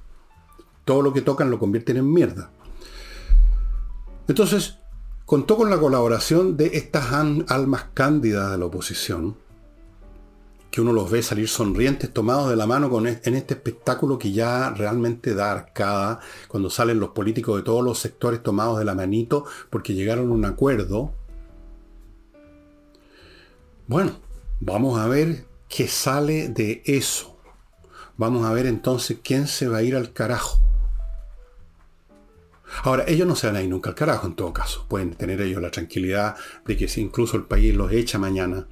Todo 0.85 1.03
lo 1.03 1.13
que 1.13 1.23
tocan 1.23 1.51
lo 1.51 1.59
convierten 1.59 1.97
en 1.97 2.13
mierda. 2.13 2.51
Entonces, 4.29 4.79
contó 5.25 5.57
con 5.57 5.71
la 5.71 5.79
colaboración 5.79 6.57
de 6.57 6.71
estas 6.75 7.13
almas 7.13 7.87
cándidas 7.95 8.51
de 8.51 8.59
la 8.59 8.67
oposición, 8.67 9.37
que 10.71 10.81
uno 10.81 10.93
los 10.93 11.11
ve 11.11 11.23
salir 11.23 11.49
sonrientes, 11.49 12.13
tomados 12.13 12.51
de 12.51 12.57
la 12.57 12.67
mano 12.67 12.91
con 12.91 13.07
en 13.07 13.35
este 13.35 13.55
espectáculo 13.55 14.19
que 14.19 14.33
ya 14.33 14.71
realmente 14.71 15.35
da 15.35 15.53
arcada, 15.53 16.21
cuando 16.49 16.71
salen 16.71 17.01
los 17.01 17.11
políticos 17.11 17.57
de 17.57 17.63
todos 17.63 17.83
los 17.83 17.99
sectores 17.99 18.43
tomados 18.43 18.79
de 18.79 18.85
la 18.85 18.95
manito 18.95 19.45
porque 19.71 19.95
llegaron 19.95 20.31
a 20.31 20.35
un 20.35 20.45
acuerdo. 20.45 21.13
Bueno, 23.87 24.13
vamos 24.61 24.99
a 24.99 25.07
ver 25.07 25.47
qué 25.69 25.89
sale 25.89 26.49
de 26.49 26.83
eso. 26.85 27.36
Vamos 28.19 28.47
a 28.47 28.53
ver 28.53 28.67
entonces 28.67 29.19
quién 29.23 29.47
se 29.47 29.69
va 29.69 29.79
a 29.79 29.83
ir 29.83 29.95
al 29.95 30.13
carajo. 30.13 30.59
Ahora, 32.83 33.05
ellos 33.07 33.27
no 33.27 33.37
se 33.37 33.47
van 33.47 33.57
a 33.57 33.63
ir 33.63 33.69
nunca 33.69 33.91
al 33.91 33.95
carajo 33.95 34.27
en 34.27 34.35
todo 34.35 34.53
caso. 34.53 34.87
Pueden 34.89 35.15
tener 35.15 35.41
ellos 35.41 35.63
la 35.63 35.71
tranquilidad 35.71 36.35
de 36.67 36.77
que 36.77 36.89
si 36.89 37.01
incluso 37.01 37.37
el 37.37 37.45
país 37.45 37.75
los 37.75 37.93
echa 37.93 38.19
mañana, 38.19 38.67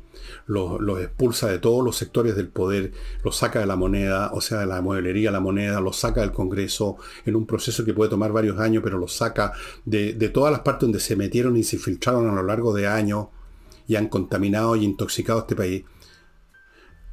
los, 0.46 1.00
expulsa 1.00 1.48
de 1.48 1.58
todos 1.58 1.84
los 1.84 1.96
sectores 1.96 2.36
del 2.36 2.48
poder, 2.48 2.92
los 3.22 3.36
saca 3.36 3.60
de 3.60 3.66
la 3.66 3.76
moneda, 3.76 4.30
o 4.32 4.40
sea, 4.40 4.60
de 4.60 4.66
la 4.66 4.80
mueblería 4.80 5.30
la 5.30 5.40
moneda, 5.40 5.80
los 5.80 5.96
saca 5.96 6.22
del 6.22 6.32
Congreso 6.32 6.96
en 7.24 7.36
un 7.36 7.46
proceso 7.46 7.84
que 7.84 7.94
puede 7.94 8.10
tomar 8.10 8.32
varios 8.32 8.58
años, 8.58 8.82
pero 8.82 8.98
los 8.98 9.14
saca 9.14 9.52
de, 9.84 10.14
de 10.14 10.28
todas 10.30 10.52
las 10.52 10.60
partes 10.60 10.82
donde 10.82 11.00
se 11.00 11.16
metieron 11.16 11.56
y 11.56 11.64
se 11.64 11.78
filtraron 11.78 12.28
a 12.28 12.34
lo 12.34 12.42
largo 12.42 12.74
de 12.74 12.86
años 12.86 13.26
y 13.86 13.96
han 13.96 14.08
contaminado 14.08 14.74
y 14.76 14.84
intoxicado 14.84 15.40
este 15.40 15.54
país. 15.54 15.84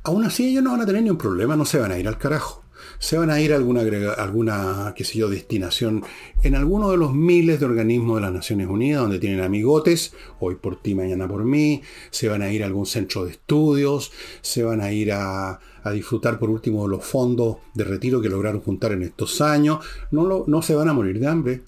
Aún 0.03 0.23
así 0.25 0.49
ellos 0.49 0.63
no 0.63 0.71
van 0.71 0.81
a 0.81 0.85
tener 0.85 1.03
ni 1.03 1.09
un 1.09 1.17
problema, 1.17 1.55
no 1.55 1.65
se 1.65 1.79
van 1.79 1.91
a 1.91 1.99
ir 1.99 2.07
al 2.07 2.17
carajo. 2.17 2.63
se 2.97 3.17
van 3.17 3.29
a 3.29 3.39
ir 3.39 3.53
a 3.53 3.55
alguna, 3.55 3.81
alguna, 4.17 4.93
qué 4.95 5.03
sé 5.03 5.19
yo, 5.19 5.29
destinación 5.29 6.03
en 6.41 6.55
alguno 6.55 6.89
de 6.89 6.97
los 6.97 7.13
miles 7.13 7.59
de 7.59 7.67
organismos 7.67 8.15
de 8.15 8.21
las 8.21 8.31
Naciones 8.31 8.67
Unidas 8.67 9.01
donde 9.01 9.19
tienen 9.19 9.41
amigotes, 9.41 10.13
hoy 10.39 10.55
por 10.55 10.81
ti, 10.81 10.95
mañana 10.95 11.27
por 11.27 11.43
mí, 11.43 11.83
se 12.09 12.29
van 12.29 12.41
a 12.41 12.51
ir 12.51 12.63
a 12.63 12.65
algún 12.65 12.87
centro 12.87 13.25
de 13.25 13.31
estudios, 13.31 14.11
se 14.41 14.63
van 14.63 14.81
a 14.81 14.91
ir 14.91 15.11
a, 15.13 15.59
disfrutar 15.93 16.39
por 16.39 16.49
último 16.49 16.83
de 16.83 16.89
los 16.89 17.05
fondos 17.05 17.57
de 17.73 17.83
retiro 17.83 18.21
que 18.21 18.29
lograron 18.29 18.61
juntar 18.61 18.91
en 18.93 19.03
estos 19.03 19.41
años, 19.41 19.85
no, 20.11 20.43
no 20.47 20.61
se 20.61 20.75
van 20.75 20.89
a 20.89 20.93
morir 20.93 21.19
de 21.19 21.27
hambre. 21.27 21.61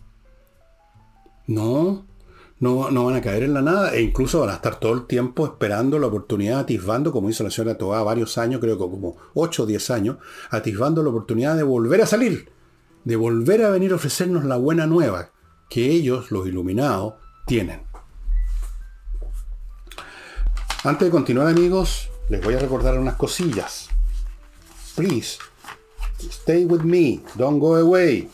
No, 1.45 2.05
no, 2.63 3.05
van 3.05 3.15
a 3.15 3.21
caer 3.21 3.43
en 3.43 3.53
la 3.53 3.61
nada 3.61 3.93
e 3.93 4.01
incluso 4.01 4.39
van 4.39 4.51
a 4.51 4.53
estar 4.53 4.79
todo 4.79 4.93
el 4.93 5.05
tiempo 5.05 5.45
esperando 5.45 5.99
la 5.99 6.07
oportunidad, 6.07 6.59
atisbando, 6.59 7.11
como 7.11 7.29
hizo 7.29 7.43
la 7.43 7.51
señora 7.51 7.77
Toa 7.77 8.01
varios 8.03 8.37
años, 8.37 8.61
creo 8.61 8.77
que 8.77 8.83
como 8.89 9.17
8 9.33 9.63
o 9.63 9.65
10 9.65 9.89
años, 9.91 10.17
atisbando 10.49 11.03
la 11.03 11.09
oportunidad 11.09 11.57
de 11.57 11.63
volver 11.63 12.01
a 12.01 12.05
salir, 12.05 12.49
de 13.03 13.15
volver 13.17 13.63
a 13.63 13.69
venir 13.69 13.91
a 13.91 13.95
ofrecernos 13.95 14.45
la 14.45 14.55
buena 14.55 14.87
nueva 14.87 15.31
que 15.69 15.89
ellos, 15.91 16.31
los 16.31 16.47
iluminados, 16.47 17.15
tienen. 17.45 17.83
Antes 20.85 21.07
de 21.07 21.11
continuar 21.11 21.47
amigos, 21.47 22.09
les 22.29 22.41
voy 22.41 22.53
a 22.53 22.59
recordar 22.59 22.97
unas 22.97 23.15
cosillas. 23.15 23.89
Please, 24.95 25.37
stay 26.29 26.65
with 26.65 26.83
me, 26.83 27.21
don't 27.35 27.59
go 27.59 27.75
away. 27.75 28.29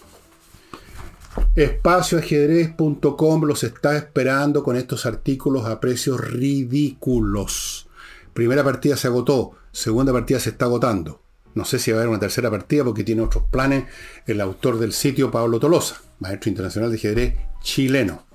Espacioajedrez.com 1.56 3.44
los 3.44 3.64
está 3.64 3.98
esperando 3.98 4.64
con 4.64 4.76
estos 4.76 5.06
artículos 5.06 5.66
a 5.66 5.80
precios 5.80 6.20
ridículos. 6.20 7.90
Primera 8.34 8.64
partida 8.64 8.96
se 8.96 9.08
agotó, 9.08 9.52
segunda 9.72 10.14
partida 10.14 10.40
se 10.40 10.52
está 10.52 10.66
agotando. 10.66 11.22
No 11.56 11.66
sé 11.66 11.80
si 11.80 11.92
va 11.92 11.98
a 11.98 12.00
haber 12.02 12.10
una 12.10 12.20
tercera 12.20 12.50
partida 12.50 12.84
porque 12.84 13.04
tiene 13.04 13.24
otros 13.24 13.44
planes 13.52 13.86
el 14.26 14.40
autor 14.40 14.80
del 14.80 14.94
sitio 14.94 15.32
Pablo 15.32 15.60
Tolosa, 15.60 16.02
maestro 16.20 16.50
internacional 16.50 16.92
de 16.92 16.98
ajedrez 16.98 17.36
chileno. 17.62 18.26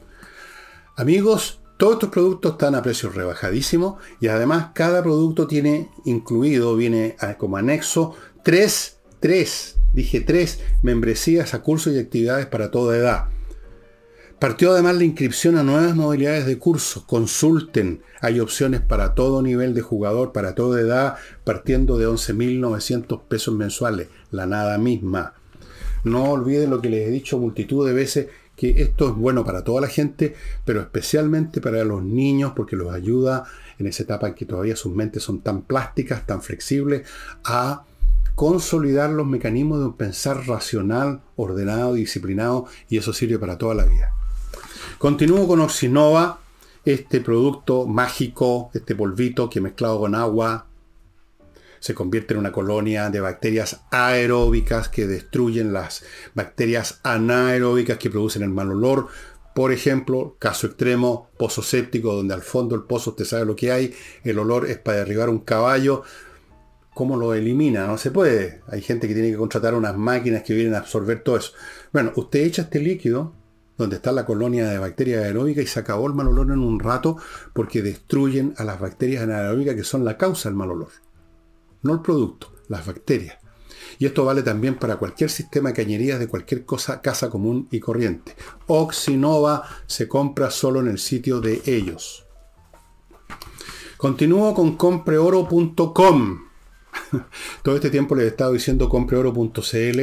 Amigos, 0.97 1.61
todos 1.77 1.95
estos 1.95 2.11
productos 2.11 2.53
están 2.53 2.75
a 2.75 2.83
precios 2.83 3.15
rebajadísimos 3.15 4.03
y 4.21 4.29
además 4.29 4.69
cada 4.75 5.03
producto 5.03 5.47
tiene 5.47 5.91
incluido, 6.05 6.77
viene 6.77 7.17
como 7.39 7.57
anexo, 7.57 8.15
tres, 8.43 8.99
tres 9.21 9.74
dije 9.95 10.21
tres, 10.21 10.61
membresías 10.83 11.55
a 11.55 11.63
cursos 11.63 11.95
y 11.95 11.99
actividades 11.99 12.47
para 12.47 12.71
toda 12.71 12.97
edad. 12.97 13.29
Partió 14.39 14.73
además 14.73 14.97
la 14.97 15.05
inscripción 15.05 15.57
a 15.57 15.63
nuevas 15.63 15.97
modalidades 15.97 16.45
de 16.45 16.59
cursos. 16.59 17.05
Consulten. 17.05 18.03
Hay 18.21 18.41
opciones 18.41 18.83
para 18.83 19.15
todo 19.15 19.41
nivel 19.41 19.73
de 19.73 19.81
jugador, 19.81 20.33
para 20.33 20.55
toda 20.55 20.81
edad, 20.81 21.15
partiendo 21.45 21.97
de 21.97 22.09
11.900 22.09 23.23
pesos 23.23 23.55
mensuales. 23.55 24.09
La 24.31 24.45
nada 24.45 24.77
misma. 24.77 25.35
No 26.03 26.25
olviden 26.25 26.69
lo 26.69 26.83
que 26.83 26.91
les 26.91 27.09
he 27.09 27.11
dicho 27.11 27.39
multitud 27.39 27.87
de 27.87 27.95
veces, 27.95 28.27
que 28.57 28.83
esto 28.83 29.09
es 29.09 29.15
bueno 29.15 29.45
para 29.45 29.65
toda 29.65 29.81
la 29.81 29.89
gente, 29.89 30.35
pero 30.65 30.81
especialmente 30.81 31.61
para 31.61 31.83
los 31.85 32.05
niños, 32.05 32.53
porque 32.55 32.77
los 32.77 32.93
ayuda 32.93 33.45
en 33.79 33.87
esa 33.87 34.03
etapa 34.03 34.29
en 34.29 34.35
que 34.35 34.45
todavía 34.45 34.77
sus 34.77 34.95
mentes 34.95 35.23
son 35.23 35.41
tan 35.41 35.63
plásticas, 35.63 36.27
tan 36.27 36.43
flexibles, 36.43 37.09
a 37.45 37.85
consolidar 38.35 39.11
los 39.11 39.27
mecanismos 39.27 39.79
de 39.81 39.87
un 39.87 39.97
pensar 39.97 40.47
racional, 40.47 41.23
ordenado, 41.37 41.95
disciplinado, 41.95 42.67
y 42.89 42.99
eso 42.99 43.13
sirve 43.13 43.39
para 43.39 43.59
toda 43.59 43.75
la 43.75 43.85
vida. 43.85 44.13
Continúo 44.99 45.47
con 45.47 45.61
Oxinova, 45.61 46.41
este 46.85 47.21
producto 47.21 47.87
mágico, 47.87 48.71
este 48.75 48.95
polvito 48.95 49.49
que 49.49 49.61
mezclado 49.61 50.01
con 50.01 50.15
agua 50.15 50.67
se 51.81 51.95
convierte 51.95 52.33
en 52.33 52.41
una 52.41 52.53
colonia 52.53 53.11
de 53.11 53.21
bacterias 53.21 53.83
aeróbicas 53.91 54.89
que 54.89 55.07
destruyen 55.07 55.75
las 55.75 56.03
bacterias 56.35 57.01
anaeróbicas 57.03 57.99
que 57.99 58.09
producen 58.09 58.43
el 58.43 58.49
mal 58.49 58.71
olor. 58.71 59.09
Por 59.55 59.71
ejemplo, 59.71 60.37
caso 60.39 60.67
extremo, 60.67 61.29
pozo 61.39 61.63
séptico, 61.63 62.15
donde 62.15 62.33
al 62.33 62.41
fondo 62.41 62.75
del 62.75 62.87
pozo 62.87 63.11
usted 63.11 63.27
sabe 63.27 63.45
lo 63.45 63.55
que 63.55 63.71
hay, 63.71 63.95
el 64.25 64.39
olor 64.39 64.67
es 64.67 64.79
para 64.79 64.99
derribar 64.99 65.29
un 65.29 65.41
caballo, 65.41 66.03
¿Cómo 66.95 67.17
lo 67.17 67.35
elimina? 67.35 67.87
No 67.87 67.99
se 67.99 68.13
puede. 68.13 68.63
Hay 68.69 68.81
gente 68.81 69.09
que 69.09 69.15
tiene 69.15 69.31
que 69.31 69.37
contratar 69.37 69.75
unas 69.75 69.97
máquinas 69.97 70.45
que 70.45 70.55
vienen 70.55 70.75
a 70.75 70.79
absorber 70.79 71.23
todo 71.23 71.37
eso. 71.37 71.53
Bueno, 71.93 72.13
usted 72.15 72.41
echa 72.41 72.63
este 72.63 72.79
líquido 72.79 73.35
donde 73.77 73.97
está 73.97 74.13
la 74.13 74.25
colonia 74.25 74.69
de 74.69 74.79
bacterias 74.79 75.25
aeróbicas 75.25 75.65
y 75.65 75.67
se 75.67 75.81
acabó 75.81 76.07
el 76.07 76.15
mal 76.15 76.29
olor 76.29 76.53
en 76.53 76.61
un 76.61 76.79
rato 76.79 77.17
porque 77.53 77.83
destruyen 77.83 78.55
a 78.59 78.65
las 78.65 78.79
bacterias 78.79 79.25
anaeróbicas 79.25 79.75
que 79.75 79.83
son 79.83 80.05
la 80.05 80.17
causa 80.17 80.49
del 80.49 80.57
mal 80.57 80.71
olor. 80.71 80.91
No 81.83 81.95
el 81.95 82.01
producto, 82.01 82.53
las 82.69 82.87
bacterias. 82.87 83.39
Y 83.99 84.07
esto 84.07 84.25
vale 84.25 84.43
también 84.43 84.77
para 84.77 84.97
cualquier 84.97 85.31
sistema 85.31 85.71
de 85.71 85.75
cañerías 85.75 86.21
de 86.21 86.29
cualquier 86.29 86.65
cosa, 86.65 87.01
casa 87.01 87.29
común 87.29 87.69
y 87.73 87.81
corriente. 87.81 88.37
Oxinova 88.69 89.69
se 89.87 90.07
compra 90.07 90.51
solo 90.51 90.81
en 90.81 90.89
el 90.89 90.99
sitio 90.99 91.41
de 91.41 91.61
ellos. 91.67 92.25
Continúo 93.97 94.55
con 94.55 94.77
compreoro.com. 94.77 96.54
Todo 97.63 97.75
este 97.75 97.91
tiempo 97.91 98.15
les 98.15 98.27
he 98.27 98.29
estado 98.29 98.53
diciendo 98.53 98.89
compreoro.cl. 98.89 100.01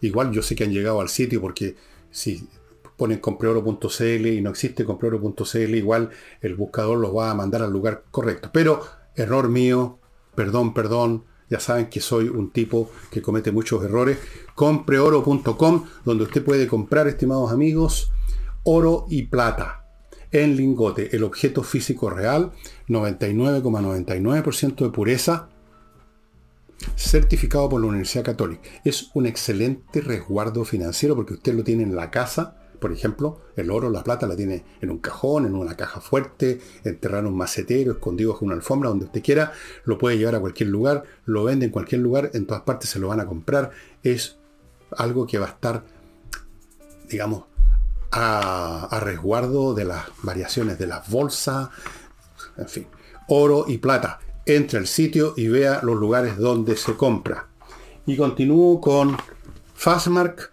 Igual 0.00 0.32
yo 0.32 0.42
sé 0.42 0.54
que 0.54 0.64
han 0.64 0.72
llegado 0.72 1.00
al 1.00 1.08
sitio 1.08 1.40
porque 1.40 1.76
si 2.10 2.48
ponen 2.96 3.18
compreoro.cl 3.18 4.26
y 4.26 4.40
no 4.40 4.50
existe 4.50 4.84
compreoro.cl, 4.84 5.74
igual 5.74 6.10
el 6.40 6.54
buscador 6.54 6.98
los 6.98 7.16
va 7.16 7.30
a 7.30 7.34
mandar 7.34 7.62
al 7.62 7.72
lugar 7.72 8.04
correcto. 8.10 8.50
Pero 8.52 8.82
error 9.14 9.48
mío, 9.48 9.98
perdón, 10.34 10.74
perdón. 10.74 11.24
Ya 11.48 11.60
saben 11.60 11.90
que 11.90 12.00
soy 12.00 12.28
un 12.28 12.50
tipo 12.50 12.90
que 13.10 13.20
comete 13.20 13.52
muchos 13.52 13.84
errores. 13.84 14.18
Compreoro.com, 14.54 15.84
donde 16.04 16.24
usted 16.24 16.42
puede 16.42 16.66
comprar, 16.66 17.08
estimados 17.08 17.52
amigos, 17.52 18.10
oro 18.64 19.06
y 19.10 19.24
plata 19.24 19.82
en 20.32 20.56
lingote, 20.56 21.14
el 21.14 21.24
objeto 21.24 21.62
físico 21.62 22.10
real, 22.10 22.52
99,99% 22.88 24.76
de 24.76 24.90
pureza, 24.90 25.50
certificado 26.96 27.68
por 27.68 27.80
la 27.80 27.88
Universidad 27.88 28.24
Católica. 28.24 28.68
Es 28.84 29.10
un 29.14 29.26
excelente 29.26 30.00
resguardo 30.00 30.64
financiero 30.64 31.14
porque 31.16 31.34
usted 31.34 31.54
lo 31.54 31.64
tiene 31.64 31.82
en 31.82 31.96
la 31.96 32.10
casa, 32.10 32.56
por 32.82 32.92
ejemplo, 32.92 33.40
el 33.54 33.70
oro, 33.70 33.90
la 33.90 34.02
plata 34.02 34.26
la 34.26 34.34
tiene 34.34 34.64
en 34.80 34.90
un 34.90 34.98
cajón, 34.98 35.46
en 35.46 35.54
una 35.54 35.76
caja 35.76 36.00
fuerte, 36.00 36.60
enterrado 36.82 37.20
en 37.20 37.26
un 37.28 37.36
macetero, 37.36 37.92
escondido 37.92 38.32
bajo 38.32 38.44
una 38.44 38.56
alfombra, 38.56 38.88
donde 38.88 39.04
usted 39.04 39.22
quiera, 39.22 39.52
lo 39.84 39.98
puede 39.98 40.18
llevar 40.18 40.34
a 40.34 40.40
cualquier 40.40 40.68
lugar, 40.68 41.04
lo 41.24 41.44
vende 41.44 41.66
en 41.66 41.70
cualquier 41.70 42.00
lugar, 42.00 42.32
en 42.34 42.44
todas 42.44 42.62
partes 42.62 42.90
se 42.90 42.98
lo 42.98 43.06
van 43.06 43.20
a 43.20 43.26
comprar. 43.26 43.70
Es 44.02 44.36
algo 44.96 45.28
que 45.28 45.38
va 45.38 45.46
a 45.46 45.50
estar, 45.50 45.84
digamos, 47.08 47.44
a, 48.10 48.86
a 48.86 48.98
resguardo 48.98 49.74
de 49.74 49.84
las 49.84 50.06
variaciones 50.24 50.76
de 50.76 50.88
las 50.88 51.08
bolsas, 51.08 51.68
en 52.56 52.68
fin, 52.68 52.86
oro 53.28 53.64
y 53.68 53.78
plata 53.78 54.18
entre 54.46 54.78
al 54.78 54.86
sitio 54.86 55.34
y 55.36 55.48
vea 55.48 55.80
los 55.82 55.96
lugares 55.96 56.36
donde 56.36 56.76
se 56.76 56.94
compra. 56.94 57.48
Y 58.06 58.16
continúo 58.16 58.80
con 58.80 59.16
Fastmark, 59.74 60.50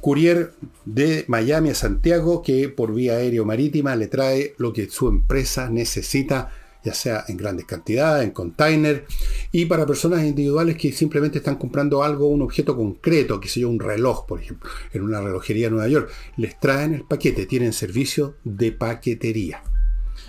courier 0.00 0.52
de 0.84 1.24
Miami 1.28 1.70
a 1.70 1.74
Santiago, 1.74 2.42
que 2.42 2.68
por 2.68 2.94
vía 2.94 3.14
aérea 3.14 3.42
o 3.42 3.44
marítima 3.44 3.96
le 3.96 4.06
trae 4.06 4.54
lo 4.58 4.72
que 4.72 4.88
su 4.88 5.08
empresa 5.08 5.68
necesita, 5.68 6.52
ya 6.84 6.94
sea 6.94 7.24
en 7.28 7.36
grandes 7.36 7.66
cantidades, 7.66 8.24
en 8.24 8.30
container, 8.30 9.04
y 9.52 9.66
para 9.66 9.84
personas 9.84 10.24
individuales 10.24 10.76
que 10.76 10.92
simplemente 10.92 11.38
están 11.38 11.56
comprando 11.56 12.02
algo, 12.02 12.28
un 12.28 12.42
objeto 12.42 12.76
concreto, 12.76 13.40
que 13.40 13.48
sea 13.48 13.66
un 13.66 13.80
reloj, 13.80 14.24
por 14.26 14.40
ejemplo, 14.40 14.70
en 14.92 15.02
una 15.02 15.20
relojería 15.20 15.66
de 15.66 15.72
Nueva 15.72 15.88
York, 15.88 16.10
les 16.36 16.58
traen 16.58 16.94
el 16.94 17.04
paquete, 17.04 17.46
tienen 17.46 17.72
servicio 17.72 18.36
de 18.44 18.72
paquetería. 18.72 19.62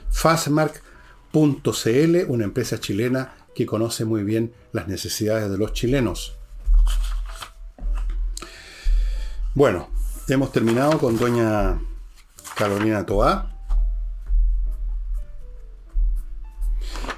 Fastmark 0.09 0.81
.cl, 1.31 2.25
una 2.27 2.43
empresa 2.43 2.79
chilena 2.79 3.35
que 3.53 3.65
conoce 3.65 4.05
muy 4.05 4.23
bien 4.23 4.53
las 4.71 4.87
necesidades 4.87 5.49
de 5.49 5.57
los 5.57 5.73
chilenos. 5.73 6.35
Bueno, 9.53 9.89
hemos 10.27 10.51
terminado 10.51 10.97
con 10.97 11.17
doña 11.17 11.79
Carolina 12.55 13.05
Toá. 13.05 13.55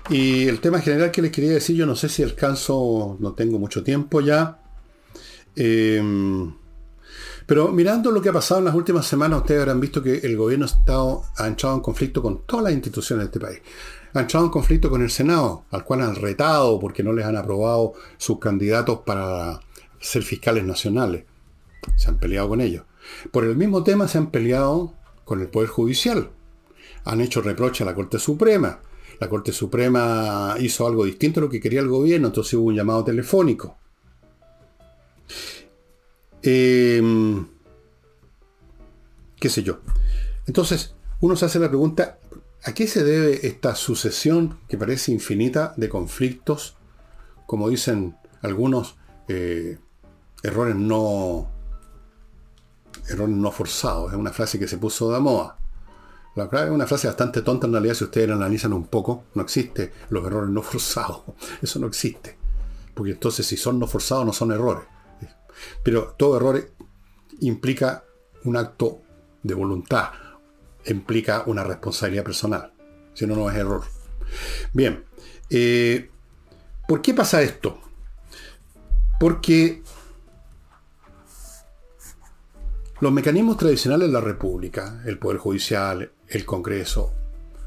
Y 0.09 0.47
el 0.47 0.59
tema 0.59 0.79
general 0.79 1.11
que 1.11 1.21
les 1.21 1.31
quería 1.31 1.51
decir, 1.51 1.75
yo 1.75 1.85
no 1.85 1.95
sé 1.95 2.09
si 2.09 2.23
alcanzo, 2.23 3.17
no 3.19 3.33
tengo 3.33 3.59
mucho 3.59 3.83
tiempo 3.83 4.19
ya. 4.21 4.59
Em, 5.55 6.53
pero 7.45 7.71
mirando 7.71 8.11
lo 8.11 8.21
que 8.21 8.29
ha 8.29 8.33
pasado 8.33 8.59
en 8.59 8.65
las 8.65 8.75
últimas 8.75 9.05
semanas, 9.05 9.41
ustedes 9.41 9.61
habrán 9.61 9.79
visto 9.79 10.01
que 10.01 10.17
el 10.19 10.35
gobierno 10.35 10.65
ha, 10.65 10.69
estado, 10.69 11.23
ha 11.37 11.47
entrado 11.47 11.75
en 11.75 11.81
conflicto 11.81 12.21
con 12.21 12.45
todas 12.45 12.63
las 12.65 12.73
instituciones 12.73 13.25
de 13.25 13.25
este 13.25 13.39
país 13.39 13.61
han 14.13 14.21
entrado 14.23 14.45
en 14.45 14.51
conflicto 14.51 14.89
con 14.89 15.01
el 15.01 15.09
Senado, 15.09 15.65
al 15.71 15.83
cual 15.83 16.01
han 16.01 16.15
retado 16.15 16.79
porque 16.79 17.03
no 17.03 17.13
les 17.13 17.25
han 17.25 17.37
aprobado 17.37 17.93
sus 18.17 18.39
candidatos 18.39 18.99
para 19.05 19.61
ser 19.99 20.23
fiscales 20.23 20.65
nacionales. 20.65 21.25
Se 21.95 22.09
han 22.09 22.17
peleado 22.17 22.49
con 22.49 22.61
ellos. 22.61 22.83
Por 23.31 23.45
el 23.45 23.55
mismo 23.55 23.83
tema 23.83 24.07
se 24.07 24.17
han 24.17 24.31
peleado 24.31 24.93
con 25.23 25.41
el 25.41 25.47
Poder 25.47 25.69
Judicial. 25.69 26.29
Han 27.05 27.21
hecho 27.21 27.41
reproche 27.41 27.83
a 27.83 27.87
la 27.87 27.95
Corte 27.95 28.19
Suprema. 28.19 28.79
La 29.19 29.29
Corte 29.29 29.51
Suprema 29.51 30.55
hizo 30.59 30.85
algo 30.85 31.05
distinto 31.05 31.39
a 31.39 31.43
lo 31.43 31.49
que 31.49 31.61
quería 31.61 31.79
el 31.79 31.87
gobierno, 31.87 32.27
entonces 32.27 32.53
hubo 32.55 32.67
un 32.67 32.75
llamado 32.75 33.03
telefónico. 33.03 33.77
Em, 36.41 37.45
¿Qué 39.39 39.49
sé 39.49 39.63
yo? 39.63 39.79
Entonces, 40.47 40.95
uno 41.19 41.35
se 41.35 41.45
hace 41.45 41.59
la 41.59 41.69
pregunta, 41.69 42.17
¿a 42.63 42.73
qué 42.73 42.87
se 42.87 43.03
debe 43.03 43.47
esta 43.47 43.75
sucesión 43.75 44.59
que 44.67 44.77
parece 44.77 45.11
infinita 45.11 45.73
de 45.77 45.89
conflictos, 45.89 46.77
como 47.45 47.69
dicen 47.69 48.15
algunos, 48.41 48.95
eh, 49.27 49.77
errores 50.43 50.75
no 50.75 51.49
errores 53.07 53.35
no 53.35 53.51
forzados? 53.51 54.11
Es 54.11 54.17
una 54.17 54.31
frase 54.31 54.59
que 54.59 54.67
se 54.67 54.77
puso 54.77 55.11
de 55.11 55.19
moda. 55.19 55.57
La 56.35 56.45
verdad 56.45 56.67
es 56.67 56.71
una 56.71 56.87
frase 56.87 57.07
bastante 57.07 57.41
tonta 57.41 57.67
en 57.67 57.73
realidad 57.73 57.93
si 57.93 58.05
ustedes 58.05 58.29
la 58.29 58.35
analizan 58.35 58.71
un 58.71 58.87
poco. 58.87 59.25
No 59.33 59.41
existe 59.41 59.91
los 60.09 60.25
errores 60.25 60.49
no 60.49 60.61
forzados. 60.61 61.23
Eso 61.61 61.79
no 61.79 61.87
existe. 61.87 62.37
Porque 62.93 63.11
entonces 63.11 63.45
si 63.45 63.57
son 63.57 63.79
no 63.79 63.87
forzados 63.87 64.25
no 64.25 64.33
son 64.33 64.51
errores. 64.51 64.85
Pero 65.83 66.15
todo 66.17 66.37
error 66.37 66.71
implica 67.41 68.03
un 68.43 68.57
acto 68.57 69.01
de 69.43 69.53
voluntad, 69.53 70.11
implica 70.85 71.43
una 71.45 71.63
responsabilidad 71.63 72.23
personal. 72.23 72.73
Si 73.13 73.25
no, 73.27 73.35
no 73.35 73.49
es 73.49 73.57
error. 73.57 73.83
Bien, 74.73 75.03
eh, 75.49 76.09
¿por 76.87 77.01
qué 77.01 77.13
pasa 77.13 77.41
esto? 77.41 77.79
Porque 79.19 79.81
los 83.01 83.11
mecanismos 83.11 83.57
tradicionales 83.57 84.07
de 84.07 84.13
la 84.13 84.21
República, 84.21 85.01
el 85.05 85.17
Poder 85.17 85.37
Judicial, 85.37 86.11
el 86.27 86.45
Congreso, 86.45 87.13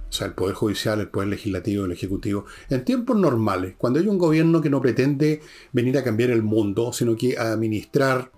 o 0.09 0.13
sea, 0.13 0.29
el 0.29 0.35
Poder 0.35 0.55
Judicial, 0.55 1.01
el 1.01 1.09
Poder 1.09 1.29
Legislativo, 1.29 1.85
el 1.85 1.93
Ejecutivo, 1.93 2.47
en 2.71 2.85
tiempos 2.85 3.17
normales, 3.17 3.75
cuando 3.77 3.99
hay 3.99 4.07
un 4.07 4.19
gobierno 4.19 4.61
que 4.61 4.71
no 4.71 4.81
pretende 4.81 5.43
venir 5.73 5.99
a 5.99 6.05
cambiar 6.05 6.31
el 6.31 6.43
mundo, 6.43 6.93
sino 6.93 7.17
que 7.17 7.37
administrar 7.37 8.31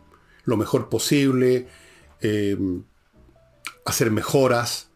lo 0.44 0.56
mejor 0.56 0.88
posible, 0.88 1.68
eh, 2.20 2.56
hacer 3.86 4.10
mejoras, 4.10 4.90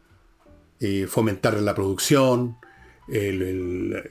eh, 0.80 1.06
fomentar 1.08 1.54
la 1.54 1.74
producción, 1.74 2.56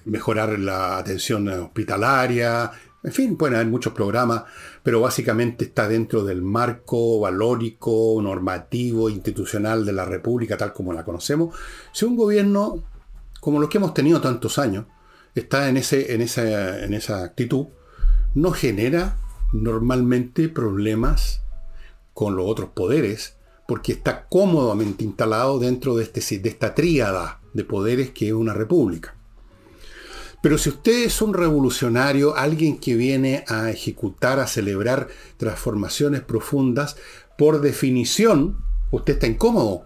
mejorar 0.05 0.59
la 0.59 0.97
atención 0.97 1.47
hospitalaria, 1.47 2.71
en 3.01 3.13
fin, 3.13 3.38
pueden 3.38 3.55
haber 3.55 3.67
muchos 3.67 3.93
programas, 3.93 4.43
pero 4.84 4.99
básicamente 4.99 5.65
está 5.65 5.88
dentro 5.88 6.25
del 6.25 6.41
marco 6.41 7.21
valórico, 7.21 8.19
normativo, 8.21 9.09
institucional 9.09 9.86
de 9.86 9.93
la 9.93 10.03
República 10.03 10.57
tal 10.57 10.73
como 10.73 10.91
la 10.91 11.05
conocemos. 11.05 11.55
Si 11.93 12.03
un 12.03 12.17
gobierno, 12.17 12.84
como 13.39 13.59
los 13.61 13.69
que 13.69 13.77
hemos 13.77 13.93
tenido 13.93 14.19
tantos 14.19 14.59
años, 14.59 14.86
está 15.34 15.69
en, 15.69 15.77
ese, 15.77 16.13
en, 16.13 16.21
esa, 16.21 16.84
en 16.84 16.93
esa 16.93 17.23
actitud, 17.23 17.67
no 18.36 18.51
genera 18.51 19.17
normalmente 19.53 20.49
problemas 20.49 21.41
con 22.13 22.36
los 22.36 22.47
otros 22.47 22.71
poderes, 22.71 23.38
porque 23.70 23.91
está 23.91 24.26
cómodamente 24.26 25.03
instalado 25.03 25.59
dentro 25.59 25.95
de, 25.95 26.01
este, 26.01 26.39
de 26.39 26.49
esta 26.49 26.74
tríada 26.74 27.39
de 27.53 27.63
poderes 27.63 28.09
que 28.09 28.30
es 28.30 28.34
una 28.34 28.55
república. 28.55 29.13
Pero 30.41 30.57
si 30.57 30.70
usted 30.70 31.03
es 31.03 31.22
un 31.22 31.36
revolucionario, 31.36 32.36
alguien 32.36 32.80
que 32.80 32.95
viene 32.95 33.43
a 33.47 33.70
ejecutar, 33.70 34.39
a 34.39 34.47
celebrar 34.47 35.09
transformaciones 35.38 36.22
profundas, 36.22 36.95
por 37.38 37.61
definición, 37.61 38.57
usted 38.89 39.13
está 39.13 39.28
incómodo 39.28 39.86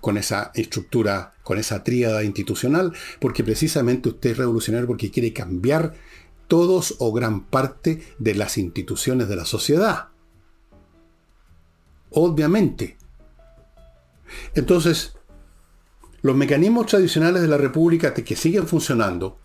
con 0.00 0.16
esa 0.16 0.52
estructura, 0.54 1.34
con 1.42 1.58
esa 1.58 1.82
tríada 1.82 2.22
institucional, 2.22 2.92
porque 3.18 3.42
precisamente 3.42 4.10
usted 4.10 4.30
es 4.30 4.36
revolucionario 4.36 4.86
porque 4.86 5.10
quiere 5.10 5.32
cambiar 5.32 5.94
todos 6.46 6.94
o 7.00 7.12
gran 7.12 7.46
parte 7.46 8.00
de 8.20 8.36
las 8.36 8.58
instituciones 8.58 9.28
de 9.28 9.34
la 9.34 9.44
sociedad. 9.44 10.10
Obviamente. 12.10 12.97
Entonces, 14.54 15.14
los 16.22 16.36
mecanismos 16.36 16.86
tradicionales 16.86 17.42
de 17.42 17.48
la 17.48 17.58
República 17.58 18.12
que 18.14 18.36
siguen 18.36 18.66
funcionando, 18.66 19.38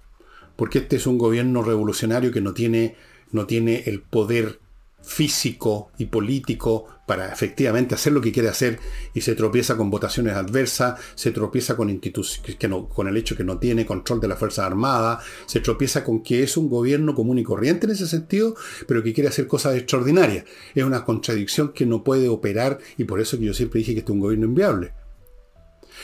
porque 0.56 0.80
este 0.80 0.96
es 0.96 1.08
un 1.08 1.18
gobierno 1.18 1.62
revolucionario 1.62 2.32
que 2.32 2.42
no 2.42 2.54
tiene, 2.54 2.96
no 3.32 3.46
tiene 3.46 3.84
el 3.86 4.02
poder 4.02 4.60
físico 5.04 5.92
y 5.98 6.06
político 6.06 6.86
para 7.06 7.32
efectivamente 7.32 7.96
hacer 7.96 8.14
lo 8.14 8.22
que 8.22 8.32
quiere 8.32 8.50
hacer 8.50 8.80
y 9.14 9.22
se 9.22 9.36
tropieza 9.36 9.76
con 9.76 9.90
votaciones 9.90 10.36
adversas, 10.36 11.00
se 11.16 11.32
tropieza 11.32 11.76
con, 11.76 12.00
que 12.00 12.68
no, 12.68 12.88
con 12.88 13.08
el 13.08 13.18
hecho 13.18 13.36
que 13.36 13.44
no 13.44 13.60
tiene 13.60 13.86
control 13.86 14.22
de 14.22 14.30
las 14.30 14.40
Fuerzas 14.40 14.66
Armadas, 14.66 15.24
se 15.46 15.60
tropieza 15.60 16.04
con 16.04 16.24
que 16.24 16.44
es 16.44 16.56
un 16.56 16.70
gobierno 16.70 17.14
común 17.14 17.40
y 17.40 17.44
corriente 17.44 17.86
en 17.86 17.92
ese 17.92 18.08
sentido, 18.08 18.56
pero 18.88 19.04
que 19.04 19.14
quiere 19.14 19.30
hacer 19.30 19.48
cosas 19.48 19.76
extraordinarias. 19.76 20.46
Es 20.74 20.84
una 20.84 21.04
contradicción 21.04 21.74
que 21.74 21.86
no 21.86 22.04
puede 22.04 22.30
operar 22.30 22.80
y 22.98 23.04
por 23.04 23.20
eso 23.20 23.38
que 23.38 23.46
yo 23.46 23.54
siempre 23.54 23.80
dije 23.80 23.94
que 23.94 24.00
este 24.00 24.12
es 24.12 24.16
un 24.16 24.22
gobierno 24.22 24.46
inviable. 24.46 24.94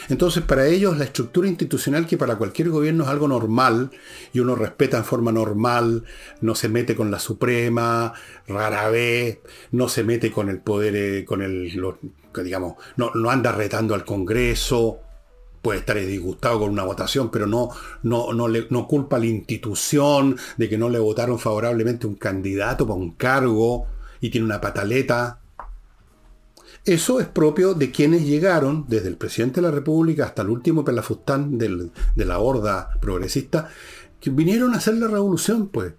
Entonces, 0.09 0.43
para 0.43 0.67
ellos, 0.67 0.97
la 0.97 1.03
estructura 1.03 1.47
institucional, 1.47 2.07
que 2.07 2.17
para 2.17 2.37
cualquier 2.37 2.69
gobierno 2.69 3.03
es 3.03 3.09
algo 3.09 3.27
normal, 3.27 3.91
y 4.33 4.39
uno 4.39 4.55
respeta 4.55 4.97
en 4.97 5.05
forma 5.05 5.31
normal, 5.31 6.03
no 6.41 6.55
se 6.55 6.69
mete 6.69 6.95
con 6.95 7.11
la 7.11 7.19
Suprema, 7.19 8.13
rara 8.47 8.89
vez, 8.89 9.39
no 9.71 9.89
se 9.89 10.03
mete 10.03 10.31
con 10.31 10.49
el 10.49 10.59
poder, 10.59 10.95
eh, 10.95 11.25
con 11.25 11.41
el, 11.41 11.71
digamos, 12.43 12.75
no, 12.97 13.11
no 13.13 13.29
anda 13.29 13.51
retando 13.51 13.93
al 13.95 14.05
Congreso, 14.05 15.01
puede 15.61 15.79
estar 15.79 15.97
disgustado 15.97 16.59
con 16.59 16.69
una 16.69 16.83
votación, 16.83 17.29
pero 17.31 17.47
no, 17.47 17.69
no, 18.03 18.33
no, 18.33 18.47
le, 18.47 18.67
no 18.69 18.87
culpa 18.87 19.17
a 19.17 19.19
la 19.19 19.25
institución 19.25 20.37
de 20.57 20.69
que 20.69 20.77
no 20.77 20.89
le 20.89 20.99
votaron 20.99 21.39
favorablemente 21.39 22.07
un 22.07 22.15
candidato 22.15 22.87
para 22.87 22.99
un 22.99 23.11
cargo 23.11 23.87
y 24.21 24.29
tiene 24.29 24.45
una 24.45 24.61
pataleta. 24.61 25.38
Eso 26.85 27.19
es 27.19 27.27
propio 27.27 27.73
de 27.73 27.91
quienes 27.91 28.25
llegaron, 28.25 28.85
desde 28.87 29.09
el 29.09 29.17
presidente 29.17 29.61
de 29.61 29.67
la 29.67 29.71
República 29.71 30.25
hasta 30.25 30.41
el 30.41 30.49
último 30.49 30.83
pelafustán 30.85 31.57
de 31.57 32.25
la 32.25 32.39
horda 32.39 32.91
progresista, 33.01 33.69
que 34.19 34.29
vinieron 34.29 34.73
a 34.73 34.77
hacer 34.77 34.95
la 34.95 35.07
revolución, 35.07 35.67
pues. 35.67 35.93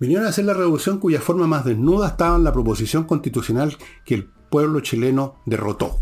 Vinieron 0.00 0.26
a 0.26 0.28
hacer 0.28 0.44
la 0.44 0.54
revolución 0.54 0.98
cuya 0.98 1.20
forma 1.20 1.46
más 1.46 1.64
desnuda 1.64 2.08
estaba 2.08 2.36
en 2.36 2.44
la 2.44 2.52
proposición 2.52 3.04
constitucional 3.04 3.76
que 4.04 4.14
el 4.14 4.30
pueblo 4.48 4.80
chileno 4.80 5.36
derrotó. 5.44 5.98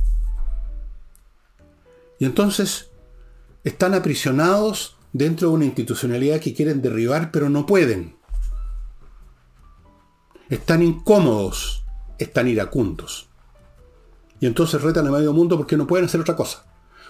Y 2.18 2.27
entonces 2.27 2.91
están 3.64 3.95
aprisionados 3.95 4.97
dentro 5.12 5.49
de 5.49 5.55
una 5.55 5.64
institucionalidad 5.64 6.41
que 6.41 6.55
quieren 6.55 6.83
derribar 6.83 7.31
pero 7.31 7.49
no 7.49 7.64
pueden. 7.64 8.16
Están 10.51 10.83
incómodos, 10.83 11.85
están 12.18 12.49
iracundos. 12.49 13.31
Y 14.41 14.47
entonces 14.47 14.82
retan 14.82 15.07
a 15.07 15.11
medio 15.11 15.32
mundo 15.32 15.57
porque 15.57 15.76
no 15.76 15.87
pueden 15.87 16.07
hacer 16.07 16.20
otra 16.20 16.37
cosa. 16.37 16.64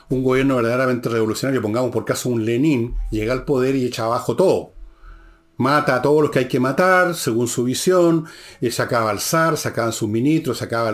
Un 0.09 0.22
gobierno 0.22 0.57
verdaderamente 0.57 1.09
revolucionario, 1.09 1.61
pongamos 1.61 1.91
por 1.91 2.05
caso 2.05 2.29
un 2.29 2.45
Lenin, 2.45 2.95
llega 3.11 3.33
al 3.33 3.45
poder 3.45 3.74
y 3.74 3.87
echa 3.87 4.05
abajo 4.05 4.37
todo 4.37 4.76
mata 5.59 5.97
a 5.97 6.03
todos 6.03 6.23
los 6.23 6.31
que 6.31 6.41
hay 6.41 6.49
que 6.49 6.61
matar, 6.61 7.15
según 7.15 7.49
su 7.49 7.65
visión, 7.65 8.27
y 8.61 8.71
se 8.71 8.83
acaba 8.83 9.11
el 9.11 9.21
zar, 9.21 9.57
se 9.57 9.69
acaban 9.69 9.93
sus 9.93 10.09
ministros, 10.09 10.59
se 10.59 10.65
acaba 10.65 10.91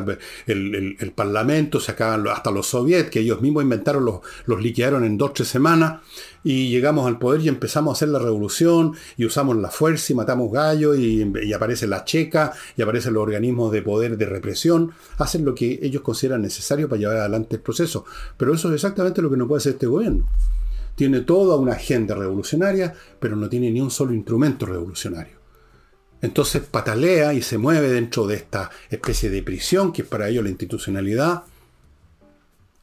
el, 0.47 1.13
parlamento, 1.15 1.81
se 1.81 1.93
acaban 1.93 2.27
hasta 2.29 2.51
los 2.51 2.69
soviets, 2.69 3.11
que 3.11 3.21
ellos 3.21 3.41
mismos 3.41 3.63
inventaron, 3.63 4.05
los, 4.05 4.21
los 4.47 4.63
en 4.65 5.19
dos, 5.19 5.35
tres 5.35 5.49
semanas, 5.49 6.01
y 6.45 6.71
llegamos 6.71 7.07
al 7.07 7.19
poder 7.19 7.41
y 7.43 7.49
empezamos 7.49 7.93
a 7.93 7.95
hacer 7.97 8.09
la 8.09 8.19
revolución, 8.19 8.95
y 9.17 9.25
usamos 9.25 9.57
la 9.57 9.71
fuerza 9.71 10.13
y 10.13 10.17
matamos 10.17 10.53
gallos, 10.53 10.97
y, 10.97 11.31
y 11.43 11.53
aparece 11.53 11.87
la 11.87 12.05
checa, 12.05 12.53
y 12.77 12.83
aparecen 12.83 13.15
los 13.15 13.23
organismos 13.23 13.73
de 13.73 13.83
poder 13.83 14.17
de 14.17 14.27
represión, 14.27 14.93
hacen 15.19 15.45
lo 15.45 15.55
que 15.55 15.81
ellos 15.83 16.03
consideran 16.03 16.43
necesario 16.43 16.89
para 16.89 17.01
llevar 17.01 17.17
adelante 17.17 17.57
el 17.57 17.63
proceso. 17.63 18.05
Pero 18.37 18.55
eso 18.55 18.69
es 18.69 18.75
exactamente 18.75 19.23
lo 19.23 19.31
que 19.31 19.37
no 19.37 19.49
puede 19.49 19.59
hacer 19.59 19.73
este 19.73 19.87
gobierno 19.87 20.27
tiene 20.95 21.21
toda 21.21 21.57
una 21.57 21.73
agenda 21.73 22.15
revolucionaria, 22.15 22.95
pero 23.19 23.37
no 23.37 23.49
tiene 23.49 23.71
ni 23.71 23.81
un 23.81 23.91
solo 23.91 24.13
instrumento 24.13 24.67
revolucionario. 24.67 25.43
Entonces 26.21 26.63
patalea 26.63 27.35
y 27.35 27.43
se 27.43 27.59
mueve 27.59 27.91
dentro 27.91 28.27
de 28.27 28.37
esta 28.37 28.71
especie 28.91 29.29
de 29.29 29.43
prisión 29.43 29.93
que 29.93 30.03
es 30.03 30.09
para 30.09 30.29
ellos 30.29 30.45
la 30.45 30.51
institucionalidad 30.51 31.43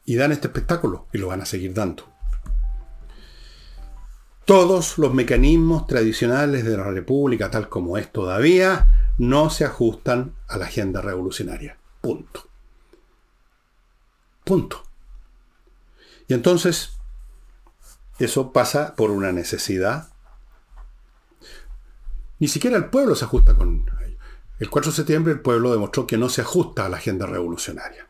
y 0.04 0.16
dan 0.16 0.32
este 0.32 0.48
espectáculo 0.48 1.06
y 1.12 1.18
lo 1.18 1.28
van 1.28 1.40
a 1.40 1.46
seguir 1.46 1.72
dando. 1.72 2.04
Todos 4.44 4.98
los 4.98 5.14
mecanismos 5.14 5.86
tradicionales 5.86 6.64
de 6.64 6.76
la 6.76 6.84
República, 6.84 7.50
tal 7.50 7.68
como 7.68 7.96
es 7.96 8.12
todavía, 8.12 9.14
no 9.16 9.48
se 9.48 9.64
ajustan 9.64 10.34
a 10.48 10.58
la 10.58 10.66
agenda 10.66 11.00
revolucionaria. 11.00 11.78
Punto. 12.00 12.48
Punto. 14.44 14.82
Y 16.26 16.34
entonces, 16.34 16.99
eso 18.24 18.52
pasa 18.52 18.94
por 18.96 19.10
una 19.10 19.32
necesidad. 19.32 20.10
Ni 22.38 22.48
siquiera 22.48 22.76
el 22.76 22.90
pueblo 22.90 23.14
se 23.14 23.24
ajusta 23.24 23.54
con... 23.54 23.90
El 24.58 24.68
4 24.68 24.90
de 24.90 24.96
septiembre 24.96 25.32
el 25.32 25.40
pueblo 25.40 25.72
demostró 25.72 26.06
que 26.06 26.18
no 26.18 26.28
se 26.28 26.42
ajusta 26.42 26.84
a 26.84 26.88
la 26.90 26.98
agenda 26.98 27.26
revolucionaria. 27.26 28.08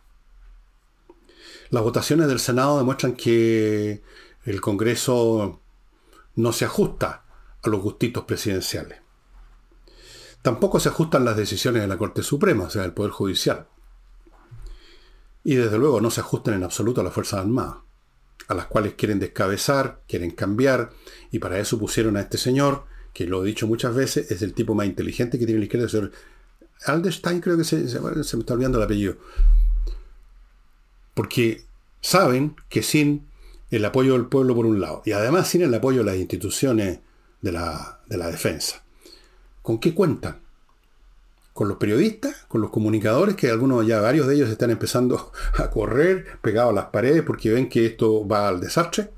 Las 1.70 1.84
votaciones 1.84 2.26
del 2.26 2.40
Senado 2.40 2.78
demuestran 2.78 3.14
que 3.14 4.02
el 4.44 4.60
Congreso 4.60 5.60
no 6.34 6.52
se 6.52 6.64
ajusta 6.64 7.24
a 7.62 7.68
los 7.68 7.80
gustitos 7.80 8.24
presidenciales. 8.24 8.98
Tampoco 10.42 10.80
se 10.80 10.88
ajustan 10.88 11.24
las 11.24 11.36
decisiones 11.36 11.82
de 11.82 11.88
la 11.88 11.98
Corte 11.98 12.24
Suprema, 12.24 12.64
o 12.64 12.70
sea, 12.70 12.82
del 12.82 12.94
Poder 12.94 13.12
Judicial. 13.12 13.68
Y 15.44 15.54
desde 15.54 15.78
luego 15.78 16.00
no 16.00 16.10
se 16.10 16.20
ajustan 16.20 16.54
en 16.54 16.64
absoluto 16.64 17.00
a 17.00 17.04
las 17.04 17.12
Fuerzas 17.12 17.40
Armadas, 17.40 17.76
a 18.50 18.54
las 18.54 18.66
cuales 18.66 18.94
quieren 18.94 19.20
descabezar, 19.20 20.00
quieren 20.08 20.32
cambiar, 20.32 20.90
y 21.30 21.38
para 21.38 21.60
eso 21.60 21.78
pusieron 21.78 22.16
a 22.16 22.22
este 22.22 22.36
señor, 22.36 22.84
que 23.14 23.24
lo 23.24 23.44
he 23.44 23.46
dicho 23.46 23.68
muchas 23.68 23.94
veces, 23.94 24.28
es 24.32 24.42
el 24.42 24.54
tipo 24.54 24.74
más 24.74 24.86
inteligente 24.86 25.38
que 25.38 25.46
tiene 25.46 25.60
la 25.60 25.66
izquierda, 25.66 25.84
el 25.84 25.90
señor 25.90 26.12
Alderstein, 26.84 27.40
creo 27.40 27.56
que 27.56 27.62
se, 27.62 27.88
se 27.88 28.00
me 28.00 28.10
está 28.20 28.54
olvidando 28.54 28.78
el 28.78 28.84
apellido. 28.84 29.18
Porque 31.14 31.62
saben 32.00 32.56
que 32.68 32.82
sin 32.82 33.28
el 33.70 33.84
apoyo 33.84 34.14
del 34.14 34.26
pueblo 34.26 34.56
por 34.56 34.66
un 34.66 34.80
lado, 34.80 35.02
y 35.04 35.12
además 35.12 35.46
sin 35.46 35.62
el 35.62 35.72
apoyo 35.72 35.98
de 35.98 36.06
las 36.06 36.16
instituciones 36.16 36.98
de 37.42 37.52
la, 37.52 38.00
de 38.08 38.16
la 38.16 38.32
defensa, 38.32 38.82
¿con 39.62 39.78
qué 39.78 39.94
cuentan? 39.94 40.40
Con 41.60 41.68
los 41.68 41.76
periodistas, 41.76 42.46
con 42.48 42.62
los 42.62 42.70
comunicadores, 42.70 43.36
que 43.36 43.50
algunos 43.50 43.86
ya 43.86 44.00
varios 44.00 44.26
de 44.26 44.34
ellos 44.34 44.48
están 44.48 44.70
empezando 44.70 45.30
a 45.58 45.68
correr 45.68 46.38
pegados 46.40 46.72
a 46.72 46.74
las 46.74 46.86
paredes 46.86 47.22
porque 47.22 47.52
ven 47.52 47.68
que 47.68 47.84
esto 47.84 48.26
va 48.26 48.48
al 48.48 48.62
desastre. 48.62 49.10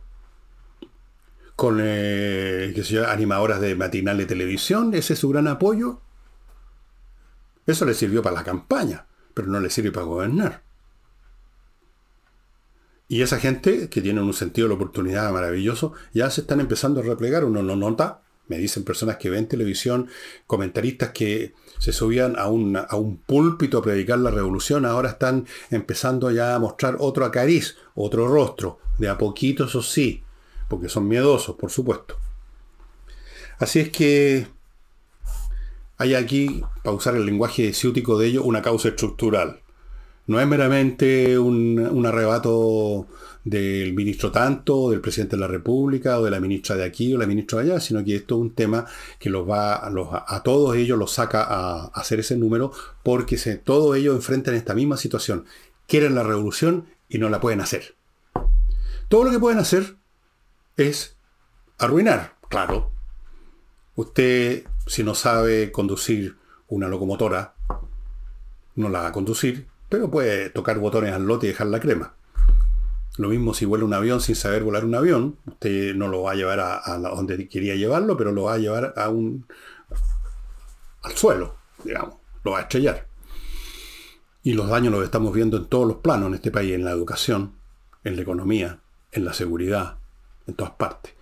Con 1.54 1.78
eh, 1.80 2.74
animadoras 3.06 3.60
de 3.60 3.76
matinal 3.76 4.18
de 4.18 4.26
televisión, 4.26 4.92
ese 4.92 5.12
es 5.12 5.20
su 5.20 5.28
gran 5.28 5.46
apoyo. 5.46 6.00
Eso 7.64 7.84
le 7.84 7.94
sirvió 7.94 8.22
para 8.22 8.34
la 8.34 8.42
campaña, 8.42 9.06
pero 9.34 9.46
no 9.46 9.60
le 9.60 9.70
sirve 9.70 9.92
para 9.92 10.06
gobernar. 10.06 10.64
Y 13.06 13.22
esa 13.22 13.38
gente 13.38 13.88
que 13.88 14.02
tiene 14.02 14.20
un 14.20 14.34
sentido 14.34 14.66
de 14.66 14.70
la 14.70 14.80
oportunidad 14.80 15.30
maravilloso, 15.30 15.92
ya 16.12 16.28
se 16.28 16.40
están 16.40 16.58
empezando 16.58 16.98
a 16.98 17.04
replegar. 17.04 17.44
Uno 17.44 17.62
no 17.62 17.76
nota, 17.76 18.22
me 18.48 18.58
dicen 18.58 18.82
personas 18.82 19.16
que 19.18 19.30
ven 19.30 19.46
televisión, 19.46 20.08
comentaristas 20.48 21.10
que 21.10 21.54
se 21.82 21.92
subían 21.92 22.38
a 22.38 22.46
un, 22.46 22.76
a 22.76 22.94
un 22.94 23.16
púlpito 23.16 23.78
a 23.78 23.82
predicar 23.82 24.16
la 24.20 24.30
revolución, 24.30 24.86
ahora 24.86 25.08
están 25.08 25.46
empezando 25.68 26.30
ya 26.30 26.54
a 26.54 26.60
mostrar 26.60 26.94
otro 27.00 27.24
acariz, 27.24 27.76
otro 27.96 28.28
rostro, 28.28 28.78
de 28.98 29.08
a 29.08 29.18
poquito, 29.18 29.64
eso 29.64 29.82
sí, 29.82 30.22
porque 30.68 30.88
son 30.88 31.08
miedosos, 31.08 31.56
por 31.56 31.72
supuesto. 31.72 32.16
Así 33.58 33.80
es 33.80 33.88
que 33.88 34.46
hay 35.98 36.14
aquí, 36.14 36.62
para 36.84 36.94
usar 36.94 37.16
el 37.16 37.26
lenguaje 37.26 37.72
ciútico 37.72 38.16
de 38.16 38.28
ello, 38.28 38.44
una 38.44 38.62
causa 38.62 38.90
estructural. 38.90 39.61
No 40.26 40.40
es 40.40 40.46
meramente 40.46 41.38
un, 41.38 42.06
arrebato 42.06 43.08
del 43.44 43.92
ministro 43.92 44.30
tanto, 44.30 44.90
del 44.90 45.00
presidente 45.00 45.36
de 45.36 45.40
la 45.40 45.48
República, 45.48 46.18
o 46.18 46.24
de 46.24 46.30
la 46.30 46.38
ministra 46.38 46.76
de 46.76 46.84
aquí 46.84 47.12
o 47.12 47.18
la 47.18 47.26
ministra 47.26 47.60
de 47.60 47.72
allá, 47.72 47.80
sino 47.80 48.04
que 48.04 48.14
esto 48.14 48.36
es 48.36 48.40
un 48.40 48.54
tema 48.54 48.86
que 49.18 49.30
los 49.30 49.48
va 49.48 49.84
a, 49.84 50.42
todos 50.44 50.76
ellos 50.76 50.96
los 50.96 51.12
saca 51.12 51.42
a, 51.42 51.86
hacer 51.86 52.20
ese 52.20 52.36
número, 52.36 52.72
porque 53.02 53.36
todos 53.64 53.96
ellos 53.96 54.14
enfrentan 54.14 54.54
esta 54.54 54.74
misma 54.74 54.96
situación. 54.96 55.44
Quieren 55.88 56.14
la 56.14 56.22
revolución 56.22 56.86
y 57.08 57.18
no 57.18 57.28
la 57.28 57.40
pueden 57.40 57.60
hacer. 57.60 57.96
Todo 59.08 59.24
lo 59.24 59.30
que 59.30 59.40
pueden 59.40 59.58
hacer 59.58 59.96
es 60.76 61.16
arruinar, 61.78 62.36
claro. 62.48 62.92
Usted, 63.96 64.64
si 64.86 65.02
no 65.02 65.14
sabe 65.14 65.72
conducir 65.72 66.36
una 66.68 66.88
locomotora, 66.88 67.54
no 68.76 68.88
la 68.88 69.00
va 69.00 69.08
a 69.08 69.12
conducir, 69.12 69.66
pero 69.92 70.10
puede 70.10 70.48
tocar 70.48 70.78
botones 70.78 71.12
al 71.12 71.26
lote 71.26 71.44
y 71.44 71.50
dejar 71.50 71.66
la 71.66 71.78
crema. 71.78 72.14
Lo 73.18 73.28
mismo 73.28 73.52
si 73.52 73.66
vuela 73.66 73.84
un 73.84 73.92
avión 73.92 74.22
sin 74.22 74.36
saber 74.36 74.64
volar 74.64 74.86
un 74.86 74.94
avión, 74.94 75.36
usted 75.46 75.94
no 75.94 76.08
lo 76.08 76.22
va 76.22 76.32
a 76.32 76.34
llevar 76.34 76.60
a, 76.60 76.96
donde 76.96 77.46
quería 77.46 77.74
llevarlo, 77.74 78.16
pero 78.16 78.32
lo 78.32 78.44
va 78.44 78.54
a 78.54 78.58
llevar 78.58 78.94
a 78.96 79.10
un 79.10 79.46
al 81.02 81.12
suelo, 81.12 81.56
digamos, 81.84 82.14
lo 82.42 82.52
va 82.52 82.60
a 82.60 82.62
estrellar. 82.62 83.06
Y 84.42 84.54
los 84.54 84.70
daños 84.70 84.94
los 84.94 85.04
estamos 85.04 85.34
viendo 85.34 85.58
en 85.58 85.66
todos 85.66 85.86
los 85.86 85.98
planos 85.98 86.28
en 86.28 86.34
este 86.36 86.50
país, 86.50 86.72
en 86.72 86.86
la 86.86 86.92
educación, 86.92 87.52
en 88.02 88.16
la 88.16 88.22
economía, 88.22 88.78
en 89.10 89.26
la 89.26 89.34
seguridad, 89.34 89.98
en 90.46 90.54
todas 90.54 90.72
partes. 90.72 91.12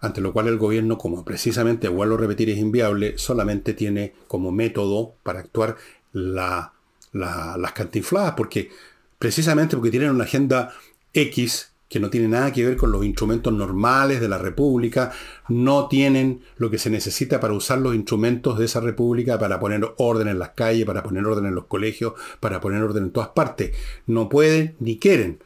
Ante 0.00 0.20
lo 0.20 0.32
cual 0.32 0.48
el 0.48 0.58
gobierno, 0.58 0.98
como 0.98 1.24
precisamente, 1.24 1.86
vuelvo 1.86 2.16
a 2.16 2.18
repetir, 2.18 2.50
es 2.50 2.58
inviable, 2.58 3.18
solamente 3.18 3.72
tiene 3.72 4.14
como 4.26 4.50
método 4.50 5.14
para 5.22 5.38
actuar 5.38 5.76
la, 6.10 6.72
las 7.18 7.72
cantinfladas, 7.72 8.34
porque 8.36 8.70
precisamente 9.18 9.76
porque 9.76 9.90
tienen 9.90 10.10
una 10.10 10.24
agenda 10.24 10.72
X, 11.12 11.72
que 11.88 12.00
no 12.00 12.10
tiene 12.10 12.26
nada 12.26 12.52
que 12.52 12.64
ver 12.64 12.76
con 12.76 12.90
los 12.90 13.04
instrumentos 13.04 13.52
normales 13.52 14.20
de 14.20 14.28
la 14.28 14.38
República, 14.38 15.12
no 15.48 15.86
tienen 15.86 16.42
lo 16.56 16.68
que 16.68 16.78
se 16.78 16.90
necesita 16.90 17.38
para 17.38 17.54
usar 17.54 17.78
los 17.78 17.94
instrumentos 17.94 18.58
de 18.58 18.64
esa 18.64 18.80
República 18.80 19.38
para 19.38 19.60
poner 19.60 19.94
orden 19.98 20.26
en 20.26 20.38
las 20.38 20.50
calles, 20.50 20.84
para 20.84 21.04
poner 21.04 21.24
orden 21.24 21.46
en 21.46 21.54
los 21.54 21.66
colegios, 21.66 22.14
para 22.40 22.60
poner 22.60 22.82
orden 22.82 23.04
en 23.04 23.10
todas 23.12 23.28
partes. 23.28 23.76
No 24.06 24.28
pueden 24.28 24.74
ni 24.80 24.98
quieren. 24.98 25.38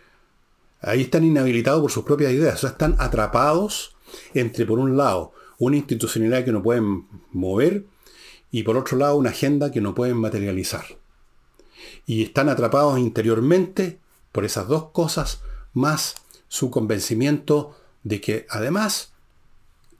Ahí 0.80 1.02
están 1.02 1.24
inhabilitados 1.24 1.82
por 1.82 1.90
sus 1.90 2.04
propias 2.04 2.32
ideas, 2.32 2.64
o 2.64 2.66
están 2.66 2.96
atrapados 2.98 3.94
entre, 4.32 4.64
por 4.64 4.78
un 4.78 4.96
lado, 4.96 5.32
una 5.58 5.76
institucionalidad 5.76 6.46
que 6.46 6.52
no 6.52 6.62
pueden 6.62 7.04
mover 7.32 7.84
y 8.50 8.62
por 8.62 8.76
otro 8.76 8.96
lado, 8.96 9.16
una 9.16 9.30
agenda 9.30 9.70
que 9.70 9.80
no 9.80 9.94
pueden 9.94 10.16
materializar. 10.16 10.84
Y 12.10 12.24
están 12.24 12.48
atrapados 12.48 12.98
interiormente 12.98 14.00
por 14.32 14.44
esas 14.44 14.66
dos 14.66 14.90
cosas 14.90 15.42
más 15.74 16.16
su 16.48 16.68
convencimiento 16.68 17.76
de 18.02 18.20
que 18.20 18.46
además 18.50 19.12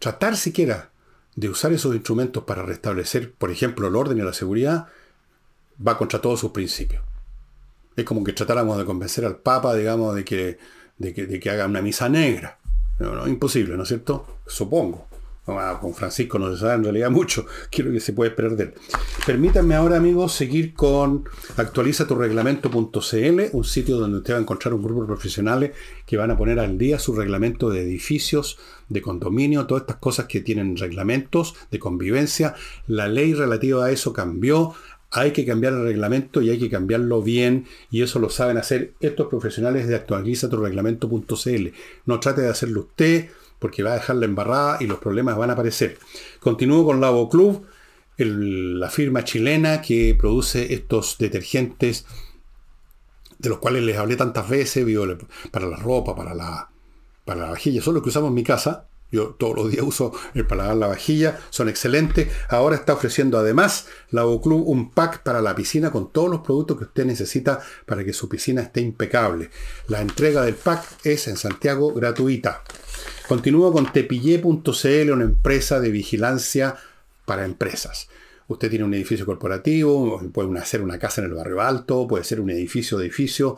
tratar 0.01 0.37
siquiera 0.37 0.91
de 1.37 1.49
usar 1.49 1.73
esos 1.73 1.95
instrumentos 1.95 2.43
para 2.43 2.65
restablecer, 2.65 3.33
por 3.33 3.53
ejemplo, 3.53 3.87
el 3.87 3.95
orden 3.95 4.19
y 4.19 4.23
la 4.23 4.33
seguridad, 4.33 4.89
va 5.87 5.97
contra 5.97 6.21
todos 6.21 6.41
sus 6.41 6.51
principios. 6.51 7.05
Es 7.95 8.05
como 8.05 8.25
que 8.25 8.33
tratáramos 8.33 8.77
de 8.77 8.85
convencer 8.85 9.25
al 9.25 9.37
Papa, 9.37 9.77
digamos, 9.77 10.17
de 10.17 10.25
que, 10.25 10.59
de 10.99 11.39
que, 11.39 11.49
haga 11.49 11.67
una 11.67 11.81
misa 11.81 12.09
negra. 12.09 12.59
No, 12.99 13.15
no, 13.15 13.29
imposible, 13.29 13.77
¿no 13.77 13.85
es 13.85 13.89
cierto? 13.89 14.41
Supongo. 14.49 15.07
Con 15.45 15.95
Francisco 15.95 16.39
no 16.39 16.53
se 16.53 16.61
sabe 16.61 16.75
en 16.75 16.85
realidad 16.85 17.11
mucho, 17.11 17.47
quiero 17.71 17.91
que 17.91 18.01
se 18.01 18.13
puede 18.13 18.31
esperar 18.31 18.57
de 18.57 18.65
él. 18.65 18.75
Permítanme 19.27 19.75
ahora, 19.75 19.97
amigos, 19.97 20.33
seguir 20.33 20.75
con 20.75 21.25
actualiza 21.57 22.07
un 23.53 23.65
sitio 23.65 23.97
donde 23.97 24.19
usted 24.19 24.35
va 24.35 24.39
a 24.39 24.43
encontrar 24.43 24.75
un 24.75 24.83
grupo 24.83 25.01
de 25.03 25.07
profesionales 25.07 25.73
que 26.07 26.17
van 26.17 26.31
a 26.31 26.37
poner 26.37 26.61
al 26.61 26.79
día 26.79 26.99
su 26.99 27.15
reglamento 27.15 27.71
de 27.71 27.83
edificios, 27.83 28.59
de 28.89 29.03
condominio, 29.03 29.67
todas 29.67 29.83
estas 29.83 29.97
cosas 29.97 30.27
que 30.27 30.41
tienen 30.41 30.77
reglamentos 30.77 31.55
de 31.71 31.79
convivencia. 31.79 32.55
La 32.87 33.09
ley 33.09 33.35
relativa 33.35 33.87
a 33.87 33.91
eso 33.91 34.13
cambió, 34.13 34.75
hay 35.11 35.33
que 35.33 35.45
cambiar 35.45 35.73
el 35.73 35.83
reglamento 35.83 36.41
y 36.43 36.51
hay 36.51 36.59
que 36.59 36.71
cambiarlo 36.71 37.23
bien 37.23 37.67
y 37.91 38.03
eso 38.03 38.19
lo 38.19 38.31
saben 38.31 38.59
hacer 38.59 38.95
estos 39.01 39.27
profesionales 39.27 39.89
de 39.89 39.97
actualiza. 39.97 40.49
No 42.07 42.21
trate 42.21 42.43
de 42.43 42.49
hacerlo 42.49 42.81
usted 42.81 43.29
porque 43.61 43.85
va 43.85 43.93
a 43.93 43.95
dejar 43.95 44.17
la 44.17 44.25
embarrada 44.25 44.79
y 44.81 44.87
los 44.89 44.99
problemas 44.99 45.37
van 45.37 45.51
a 45.51 45.53
aparecer. 45.53 45.99
Continúo 46.41 46.85
con 46.85 47.01
Lavo 47.01 47.29
Club, 47.29 47.67
la 48.17 48.91
firma 48.91 49.23
chilena 49.23 49.81
que 49.81 50.17
produce 50.19 50.75
estos 50.75 51.17
detergentes 51.19 52.05
de 53.39 53.49
los 53.49 53.59
cuales 53.59 53.83
les 53.83 53.97
hablé 53.97 54.17
tantas 54.17 54.49
veces, 54.49 54.85
para 55.51 55.67
la 55.67 55.77
ropa, 55.77 56.15
para 56.15 56.35
la, 56.35 56.71
para 57.25 57.43
la 57.43 57.51
vajilla, 57.51 57.81
son 57.81 57.95
los 57.95 58.03
que 58.03 58.11
usamos 58.11 58.29
en 58.29 58.35
mi 58.35 58.45
casa. 58.45 58.87
Yo 59.13 59.35
todos 59.37 59.57
los 59.57 59.71
días 59.73 59.85
uso 59.85 60.13
el 60.35 60.47
para 60.47 60.73
la 60.75 60.87
vajilla, 60.87 61.41
son 61.51 61.69
excelentes. 61.69 62.29
Ahora 62.49 62.77
está 62.77 62.93
ofreciendo 62.93 63.39
además 63.39 63.89
Lavo 64.11 64.41
Club 64.41 64.63
un 64.69 64.93
pack 64.93 65.25
para 65.25 65.43
la 65.43 65.57
piscina 65.57 65.91
con 65.91 66.13
todos 66.13 66.31
los 66.31 66.43
productos 66.43 66.79
que 66.79 66.85
usted 66.85 67.07
necesita 67.07 67.61
para 67.87 68.05
que 68.05 68.13
su 68.13 68.29
piscina 68.29 68.63
esté 68.63 68.83
impecable. 68.83 69.51
La 69.89 70.01
entrega 70.01 70.43
del 70.43 70.55
pack 70.55 71.05
es 71.05 71.27
en 71.27 71.37
Santiago 71.37 71.93
gratuita. 71.93 72.63
Continúo 73.31 73.73
con 73.73 73.93
tepillé.cl, 73.93 75.13
una 75.13 75.23
empresa 75.23 75.79
de 75.79 75.93
vigilancia 75.93 76.75
para 77.27 77.45
empresas. 77.45 78.09
Usted 78.49 78.69
tiene 78.69 78.85
un 78.85 78.93
edificio 78.93 79.25
corporativo, 79.25 80.21
puede 80.33 80.59
hacer 80.59 80.83
una 80.83 80.99
casa 80.99 81.21
en 81.21 81.29
el 81.29 81.35
barrio 81.35 81.61
alto, 81.61 82.09
puede 82.09 82.25
ser 82.25 82.41
un 82.41 82.51
edificio 82.51 82.99
de 82.99 83.05
edificio, 83.05 83.57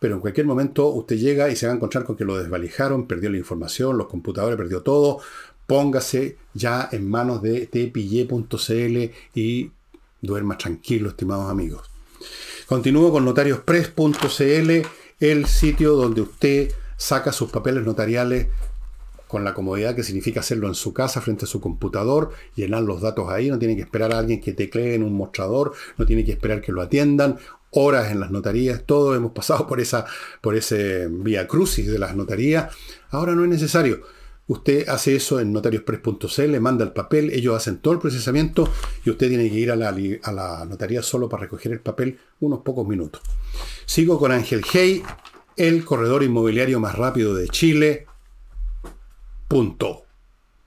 pero 0.00 0.16
en 0.16 0.20
cualquier 0.20 0.46
momento 0.46 0.88
usted 0.88 1.18
llega 1.18 1.48
y 1.50 1.54
se 1.54 1.66
va 1.66 1.72
a 1.72 1.76
encontrar 1.76 2.02
con 2.02 2.16
que 2.16 2.24
lo 2.24 2.36
desvalijaron, 2.36 3.06
perdió 3.06 3.30
la 3.30 3.36
información, 3.36 3.96
los 3.96 4.08
computadores, 4.08 4.56
perdió 4.56 4.82
todo. 4.82 5.20
Póngase 5.68 6.36
ya 6.52 6.88
en 6.90 7.08
manos 7.08 7.42
de 7.42 7.68
tepillé.cl 7.68 9.12
y 9.36 9.70
duerma 10.20 10.58
tranquilo, 10.58 11.10
estimados 11.10 11.48
amigos. 11.48 11.88
Continúo 12.66 13.12
con 13.12 13.24
notariospress.cl, 13.24 14.70
el 15.20 15.46
sitio 15.46 15.92
donde 15.92 16.22
usted 16.22 16.72
saca 16.96 17.30
sus 17.30 17.52
papeles 17.52 17.84
notariales 17.84 18.48
con 19.32 19.44
la 19.44 19.54
comodidad 19.54 19.96
que 19.96 20.02
significa 20.02 20.40
hacerlo 20.40 20.68
en 20.68 20.74
su 20.74 20.92
casa 20.92 21.22
frente 21.22 21.46
a 21.46 21.48
su 21.48 21.58
computador, 21.58 22.32
llenar 22.54 22.82
los 22.82 23.00
datos 23.00 23.30
ahí, 23.30 23.48
no 23.48 23.58
tiene 23.58 23.74
que 23.76 23.80
esperar 23.80 24.12
a 24.12 24.18
alguien 24.18 24.42
que 24.42 24.52
teclee 24.52 24.94
en 24.94 25.02
un 25.02 25.14
mostrador, 25.14 25.72
no 25.96 26.04
tiene 26.04 26.22
que 26.22 26.32
esperar 26.32 26.60
que 26.60 26.70
lo 26.70 26.82
atiendan, 26.82 27.38
horas 27.70 28.12
en 28.12 28.20
las 28.20 28.30
notarías, 28.30 28.84
todos 28.84 29.16
hemos 29.16 29.32
pasado 29.32 29.66
por 29.66 29.80
esa 29.80 30.04
por 30.42 30.54
ese 30.54 31.08
vía 31.08 31.48
crucis 31.48 31.90
de 31.90 31.98
las 31.98 32.14
notarías. 32.14 32.76
Ahora 33.08 33.34
no 33.34 33.44
es 33.44 33.48
necesario. 33.48 34.02
Usted 34.48 34.86
hace 34.90 35.16
eso 35.16 35.40
en 35.40 35.50
notariospress.cl, 35.50 36.42
le 36.42 36.60
manda 36.60 36.84
el 36.84 36.92
papel, 36.92 37.30
ellos 37.30 37.56
hacen 37.56 37.78
todo 37.78 37.94
el 37.94 38.00
procesamiento 38.00 38.70
y 39.02 39.08
usted 39.08 39.28
tiene 39.28 39.48
que 39.48 39.56
ir 39.56 39.70
a 39.70 39.76
la, 39.76 39.88
a 39.88 40.32
la 40.32 40.66
notaría 40.66 41.02
solo 41.02 41.30
para 41.30 41.44
recoger 41.44 41.72
el 41.72 41.80
papel 41.80 42.18
unos 42.40 42.60
pocos 42.60 42.86
minutos. 42.86 43.22
Sigo 43.86 44.18
con 44.18 44.30
Ángel 44.30 44.62
Hey, 44.70 45.02
el 45.56 45.86
corredor 45.86 46.22
inmobiliario 46.22 46.80
más 46.80 46.96
rápido 46.96 47.34
de 47.34 47.48
Chile. 47.48 48.08
Punto. 49.52 50.06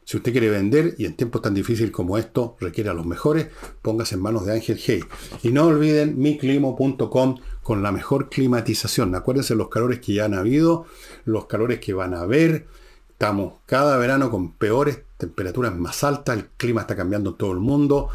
Si 0.03 0.15
usted 0.15 0.31
quiere 0.31 0.51
vender 0.51 0.93
y 0.99 1.05
en 1.05 1.15
tiempos 1.15 1.41
tan 1.41 1.55
difíciles 1.55 1.89
como 1.89 2.19
esto 2.19 2.55
requiere 2.59 2.91
a 2.91 2.93
los 2.93 3.07
mejores, 3.07 3.47
póngase 3.81 4.13
en 4.13 4.21
manos 4.21 4.45
de 4.45 4.53
Ángel 4.53 4.79
Hey. 4.79 5.03
Y 5.41 5.49
no 5.49 5.65
olviden 5.65 6.19
miclimo.com 6.19 7.39
con 7.63 7.81
la 7.81 7.91
mejor 7.91 8.29
climatización. 8.29 9.15
Acuérdense 9.15 9.55
los 9.55 9.69
calores 9.69 10.01
que 10.01 10.13
ya 10.13 10.25
han 10.25 10.35
habido, 10.35 10.85
los 11.23 11.47
calores 11.47 11.79
que 11.79 11.95
van 11.95 12.13
a 12.13 12.21
haber. 12.21 12.67
Estamos 13.09 13.55
cada 13.65 13.97
verano 13.97 14.29
con 14.29 14.51
peores 14.51 14.99
temperaturas 15.17 15.75
más 15.75 16.03
altas, 16.03 16.37
el 16.37 16.45
clima 16.55 16.81
está 16.81 16.95
cambiando 16.95 17.31
en 17.31 17.37
todo 17.37 17.53
el 17.53 17.59
mundo. 17.61 18.09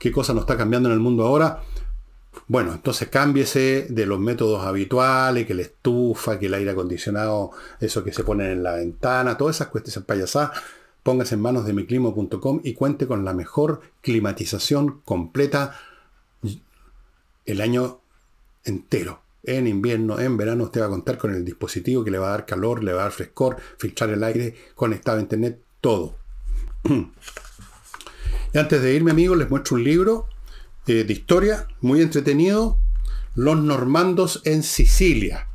¿Qué 0.00 0.10
cosa 0.10 0.34
nos 0.34 0.42
está 0.42 0.56
cambiando 0.56 0.88
en 0.88 0.94
el 0.94 1.00
mundo 1.00 1.24
ahora? 1.24 1.62
Bueno, 2.48 2.72
entonces 2.72 3.08
cámbiese 3.08 3.86
de 3.88 4.06
los 4.06 4.18
métodos 4.18 4.64
habituales, 4.64 5.46
que 5.46 5.54
la 5.54 5.62
estufa, 5.62 6.38
que 6.38 6.46
el 6.46 6.54
aire 6.54 6.70
acondicionado, 6.70 7.50
eso 7.80 8.02
que 8.04 8.12
se 8.12 8.24
pone 8.24 8.52
en 8.52 8.62
la 8.62 8.74
ventana, 8.74 9.36
todas 9.36 9.56
esas 9.56 9.68
cuestiones 9.68 10.06
payasadas, 10.06 10.50
póngase 11.02 11.34
en 11.34 11.42
manos 11.42 11.66
de 11.66 11.72
miclimo.com 11.72 12.60
y 12.64 12.74
cuente 12.74 13.06
con 13.06 13.24
la 13.24 13.34
mejor 13.34 13.80
climatización 14.00 15.00
completa 15.04 15.76
el 17.44 17.60
año 17.60 18.00
entero. 18.64 19.20
En 19.44 19.66
invierno, 19.66 20.20
en 20.20 20.36
verano, 20.36 20.64
usted 20.64 20.82
va 20.82 20.86
a 20.86 20.90
contar 20.90 21.18
con 21.18 21.34
el 21.34 21.44
dispositivo 21.44 22.04
que 22.04 22.12
le 22.12 22.18
va 22.18 22.28
a 22.28 22.30
dar 22.30 22.46
calor, 22.46 22.84
le 22.84 22.92
va 22.92 23.00
a 23.00 23.04
dar 23.04 23.12
frescor, 23.12 23.56
filtrar 23.76 24.10
el 24.10 24.22
aire, 24.22 24.54
conectado 24.74 25.18
a 25.18 25.22
internet, 25.22 25.60
todo. 25.80 26.16
y 26.84 28.58
antes 28.58 28.82
de 28.82 28.94
irme, 28.94 29.10
amigos, 29.10 29.36
les 29.36 29.50
muestro 29.50 29.76
un 29.76 29.84
libro 29.84 30.28
eh, 30.86 31.04
de 31.04 31.12
historia, 31.12 31.68
muy 31.80 32.00
entretenido, 32.00 32.78
Los 33.34 33.58
normandos 33.58 34.42
en 34.44 34.62
Sicilia. 34.62 35.48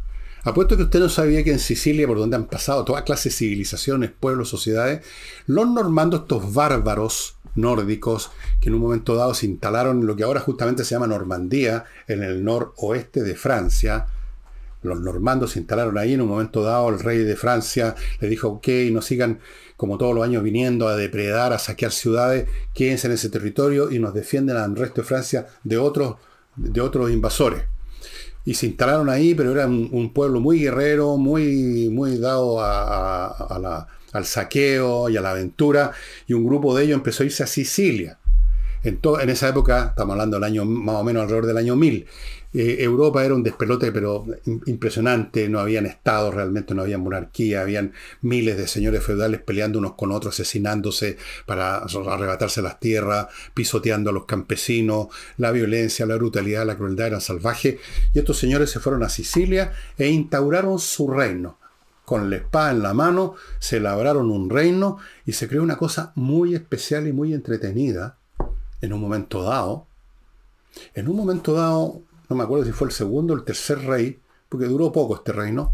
Apuesto 0.44 0.78
que 0.78 0.84
usted 0.84 1.00
no 1.00 1.10
sabía 1.10 1.44
que 1.44 1.52
en 1.52 1.60
Sicilia, 1.60 2.08
por 2.08 2.18
donde 2.18 2.38
han 2.38 2.48
pasado 2.48 2.86
toda 2.86 3.04
clase 3.04 3.30
de 3.30 3.36
civilizaciones, 3.36 4.12
pueblos, 4.18 4.50
sociedades, 4.50 5.06
los 5.46 5.70
normandos, 5.70 6.22
estos 6.22 6.54
bárbaros 6.54 7.36
nórdicos, 7.56 8.32
que 8.62 8.70
en 8.70 8.76
un 8.76 8.82
momento 8.82 9.16
dado 9.16 9.34
se 9.34 9.48
instalaron 9.48 10.00
en 10.00 10.08
lo 10.08 10.16
que 10.16 10.24
ahora 10.24 10.40
justamente 10.40 10.86
se 10.86 10.96
llama 10.96 11.08
Normandía, 11.08 11.84
en 12.08 12.24
el 12.24 12.44
noroeste 12.44 13.24
de 13.24 13.36
Francia, 13.36 14.08
los 14.82 15.00
normandos 15.00 15.52
se 15.52 15.60
instalaron 15.60 15.98
ahí 15.98 16.14
en 16.14 16.22
un 16.22 16.30
momento 16.30 16.64
dado, 16.64 16.90
el 16.90 17.00
rey 17.00 17.20
de 17.20 17.36
Francia 17.36 17.96
le 18.20 18.30
dijo, 18.30 18.50
ok, 18.50 18.68
no 18.92 19.02
sigan 19.02 19.40
como 19.76 19.98
todos 19.98 20.16
los 20.16 20.24
años 20.24 20.44
viniendo 20.44 20.88
a 20.88 20.96
depredar, 20.96 21.54
a 21.54 21.60
saquear 21.60 21.92
ciudades, 21.92 22.50
quédense 22.74 23.08
en 23.08 23.14
ese 23.14 23.30
territorio 23.30 23.92
y 23.92 24.00
nos 24.00 24.14
defienden 24.14 24.58
al 24.58 24.76
resto 24.76 25.02
de 25.02 25.08
Francia 25.08 25.48
de 25.64 25.78
otros, 25.78 26.16
de 26.56 26.82
otros 26.82 27.12
invasores. 27.12 27.64
Y 28.44 28.56
se 28.56 28.66
instalaron 28.66 29.10
ahí, 29.10 29.36
pero 29.36 29.52
era 29.52 29.68
un, 29.68 30.14
pueblo 30.14 30.40
muy 30.40 30.62
guerrero, 30.62 31.18
muy, 31.18 31.90
muy 31.90 32.18
dado 32.18 32.62
al 32.62 34.26
saqueo 34.26 35.10
y 35.10 35.18
a 35.18 35.22
la 35.22 35.32
aventura, 35.32 35.92
y 36.28 36.34
un 36.34 36.46
grupo 36.46 36.76
de 36.76 36.86
ellos 36.86 36.96
empezó 36.96 37.24
a 37.24 37.26
irse 37.26 37.44
a 37.44 37.48
Sicilia. 37.48 38.18
En, 38.84 39.02
en, 39.20 39.30
esa 39.30 39.50
época, 39.50 39.88
estamos 39.90 40.14
hablando 40.14 40.38
del 40.38 40.46
año 40.46 40.64
más 40.64 40.96
o 40.96 41.04
menos 41.04 41.24
alrededor 41.24 41.46
del 41.46 41.58
año 41.58 41.76
1000, 41.76 42.08
eh, 42.60 42.84
Europa 42.84 43.24
era 43.24 43.36
un 43.36 43.44
despelote, 43.44 43.92
pero 43.92 44.26
impresionante, 44.66 45.48
no 45.48 45.60
habían 45.60 45.86
estados 45.86 46.34
realmente, 46.34 46.74
no 46.74 46.82
había 46.82 46.98
monarquía, 46.98 47.62
habían 47.62 47.94
miles 48.22 48.58
de 48.58 48.68
señores 48.68 49.04
feudales 49.04 49.42
peleando 49.42 49.78
unos 49.78 49.94
con 49.94 50.12
otros, 50.12 50.34
asesinándose 50.34 51.18
para 51.46 51.78
arrebatarse 51.78 52.64
las 52.64 52.80
tierras, 52.80 53.28
pisoteando 53.54 54.10
a 54.10 54.14
los 54.14 54.26
campesinos, 54.26 55.08
la 55.38 55.52
violencia, 55.52 56.08
la 56.08 56.16
brutalidad, 56.16 56.66
la 56.66 56.78
crueldad 56.78 57.08
eran 57.08 57.22
salvajes, 57.22 57.78
y 58.14 58.20
estos 58.20 58.38
señores 58.38 58.72
se 58.72 58.80
fueron 58.80 59.04
a 59.04 59.10
Sicilia 59.10 59.74
e 59.98 60.08
instauraron 60.08 60.80
su 60.80 61.10
reino. 61.10 61.60
Con 62.06 62.30
la 62.30 62.38
espada 62.38 62.72
en 62.72 62.82
la 62.82 62.94
mano, 62.94 63.36
se 63.60 63.80
labraron 63.80 64.32
un 64.32 64.50
reino 64.50 64.98
y 65.26 65.34
se 65.34 65.48
creó 65.48 65.62
una 65.62 65.78
cosa 65.78 66.14
muy 66.16 66.56
especial 66.56 67.08
y 67.08 67.14
muy 67.14 67.34
entretenida 67.34 68.18
en 68.82 68.94
un 68.94 69.02
momento 69.02 69.44
dado. 69.44 69.86
En 70.94 71.10
un 71.10 71.18
momento 71.18 71.54
dado, 71.54 72.02
no 72.30 72.36
me 72.36 72.44
acuerdo 72.44 72.66
si 72.66 72.72
fue 72.72 72.88
el 72.88 72.94
segundo 72.94 73.34
o 73.34 73.38
el 73.38 73.44
tercer 73.44 73.80
rey, 73.80 74.20
porque 74.50 74.66
duró 74.66 74.92
poco 74.92 75.16
este 75.16 75.32
reino, 75.32 75.74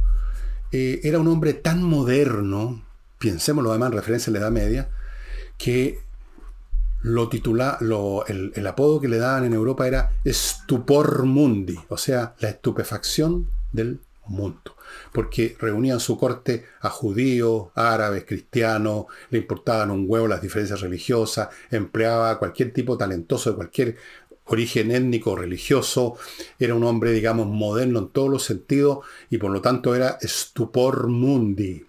eh, 0.72 1.02
era 1.04 1.20
un 1.20 1.28
hombre 1.28 1.54
tan 1.54 1.84
moderno, 1.84 2.84
pensémoslo 3.20 3.70
además 3.70 3.92
en 3.92 3.98
referencia 3.98 4.32
a 4.32 4.34
la 4.34 4.40
Edad 4.40 4.52
Media, 4.52 4.90
que 5.58 6.00
lo 7.04 7.28
titula, 7.30 7.78
el, 8.28 8.54
el, 8.56 8.68
apodo 8.68 9.02
que 9.02 9.10
le 9.10 9.18
daban 9.18 9.44
en 9.44 9.54
Europa 9.54 9.88
era 9.88 10.12
Stupor 10.26 11.24
Mundi, 11.24 11.78
o 11.90 11.98
sea, 11.98 12.34
la 12.40 12.50
estupefacción 12.50 13.48
del 13.72 14.00
mundo. 14.26 14.76
Porque 15.12 15.56
reunían 15.60 16.00
su 16.00 16.18
corte 16.18 16.66
a 16.82 16.90
judíos, 16.90 17.70
árabes, 17.76 18.26
cristianos, 18.26 19.06
le 19.30 19.40
importaban 19.40 19.92
un 19.92 20.06
huevo 20.08 20.28
las 20.28 20.42
diferencias 20.42 20.82
religiosas, 20.82 21.50
empleaba 21.72 22.32
a 22.32 22.40
cualquier 22.40 22.72
tipo 22.72 22.98
talentoso 22.98 23.50
de 23.50 23.56
cualquier 23.56 23.98
origen 24.46 24.92
étnico, 24.92 25.36
religioso, 25.36 26.16
era 26.60 26.76
un 26.76 26.84
hombre, 26.84 27.12
digamos, 27.12 27.48
moderno 27.48 28.00
en 28.00 28.10
todos 28.10 28.30
los 28.30 28.44
sentidos 28.44 29.00
y 29.30 29.38
por 29.38 29.52
lo 29.52 29.62
tanto 29.62 29.96
era 29.96 30.18
stupor 30.22 31.08
mundi. 31.08 31.86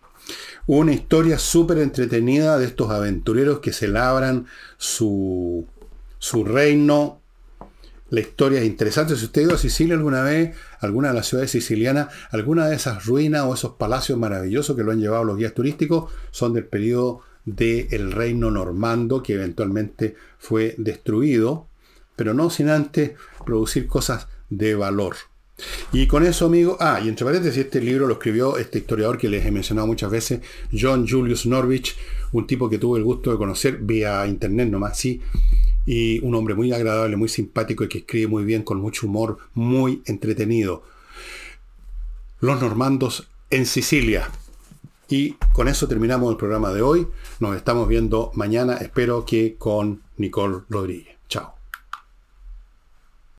Una 0.67 0.93
historia 0.93 1.39
súper 1.39 1.79
entretenida 1.79 2.59
de 2.59 2.67
estos 2.67 2.91
aventureros 2.91 3.59
que 3.59 3.73
se 3.73 3.89
labran 3.89 4.47
su, 4.79 5.67
su 6.19 6.45
reino. 6.45 7.21
La 8.09 8.21
historia 8.21 8.61
es 8.61 8.67
interesante. 8.67 9.17
Si 9.17 9.27
usted 9.27 9.43
ha 9.43 9.45
ido 9.45 9.55
a 9.55 9.59
Sicilia 9.59 9.95
alguna 9.95 10.23
vez, 10.23 10.57
alguna 10.81 11.09
de 11.09 11.15
las 11.15 11.27
ciudades 11.27 11.51
sicilianas, 11.51 12.09
alguna 12.31 12.67
de 12.69 12.77
esas 12.77 13.05
ruinas 13.05 13.43
o 13.43 13.55
esos 13.55 13.73
palacios 13.73 14.19
maravillosos 14.19 14.75
que 14.77 14.85
lo 14.85 14.93
han 14.93 15.01
llevado 15.01 15.25
los 15.25 15.37
guías 15.37 15.53
turísticos 15.53 16.11
son 16.31 16.55
del 16.55 16.65
periodo 16.65 17.21
del 17.45 18.13
reino 18.13 18.51
normando 18.51 19.23
que 19.23 19.35
eventualmente 19.35 20.15
fue 20.39 20.75
destruido 20.79 21.67
pero 22.17 22.35
no 22.35 22.51
sin 22.51 22.69
antes 22.69 23.13
producir 23.45 23.87
cosas 23.87 24.29
de 24.51 24.75
valor. 24.75 25.17
Y 25.93 26.07
con 26.09 26.27
eso, 26.27 26.47
amigo, 26.47 26.77
ah, 26.81 27.01
y 27.03 27.09
entre 27.09 27.25
paréntesis, 27.25 27.65
este 27.65 27.81
libro 27.81 28.07
lo 28.07 28.15
escribió 28.15 28.57
este 28.59 28.79
historiador 28.79 29.19
que 29.19 29.29
les 29.29 29.47
he 29.47 29.53
mencionado 29.53 29.87
muchas 29.87 30.11
veces, 30.11 30.41
John 30.73 31.07
Julius 31.09 31.47
Norwich, 31.47 31.97
un 32.33 32.47
tipo 32.47 32.69
que 32.69 32.79
tuve 32.79 32.99
el 32.99 33.05
gusto 33.05 33.31
de 33.31 33.39
conocer 33.39 33.79
vía 33.79 34.27
internet 34.27 34.69
nomás, 34.69 34.99
sí, 34.99 35.21
y 35.87 36.19
un 36.25 36.35
hombre 36.35 36.55
muy 36.55 36.73
agradable, 36.73 37.17
muy 37.17 37.29
simpático 37.29 37.85
y 37.85 37.89
que 37.89 37.99
escribe 37.99 38.27
muy 38.27 38.45
bien, 38.45 38.63
con 38.63 38.81
mucho 38.81 39.07
humor, 39.07 39.39
muy 39.55 40.03
entretenido. 40.07 40.83
Los 42.41 42.61
normandos 42.61 43.29
en 43.51 43.67
Sicilia. 43.67 44.31
Y 45.09 45.33
con 45.53 45.69
eso 45.69 45.87
terminamos 45.87 46.31
el 46.31 46.39
programa 46.39 46.73
de 46.73 46.83
hoy. 46.83 47.07
Nos 47.39 47.57
estamos 47.57 47.87
viendo 47.87 48.33
mañana, 48.35 48.79
espero 48.79 49.25
que 49.25 49.57
con 49.57 50.03
Nicole 50.17 50.63
Rodríguez. 50.69 51.17
Chao. 51.29 51.64